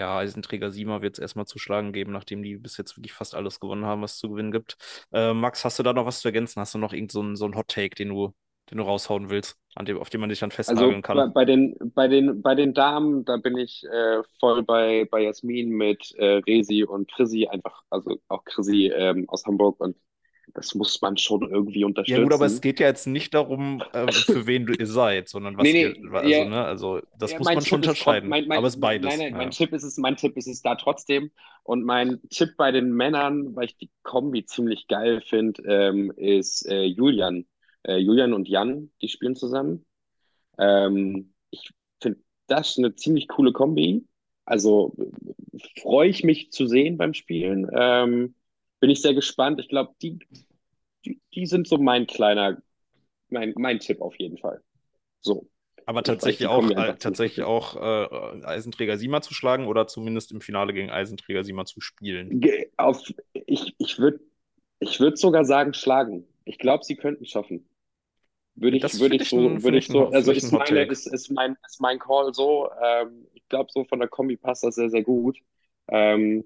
ja, 0.00 0.18
Eisenträger 0.18 0.70
Siemer 0.72 1.02
wird 1.02 1.14
es 1.14 1.18
erstmal 1.20 1.46
zu 1.46 1.58
schlagen 1.58 1.92
geben, 1.92 2.12
nachdem 2.12 2.42
die 2.42 2.56
bis 2.56 2.76
jetzt 2.78 2.96
wirklich 2.96 3.12
fast 3.12 3.34
alles 3.34 3.60
gewonnen 3.60 3.84
haben, 3.84 4.02
was 4.02 4.14
es 4.14 4.18
zu 4.18 4.30
gewinnen 4.30 4.50
gibt. 4.52 4.76
Äh, 5.12 5.34
Max, 5.34 5.64
hast 5.64 5.78
du 5.78 5.82
da 5.82 5.92
noch 5.92 6.06
was 6.06 6.20
zu 6.20 6.28
ergänzen? 6.28 6.60
Hast 6.60 6.74
du 6.74 6.78
noch 6.78 6.92
irgend 6.94 7.12
so 7.12 7.20
einen 7.20 7.36
so 7.36 7.44
einen 7.44 7.54
Hot 7.56 7.68
Take, 7.68 7.94
den 7.96 8.08
du, 8.08 8.34
den 8.70 8.78
du 8.78 8.84
raushauen 8.84 9.30
willst, 9.30 9.58
an 9.74 9.84
dem, 9.86 9.98
auf 9.98 10.10
den 10.10 10.20
man 10.20 10.30
dich 10.30 10.40
dann 10.40 10.50
Also 10.50 10.56
festnageln 10.56 11.02
bei, 11.12 11.26
kann? 11.26 11.26
bei 11.28 11.44
den, 11.44 11.76
bei 11.94 12.08
den, 12.08 12.42
bei 12.42 12.54
den 12.54 12.74
Damen, 12.74 13.24
da 13.24 13.36
bin 13.36 13.56
ich 13.58 13.84
äh, 13.84 14.22
voll 14.38 14.62
bei, 14.62 15.06
bei 15.10 15.22
Jasmin 15.22 15.70
mit 15.70 16.12
äh, 16.16 16.36
Resi 16.46 16.84
und 16.84 17.10
Chrissy, 17.12 17.46
einfach, 17.48 17.82
also 17.90 18.18
auch 18.28 18.44
Chrissy 18.44 18.88
ähm, 18.94 19.28
aus 19.28 19.44
Hamburg 19.46 19.80
und 19.80 19.96
das 20.54 20.74
muss 20.74 21.00
man 21.02 21.16
schon 21.16 21.50
irgendwie 21.50 21.84
Ja, 22.06 22.18
unterstützen. 22.18 22.18
gut, 22.18 22.32
aber 22.32 22.46
es 22.46 22.60
geht 22.60 22.80
ja 22.80 22.86
jetzt 22.88 23.06
nicht 23.06 23.34
darum, 23.34 23.84
äh, 23.92 24.08
für 24.10 24.46
wen 24.46 24.66
du 24.66 24.74
ihr 24.74 24.86
seid, 24.86 25.28
sondern 25.28 25.56
was 25.56 25.72
Nee, 25.72 25.74
ihr, 25.74 25.94
nee, 25.98 26.10
also, 26.12 26.44
ja, 26.44 26.44
ne, 26.44 26.64
also 26.64 27.00
das 27.14 27.36
ja, 27.36 27.38
muss 27.38 27.52
mein 27.52 27.54
man 27.54 27.64
schon 27.64 27.76
Tipp 27.80 27.94
trotz, 27.96 27.96
unterscheiden. 27.96 28.24
mein, 28.24 28.46
mein, 28.48 28.62
Aber 28.62 28.66
es 28.66 28.74
ist 28.74 28.80
beides. 28.80 29.04
nein, 29.04 29.18
nein, 29.18 29.36
mein 29.36 29.50
Ja. 29.50 29.50
Tipp 29.50 29.72
ist 29.72 29.82
es, 29.84 29.98
mein 29.98 30.16
Tipp 30.16 30.36
ist 30.36 30.48
es 30.48 30.62
da 30.62 30.74
trotzdem. 30.76 31.30
Und 31.64 31.84
mein 31.84 32.20
Tipp 32.30 32.50
bei 32.56 32.72
den 32.72 32.92
Männern, 32.92 33.54
weil 33.54 33.66
ich 33.66 33.76
die 33.76 33.90
Kombi 34.02 34.44
ziemlich 34.46 34.88
geil 34.88 35.20
finde, 35.22 35.62
ähm, 35.64 36.12
ist 36.16 36.66
äh, 36.66 36.84
Julian. 36.84 37.46
Äh, 37.84 37.96
Julian 37.98 38.32
und 38.34 38.48
Jan, 38.48 38.90
die 39.02 39.08
spielen 39.08 39.36
zusammen. 39.36 39.86
Ähm, 40.58 41.34
ich 41.50 41.70
finde 42.02 42.20
das 42.46 42.78
eine 42.78 42.94
ziemlich 42.96 43.28
coole 43.28 43.52
Kombi. 43.52 44.06
Also 44.44 44.94
äh, 44.98 45.80
freue 45.80 46.08
ich 46.08 46.24
mich 46.24 46.52
zu 46.52 46.66
sehen 46.66 46.96
beim 46.98 47.14
Spielen. 47.14 47.68
Ähm, 47.74 48.34
bin 48.80 48.90
ich 48.90 49.02
sehr 49.02 49.14
gespannt. 49.14 49.60
Ich 49.60 49.68
glaube, 49.68 49.94
die, 50.02 50.18
die, 51.04 51.20
die 51.34 51.46
sind 51.46 51.68
so 51.68 51.78
mein 51.78 52.06
kleiner, 52.06 52.60
mein, 53.28 53.54
mein 53.56 53.78
Tipp 53.78 54.00
auf 54.00 54.18
jeden 54.18 54.38
Fall. 54.38 54.62
So, 55.20 55.46
Aber 55.86 56.02
tatsächlich 56.02 56.48
auch, 56.48 56.68
äh, 56.70 56.96
tatsächlich 56.98 57.44
auch 57.44 57.76
äh, 57.76 58.44
Eisenträger 58.44 58.96
Sima 58.96 59.20
zu 59.20 59.34
schlagen 59.34 59.66
oder 59.66 59.86
zumindest 59.86 60.32
im 60.32 60.40
Finale 60.40 60.72
gegen 60.72 60.90
Eisenträger 60.90 61.44
Sima 61.44 61.64
zu 61.64 61.80
spielen. 61.80 62.40
Auf, 62.76 63.02
ich 63.32 63.74
ich 63.78 63.98
würde 63.98 64.20
ich 64.80 64.98
würd 64.98 65.18
sogar 65.18 65.44
sagen, 65.44 65.74
schlagen. 65.74 66.26
Ich 66.44 66.58
glaube, 66.58 66.84
sie 66.84 66.96
könnten 66.96 67.24
es 67.24 67.30
schaffen. 67.30 67.66
Würde 68.54 68.76
ich, 68.76 69.00
würde 69.00 69.16
ich 69.16 69.22
ich 69.22 69.28
so, 69.28 69.62
würde 69.62 69.78
ich 69.78 69.86
so, 69.86 70.08
also 70.08 70.32
ist 70.32 70.52
meine, 70.52 70.82
ist, 70.84 71.06
ist 71.06 71.30
mein, 71.30 71.56
ist 71.66 71.80
mein 71.80 71.98
Call 71.98 72.34
so. 72.34 72.68
Ähm, 72.82 73.26
ich 73.34 73.48
glaube, 73.48 73.70
so 73.72 73.84
von 73.84 74.00
der 74.00 74.08
Kombi 74.08 74.36
passt 74.36 74.64
das 74.64 74.74
sehr, 74.74 74.90
sehr 74.90 75.02
gut. 75.02 75.38
Ähm, 75.88 76.44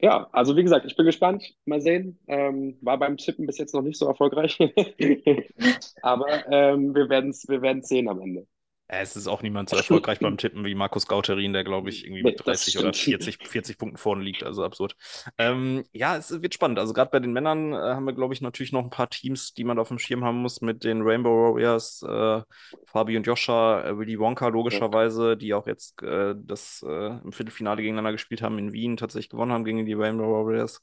ja, 0.00 0.28
also 0.32 0.56
wie 0.56 0.62
gesagt, 0.62 0.86
ich 0.86 0.96
bin 0.96 1.06
gespannt. 1.06 1.44
Mal 1.64 1.80
sehen. 1.80 2.18
Ähm, 2.28 2.78
war 2.80 2.98
beim 2.98 3.16
Tippen 3.16 3.46
bis 3.46 3.58
jetzt 3.58 3.74
noch 3.74 3.82
nicht 3.82 3.98
so 3.98 4.06
erfolgreich. 4.06 4.58
Aber 6.02 6.52
ähm, 6.52 6.94
wir 6.94 7.08
werden 7.08 7.30
es 7.30 7.48
wir 7.48 7.62
werden's 7.62 7.88
sehen 7.88 8.08
am 8.08 8.20
Ende. 8.20 8.46
Es 8.90 9.16
ist 9.16 9.26
auch 9.26 9.42
niemand 9.42 9.68
so 9.68 9.76
erfolgreich 9.76 10.20
beim 10.20 10.38
Tippen 10.38 10.64
wie 10.64 10.74
Markus 10.74 11.06
Gauterin, 11.06 11.52
der, 11.52 11.62
glaube 11.62 11.90
ich, 11.90 12.04
irgendwie 12.04 12.24
mit 12.24 12.40
Nee, 12.44 12.44
das 12.44 12.64
30 12.64 12.78
oder 12.78 12.94
stimmt. 12.94 12.96
40, 12.96 13.38
40 13.46 13.76
Punkten 13.76 13.98
vorne 13.98 14.22
liegt. 14.24 14.42
Also 14.42 14.64
absurd. 14.64 14.96
Ähm, 15.36 15.84
ja, 15.92 16.16
es 16.16 16.30
wird 16.40 16.54
spannend. 16.54 16.78
Also 16.78 16.94
gerade 16.94 17.10
bei 17.10 17.20
den 17.20 17.32
Männern 17.34 17.74
äh, 17.74 17.76
haben 17.76 18.06
wir, 18.06 18.14
glaube 18.14 18.32
ich, 18.32 18.40
natürlich 18.40 18.72
noch 18.72 18.82
ein 18.82 18.88
paar 18.90 19.10
Teams, 19.10 19.52
die 19.52 19.64
man 19.64 19.78
auf 19.78 19.88
dem 19.88 19.98
Schirm 19.98 20.24
haben 20.24 20.38
muss 20.38 20.62
mit 20.62 20.84
den 20.84 21.02
Rainbow 21.02 21.52
Warriors, 21.52 22.02
äh, 22.02 22.42
Fabi 22.86 23.18
und 23.18 23.26
Joscha, 23.26 23.84
äh, 23.84 23.98
Willy 23.98 24.18
Wonka 24.18 24.48
logischerweise, 24.48 25.36
die 25.36 25.52
auch 25.52 25.66
jetzt 25.66 26.02
äh, 26.02 26.34
das 26.38 26.82
äh, 26.88 27.18
im 27.22 27.32
Viertelfinale 27.32 27.82
gegeneinander 27.82 28.12
gespielt 28.12 28.40
haben 28.40 28.58
in 28.58 28.72
Wien, 28.72 28.96
tatsächlich 28.96 29.28
gewonnen 29.28 29.52
haben 29.52 29.64
gegen 29.66 29.84
die 29.84 29.92
Rainbow 29.92 30.24
Warriors. 30.46 30.82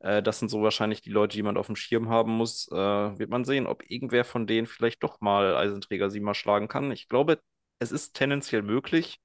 Äh, 0.00 0.22
das 0.22 0.38
sind 0.38 0.48
so 0.50 0.62
wahrscheinlich 0.62 1.02
die 1.02 1.10
Leute, 1.10 1.36
die 1.36 1.42
man 1.42 1.56
auf 1.56 1.66
dem 1.66 1.76
Schirm 1.76 2.08
haben 2.08 2.32
muss. 2.32 2.68
Äh, 2.72 2.76
wird 2.76 3.30
man 3.30 3.44
sehen, 3.44 3.66
ob 3.66 3.82
irgendwer 3.90 4.24
von 4.24 4.46
denen 4.46 4.66
vielleicht 4.66 5.02
doch 5.02 5.20
mal 5.20 5.56
Eisenträger 5.56 6.10
sie 6.10 6.20
mal 6.20 6.34
schlagen 6.34 6.68
kann. 6.68 6.90
Ich 6.92 7.08
glaube, 7.08 7.40
es 7.78 7.92
ist 7.92 8.14
tendenziell 8.14 8.62
möglich, 8.62 9.20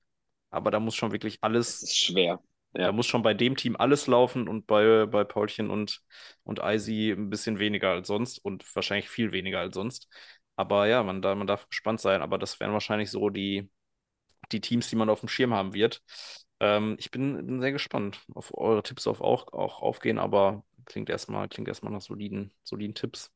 aber 0.51 0.71
da 0.71 0.79
muss 0.79 0.95
schon 0.95 1.11
wirklich 1.11 1.39
Es 1.43 1.43
alles, 1.43 1.83
ist 1.83 1.97
schwer. 1.97 2.39
da 2.81 2.91
Ja. 2.91 2.91
muss 2.91 3.07
schon 3.07 3.23
bei 3.23 3.33
dem 3.33 3.55
Team 3.55 3.75
alles 3.77 4.07
laufen 4.07 4.47
und 4.47 4.67
bei, 4.67 5.05
bei 5.07 5.23
Paulchen 5.23 5.69
und, 5.69 6.01
und 6.43 6.61
Eisi 6.63 7.11
ein 7.11 7.29
bisschen 7.29 7.59
weniger 7.59 7.91
als 7.91 8.07
sonst 8.07 8.37
und 8.39 8.63
wahrscheinlich 8.75 9.09
viel 9.09 9.31
weniger 9.31 9.59
als 9.59 9.75
sonst. 9.75 10.07
Aber 10.55 10.87
ja, 10.87 11.03
man, 11.03 11.21
da, 11.21 11.35
man 11.35 11.47
darf 11.47 11.67
gespannt 11.69 11.99
sein. 12.01 12.21
Aber 12.21 12.37
das 12.37 12.59
wären 12.59 12.73
wahrscheinlich 12.73 13.11
so 13.11 13.29
die, 13.29 13.69
die 14.51 14.61
Teams, 14.61 14.89
die 14.89 14.95
man 14.95 15.09
auf 15.09 15.21
dem 15.21 15.29
Schirm 15.29 15.53
haben 15.53 15.73
wird. 15.73 16.01
Ähm, 16.59 16.95
ich 16.99 17.11
bin, 17.11 17.45
bin 17.45 17.61
sehr 17.61 17.71
gespannt 17.71 18.21
auf 18.33 18.55
eure 18.57 18.83
Tipps 18.83 19.07
auf 19.07 19.21
auch, 19.21 19.51
auch 19.53 19.81
aufgehen, 19.81 20.19
aber 20.19 20.63
klingt 20.85 21.09
erstmal, 21.09 21.49
klingt 21.49 21.67
erstmal 21.67 21.91
nach 21.91 22.01
soliden, 22.01 22.51
soliden 22.63 22.95
Tipps. 22.95 23.31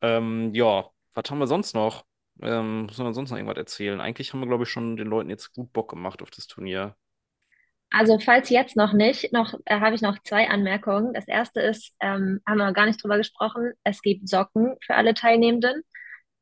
Ähm, 0.00 0.54
ja, 0.54 0.90
was 1.14 1.30
haben 1.30 1.38
wir 1.38 1.46
sonst 1.46 1.74
noch? 1.74 2.04
Ähm, 2.40 2.86
müssen 2.86 3.04
wir 3.04 3.14
sonst 3.14 3.30
noch 3.30 3.36
irgendwas 3.36 3.58
erzählen? 3.58 4.00
Eigentlich 4.00 4.32
haben 4.32 4.40
wir, 4.40 4.46
glaube 4.46 4.64
ich, 4.64 4.70
schon 4.70 4.96
den 4.96 5.06
Leuten 5.08 5.30
jetzt 5.30 5.52
gut 5.54 5.72
Bock 5.72 5.90
gemacht 5.90 6.22
auf 6.22 6.30
das 6.30 6.46
Turnier. 6.46 6.96
Also 7.90 8.18
falls 8.18 8.48
jetzt 8.48 8.74
noch 8.74 8.94
nicht, 8.94 9.32
noch 9.34 9.54
äh, 9.66 9.78
habe 9.80 9.94
ich 9.94 10.00
noch 10.00 10.18
zwei 10.22 10.48
Anmerkungen. 10.48 11.12
Das 11.12 11.28
erste 11.28 11.60
ist, 11.60 11.94
ähm, 12.00 12.40
haben 12.46 12.56
wir 12.56 12.72
gar 12.72 12.86
nicht 12.86 13.02
drüber 13.02 13.18
gesprochen, 13.18 13.74
es 13.84 14.00
gibt 14.00 14.28
Socken 14.28 14.76
für 14.84 14.94
alle 14.94 15.12
Teilnehmenden, 15.12 15.82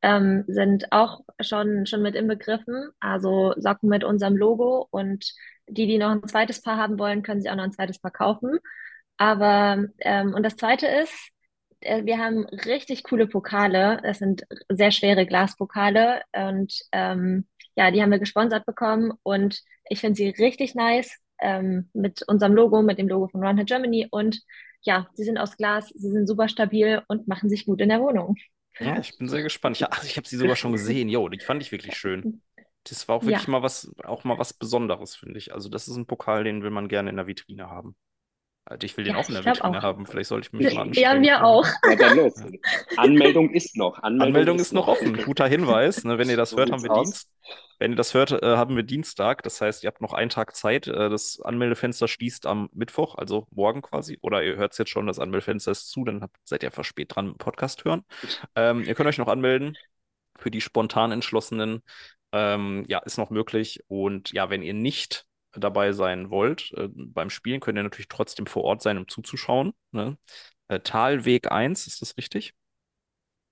ähm, 0.01 0.45
sind 0.47 0.91
auch 0.93 1.19
schon, 1.41 1.85
schon 1.85 2.01
mit 2.01 2.15
inbegriffen. 2.15 2.91
Also 3.01 3.53
Socken 3.57 3.89
mit 3.89 4.05
unserem 4.05 4.37
Logo 4.37 4.87
und 4.91 5.33
die, 5.67 5.87
die 5.87 5.97
noch 5.97 6.11
ein 6.11 6.27
zweites 6.27 6.61
Paar 6.61 6.77
haben 6.77 6.99
wollen, 6.99 7.23
können 7.23 7.41
sich 7.41 7.49
auch 7.51 7.55
noch 7.55 7.63
ein 7.63 7.71
zweites 7.71 7.99
Paar 7.99 8.11
kaufen. 8.11 8.59
Aber, 9.17 9.85
ähm, 9.99 10.33
und 10.33 10.43
das 10.43 10.55
zweite 10.55 10.87
ist, 10.87 11.31
äh, 11.81 12.05
wir 12.05 12.17
haben 12.17 12.45
richtig 12.45 13.03
coole 13.03 13.27
Pokale. 13.27 13.99
Das 14.03 14.19
sind 14.19 14.43
sehr 14.69 14.91
schwere 14.91 15.25
Glaspokale 15.25 16.21
und 16.33 16.73
ähm, 16.91 17.47
ja, 17.75 17.91
die 17.91 18.01
haben 18.01 18.11
wir 18.11 18.19
gesponsert 18.19 18.65
bekommen 18.65 19.13
und 19.23 19.61
ich 19.89 19.99
finde 19.99 20.15
sie 20.15 20.29
richtig 20.29 20.75
nice 20.75 21.17
ähm, 21.39 21.89
mit 21.93 22.23
unserem 22.27 22.53
Logo, 22.53 22.81
mit 22.81 22.97
dem 22.97 23.07
Logo 23.07 23.27
von 23.27 23.43
Run 23.43 23.65
Germany 23.65 24.07
und 24.11 24.41
ja, 24.83 25.07
sie 25.13 25.23
sind 25.23 25.37
aus 25.37 25.57
Glas, 25.57 25.89
sie 25.89 26.09
sind 26.09 26.27
super 26.27 26.47
stabil 26.47 27.01
und 27.07 27.27
machen 27.27 27.49
sich 27.49 27.65
gut 27.65 27.81
in 27.81 27.89
der 27.89 28.01
Wohnung. 28.01 28.35
Ja, 28.79 28.97
ich 28.99 29.17
bin 29.17 29.27
sehr 29.27 29.43
gespannt. 29.43 29.77
Ich, 29.77 29.85
ach, 29.85 30.03
ich 30.03 30.17
habe 30.17 30.27
sie 30.27 30.37
sogar 30.37 30.55
schon 30.55 30.71
gesehen. 30.71 31.09
Jo, 31.09 31.29
die 31.29 31.39
fand 31.39 31.61
ich 31.61 31.71
wirklich 31.71 31.95
schön. 31.95 32.41
Das 32.85 33.07
war 33.07 33.15
auch 33.17 33.25
wirklich 33.25 33.45
Ja, 33.45 33.51
mal 33.51 33.61
was, 33.63 33.91
auch 34.03 34.23
mal 34.23 34.37
was 34.39 34.53
Besonderes, 34.53 35.15
finde 35.15 35.37
ich. 35.37 35.53
Also, 35.53 35.69
das 35.69 35.87
ist 35.87 35.95
ein 35.97 36.07
Pokal, 36.07 36.43
den 36.43 36.63
will 36.63 36.71
man 36.71 36.87
gerne 36.87 37.09
in 37.09 37.17
der 37.17 37.27
Vitrine 37.27 37.69
haben. 37.69 37.95
Also, 38.65 38.85
ich 38.85 38.97
will 38.97 39.03
den 39.05 39.13
ja, 39.13 39.19
auch 39.19 39.27
in 39.29 39.35
der 39.35 39.45
Vitrine 39.45 39.79
auch. 39.79 39.83
haben. 39.83 40.05
Vielleicht 40.05 40.29
sollte 40.29 40.47
ich 40.47 40.53
mich 40.53 40.71
mal 40.73 40.89
Ja, 40.97 41.11
anstrengen. 41.11 41.23
wir 41.23 41.43
auch. 41.45 41.65
Ja, 41.87 41.95
dann 41.95 42.17
los. 42.17 42.33
Ja. 42.37 42.47
Anmeldung 42.95 43.51
ist 43.51 43.75
noch. 43.77 43.99
Anmeldung 43.99 44.27
Anmeldung 44.27 44.55
ist 44.55 44.61
ist 44.67 44.73
noch 44.73 44.87
offen. 44.87 45.17
Guter 45.17 45.47
Hinweis. 45.47 46.03
Ne, 46.03 46.17
wenn 46.17 46.29
ihr 46.29 46.37
das 46.37 46.51
So 46.51 46.57
hört, 46.57 46.71
haben 46.71 46.83
wir 46.83 46.91
aus. 46.91 47.11
Dienst. 47.11 47.29
Wenn 47.79 47.91
ihr 47.93 47.95
das 47.97 48.13
hört, 48.13 48.31
äh, 48.31 48.57
haben 48.57 48.75
wir 48.75 48.83
Dienstag. 48.83 49.43
Das 49.43 49.59
heißt, 49.61 49.83
ihr 49.83 49.87
habt 49.87 50.01
noch 50.01 50.13
einen 50.13 50.29
Tag 50.29 50.55
Zeit. 50.55 50.87
Äh, 50.87 51.09
das 51.09 51.39
Anmeldefenster 51.41 52.07
schließt 52.07 52.45
am 52.45 52.69
Mittwoch, 52.73 53.15
also 53.15 53.47
morgen 53.51 53.81
quasi. 53.81 54.19
Oder 54.21 54.43
ihr 54.43 54.55
hört 54.57 54.73
es 54.73 54.77
jetzt 54.77 54.89
schon, 54.91 55.07
das 55.07 55.19
Anmeldefenster 55.19 55.71
ist 55.71 55.89
zu, 55.89 56.03
dann 56.05 56.21
habt, 56.21 56.37
seid 56.43 56.63
ihr 56.63 56.69
einfach 56.69 56.83
spät 56.85 57.15
dran 57.15 57.25
mit 57.27 57.35
dem 57.35 57.37
Podcast 57.39 57.83
hören. 57.85 58.03
Ähm, 58.55 58.83
ihr 58.83 58.93
könnt 58.95 59.09
euch 59.09 59.17
noch 59.17 59.27
anmelden 59.27 59.75
für 60.37 60.51
die 60.51 60.61
spontan 60.61 61.11
Entschlossenen. 61.11 61.81
Ähm, 62.33 62.85
ja, 62.87 62.99
ist 62.99 63.17
noch 63.17 63.29
möglich. 63.29 63.83
Und 63.87 64.31
ja, 64.31 64.49
wenn 64.49 64.63
ihr 64.63 64.73
nicht 64.73 65.25
dabei 65.53 65.91
sein 65.91 66.29
wollt 66.29 66.71
äh, 66.77 66.87
beim 66.93 67.29
Spielen, 67.29 67.59
könnt 67.59 67.77
ihr 67.77 67.83
natürlich 67.83 68.07
trotzdem 68.07 68.45
vor 68.47 68.63
Ort 68.63 68.81
sein, 68.81 68.97
um 68.97 69.07
zuzuschauen. 69.07 69.73
Ne? 69.91 70.17
Äh, 70.69 70.79
Talweg 70.79 71.51
1, 71.51 71.87
ist 71.87 72.01
das 72.01 72.17
richtig? 72.17 72.53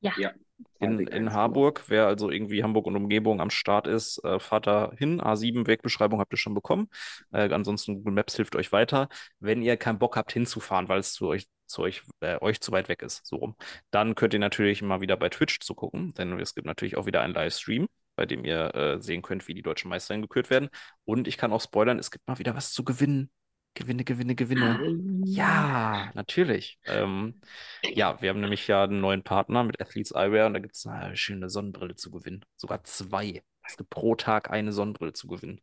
Ja, 0.01 0.13
Ja. 0.15 0.31
in, 0.79 0.99
in 0.99 1.27
1, 1.27 1.31
genau. 1.31 1.31
Harburg. 1.33 1.83
Wer 1.87 2.07
also 2.07 2.29
irgendwie 2.29 2.63
Hamburg 2.63 2.85
und 2.87 2.95
Umgebung 2.95 3.41
am 3.41 3.49
Start 3.49 3.87
ist, 3.87 4.23
äh, 4.23 4.39
fahrt 4.39 4.67
da 4.67 4.91
hin. 4.97 5.21
A7 5.21 5.67
Wegbeschreibung 5.67 6.19
habt 6.19 6.33
ihr 6.33 6.37
schon 6.37 6.53
bekommen. 6.53 6.89
Äh, 7.31 7.51
ansonsten 7.53 7.95
Google 7.95 8.13
Maps 8.13 8.35
hilft 8.35 8.55
euch 8.55 8.71
weiter. 8.71 9.09
Wenn 9.39 9.61
ihr 9.61 9.77
keinen 9.77 9.99
Bock 9.99 10.15
habt 10.17 10.31
hinzufahren, 10.31 10.87
weil 10.89 10.99
es 10.99 11.13
zu 11.13 11.27
euch 11.27 11.47
zu 11.65 11.83
euch, 11.83 12.01
äh, 12.21 12.37
euch 12.41 12.61
zu 12.61 12.71
weit 12.71 12.89
weg 12.89 13.03
ist, 13.03 13.25
so 13.27 13.35
rum, 13.35 13.55
dann 13.91 14.15
könnt 14.15 14.33
ihr 14.33 14.39
natürlich 14.39 14.81
mal 14.81 15.01
wieder 15.01 15.15
bei 15.17 15.29
Twitch 15.29 15.59
zu 15.59 15.75
gucken, 15.75 16.13
denn 16.15 16.39
es 16.39 16.55
gibt 16.55 16.65
natürlich 16.65 16.97
auch 16.97 17.05
wieder 17.05 17.21
einen 17.21 17.35
Livestream, 17.35 17.87
bei 18.19 18.25
dem 18.25 18.43
ihr 18.43 18.75
äh, 18.75 19.01
sehen 19.01 19.21
könnt, 19.21 19.47
wie 19.47 19.53
die 19.53 19.61
deutschen 19.61 19.87
Meisterinnen 19.87 20.23
gekürt 20.23 20.49
werden. 20.49 20.67
Und 21.05 21.25
ich 21.25 21.37
kann 21.37 21.53
auch 21.53 21.61
spoilern, 21.61 21.99
es 21.99 22.11
gibt 22.11 22.27
mal 22.27 22.37
wieder 22.37 22.53
was 22.53 22.73
zu 22.73 22.83
gewinnen. 22.83 23.31
Gewinne, 23.75 24.03
Gewinne, 24.03 24.35
Gewinne. 24.35 25.23
Ja, 25.23 26.11
natürlich. 26.15 26.79
Ähm, 26.85 27.39
ja, 27.81 28.21
wir 28.21 28.29
haben 28.29 28.41
nämlich 28.41 28.67
ja 28.67 28.83
einen 28.83 28.99
neuen 28.99 29.23
Partner 29.23 29.63
mit 29.63 29.79
Athletes 29.79 30.11
Eyewear 30.11 30.47
und 30.47 30.53
da 30.53 30.59
gibt 30.59 30.75
es 30.75 30.85
eine 30.85 31.15
schöne 31.15 31.49
Sonnenbrille 31.49 31.95
zu 31.95 32.11
gewinnen. 32.11 32.43
Sogar 32.57 32.83
zwei. 32.83 33.41
Es 33.65 33.77
gibt 33.77 33.89
pro 33.89 34.15
Tag 34.15 34.51
eine 34.51 34.73
Sonnenbrille 34.73 35.13
zu 35.13 35.27
gewinnen. 35.27 35.61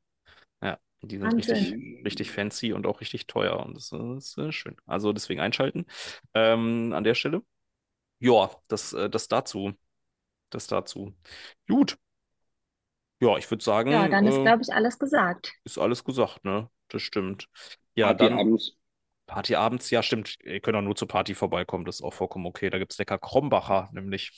Ja, 0.63 0.79
die 1.03 1.19
sind 1.19 1.35
richtig, 1.35 1.75
richtig 2.07 2.31
fancy 2.31 2.73
und 2.73 2.87
auch 2.87 3.03
richtig 3.03 3.27
teuer 3.27 3.61
und 3.61 3.77
das, 3.77 3.93
ist 3.93 4.39
äh, 4.39 4.51
schön. 4.51 4.77
Also 4.87 5.13
deswegen 5.13 5.41
einschalten 5.41 5.85
ähm, 6.33 6.95
an 6.95 7.05
der 7.05 7.15
Stelle. 7.15 7.43
Ja, 8.19 8.51
das, 8.69 8.95
äh, 8.95 9.11
das 9.11 9.29
dazu. 9.29 9.75
Das 10.49 10.69
dazu. 10.69 11.15
Gut. 11.69 11.99
Ja, 13.21 13.37
ich 13.39 13.51
würde 13.51 13.65
Ja, 13.89 14.07
sagen, 14.07 14.09
dann 14.09 14.27
ist, 14.29 14.43
äh, 14.45 14.45
glaube 14.45 14.63
ich, 14.63 14.73
alles 14.73 14.99
gesagt. 14.99 15.53
ist 15.65 15.79
alles 15.79 16.05
gesagt, 16.05 16.45
ne? 16.45 16.71
Das 16.89 17.03
stimmt. 17.03 17.49
Ja, 17.95 18.15
Party 18.15 18.31
dann. 18.31 18.41
abends. 18.41 18.73
Party 19.27 19.57
abends, 19.57 19.91
ja, 19.91 20.03
stimmt. 20.03 20.39
Ihr 20.45 20.61
könnt 20.61 20.77
auch 20.77 20.83
nur 20.83 20.97
zur 20.97 21.09
Party 21.09 21.35
vorbeikommen, 21.35 21.85
das 21.87 21.97
ist 21.97 22.03
auch 22.03 22.15
vollkommen 22.15 22.47
okay. 22.47 22.71
Da 22.71 22.79
gibt 22.79 22.93
es 22.93 22.99
lecker 22.99 23.19
Krombacher, 23.19 23.91
nämlich 23.93 24.33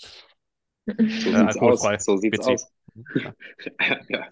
So 1.16 1.32
äh, 1.32 1.36
sieht's 1.36 1.56
alkoholfrei. 1.56 1.58
aus. 1.58 2.04
So 2.04 2.16
sieht's 2.16 2.38
WC. 2.38 2.40
aus. 2.40 2.70
Ja, 3.14 3.34
Ja. 4.08 4.28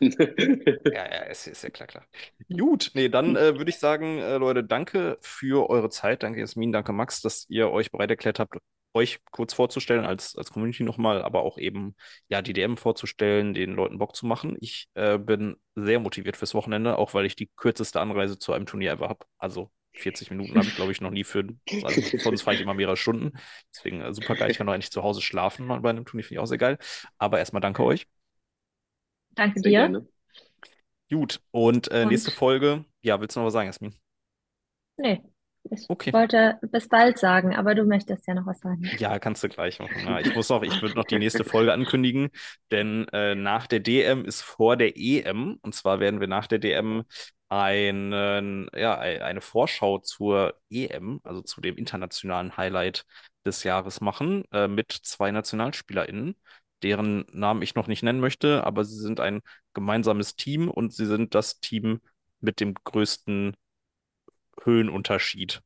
ja, 0.90 1.04
ja, 1.12 1.22
ist, 1.24 1.46
ist 1.46 1.62
ja 1.62 1.70
klar, 1.70 1.86
klar. 1.88 2.06
Gut, 2.48 2.90
nee, 2.94 3.08
dann 3.08 3.36
äh, 3.36 3.56
würde 3.58 3.70
ich 3.70 3.78
sagen, 3.78 4.18
äh, 4.18 4.36
Leute, 4.38 4.64
danke 4.64 5.18
für 5.20 5.68
eure 5.68 5.90
Zeit. 5.90 6.22
Danke, 6.22 6.40
Jasmin, 6.40 6.72
danke, 6.72 6.92
Max, 6.92 7.20
dass 7.20 7.46
ihr 7.48 7.70
euch 7.70 7.90
bereit 7.90 8.10
erklärt 8.10 8.38
habt, 8.38 8.56
euch 8.96 9.20
kurz 9.32 9.54
vorzustellen 9.54 10.04
als, 10.04 10.36
als 10.36 10.50
Community 10.52 10.82
nochmal, 10.84 11.22
aber 11.22 11.42
auch 11.42 11.58
eben, 11.58 11.96
ja, 12.28 12.42
die 12.42 12.52
DM 12.52 12.76
vorzustellen, 12.76 13.54
den 13.54 13.72
Leuten 13.74 13.98
Bock 13.98 14.16
zu 14.16 14.26
machen. 14.26 14.56
Ich 14.60 14.88
äh, 14.94 15.18
bin 15.18 15.56
sehr 15.76 16.00
motiviert 16.00 16.36
fürs 16.36 16.54
Wochenende, 16.54 16.98
auch 16.98 17.14
weil 17.14 17.26
ich 17.26 17.36
die 17.36 17.50
kürzeste 17.56 18.00
Anreise 18.00 18.38
zu 18.38 18.52
einem 18.52 18.66
Turnier 18.66 18.92
ever 18.92 19.08
habe. 19.08 19.26
Also 19.38 19.70
40 19.94 20.30
Minuten 20.30 20.58
habe 20.58 20.68
ich, 20.68 20.74
glaube 20.74 20.92
ich, 20.92 21.00
noch 21.00 21.10
nie 21.10 21.24
für, 21.24 21.46
also 21.82 22.02
sonst 22.16 22.42
fahre 22.42 22.54
ich 22.56 22.60
immer 22.60 22.74
mehrere 22.74 22.96
Stunden. 22.96 23.32
Deswegen 23.74 24.00
äh, 24.02 24.12
super 24.14 24.36
geil. 24.36 24.50
Ich 24.50 24.58
kann 24.58 24.66
noch 24.66 24.74
endlich 24.74 24.92
zu 24.92 25.02
Hause 25.02 25.22
schlafen 25.22 25.66
mal 25.66 25.80
bei 25.80 25.90
einem 25.90 26.04
Turnier, 26.04 26.24
finde 26.24 26.34
ich 26.36 26.40
auch 26.40 26.46
sehr 26.46 26.58
geil. 26.58 26.78
Aber 27.18 27.38
erstmal 27.38 27.60
danke 27.62 27.84
euch. 27.84 28.06
Danke 29.36 29.62
Sehr 29.62 29.72
dir. 29.72 29.88
gerne. 29.88 30.06
Gut, 31.10 31.40
und 31.52 31.88
äh, 31.90 32.06
nächste 32.06 32.30
Und 32.30 32.32
Folge, 32.32 32.84
ja, 33.02 33.20
willst 33.20 33.34
du 33.36 33.40
noch 33.40 33.46
was 33.46 33.52
sagen, 33.54 33.66
Jasmin? 33.68 33.94
nee, 34.98 35.22
ich 35.70 35.88
Okay. 35.88 36.12
wollte 36.12 36.58
bis 36.62 36.88
bald 36.88 37.18
sagen, 37.18 37.54
aber 37.54 37.74
du 37.74 37.84
möchtest 37.84 38.26
ja 38.26 38.34
noch 38.34 38.46
was 38.46 38.60
sagen. 38.60 38.92
Ja, 38.98 39.18
kannst 39.18 39.42
du 39.42 39.48
gleich 39.48 39.80
machen. 39.80 40.04
Ja, 40.04 40.20
ich 40.20 40.34
muss 40.34 40.48
noch, 40.48 40.62
ich 40.62 40.80
würde 40.80 40.94
noch 40.96 41.04
die 41.04 41.16
nächste 41.16 41.44
Folge 41.44 41.72
ankündigen, 41.72 42.30
denn 42.70 43.08
äh, 43.08 43.34
nach 43.34 43.66
der 43.66 43.80
DM 43.80 44.24
ist 44.24 44.42
vor 44.42 44.76
der 44.76 44.96
EM. 44.96 45.58
Und 45.62 45.74
zwar 45.74 45.98
werden 45.98 46.20
wir 46.20 46.28
nach 46.28 46.46
der 46.46 46.58
DM 46.60 47.04
einen, 47.48 48.68
ja, 48.74 48.96
ein- 48.98 49.22
eine 49.22 49.40
Vorschau 49.40 49.98
zur 49.98 50.54
EM, 50.70 51.20
also 51.24 51.42
zu 51.42 51.60
dem 51.60 51.76
internationalen 51.76 52.56
Highlight 52.56 53.04
des 53.44 53.64
Jahres 53.64 54.00
machen, 54.00 54.44
äh, 54.52 54.68
mit 54.68 54.92
zwei 54.92 55.30
NationalspielerInnen, 55.32 56.36
deren 56.82 57.24
Namen 57.32 57.62
ich 57.62 57.74
noch 57.74 57.88
nicht 57.88 58.02
nennen 58.04 58.20
möchte, 58.20 58.64
aber 58.64 58.84
sie 58.84 58.98
sind 59.00 59.18
ein 59.20 59.40
gemeinsames 59.74 60.36
Team 60.36 60.70
und 60.70 60.92
sie 60.92 61.06
sind 61.06 61.34
das 61.34 61.58
Team 61.60 62.00
mit 62.40 62.60
dem 62.60 62.74
größten 62.74 63.56
Höhenunterschied. 64.62 65.62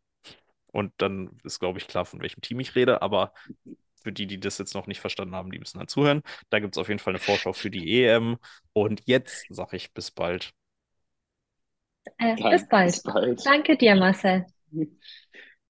Und 0.69 0.93
dann 0.99 1.39
ist, 1.45 1.59
glaube 1.61 1.79
ich, 1.79 1.89
klar, 1.89 2.05
von 2.05 2.21
welchem 2.23 2.41
Team 2.43 2.61
ich 2.61 2.75
rede, 2.77 3.03
aber 3.03 3.33
für 4.03 4.13
die, 4.13 4.27
die 4.27 4.41
das 4.41 4.59
jetzt 4.59 4.75
noch 4.75 4.87
nicht 4.87 5.01
verstanden 5.01 5.35
haben, 5.35 5.51
die 5.51 5.59
müssen 5.59 5.79
dann 5.79 5.89
zuhören. 5.89 6.23
Da 6.49 6.59
gibt 6.61 6.75
es 6.75 6.79
auf 6.81 6.89
jeden 6.89 7.01
Fall 7.01 7.13
eine 7.13 7.19
Vorschau 7.19 7.53
für 7.53 7.71
die 7.71 8.03
EM. 8.03 8.39
Und 8.73 9.03
jetzt 9.07 9.47
sage 9.51 9.77
ich 9.77 9.93
bis 9.93 10.11
bald. 10.11 10.53
Äh, 12.19 12.37
bis 12.37 12.69
bald. 12.69 12.87
bis 12.93 13.03
bald. 13.03 13.45
Danke 13.45 13.77
dir, 13.77 13.95
Marcel. 13.95 14.47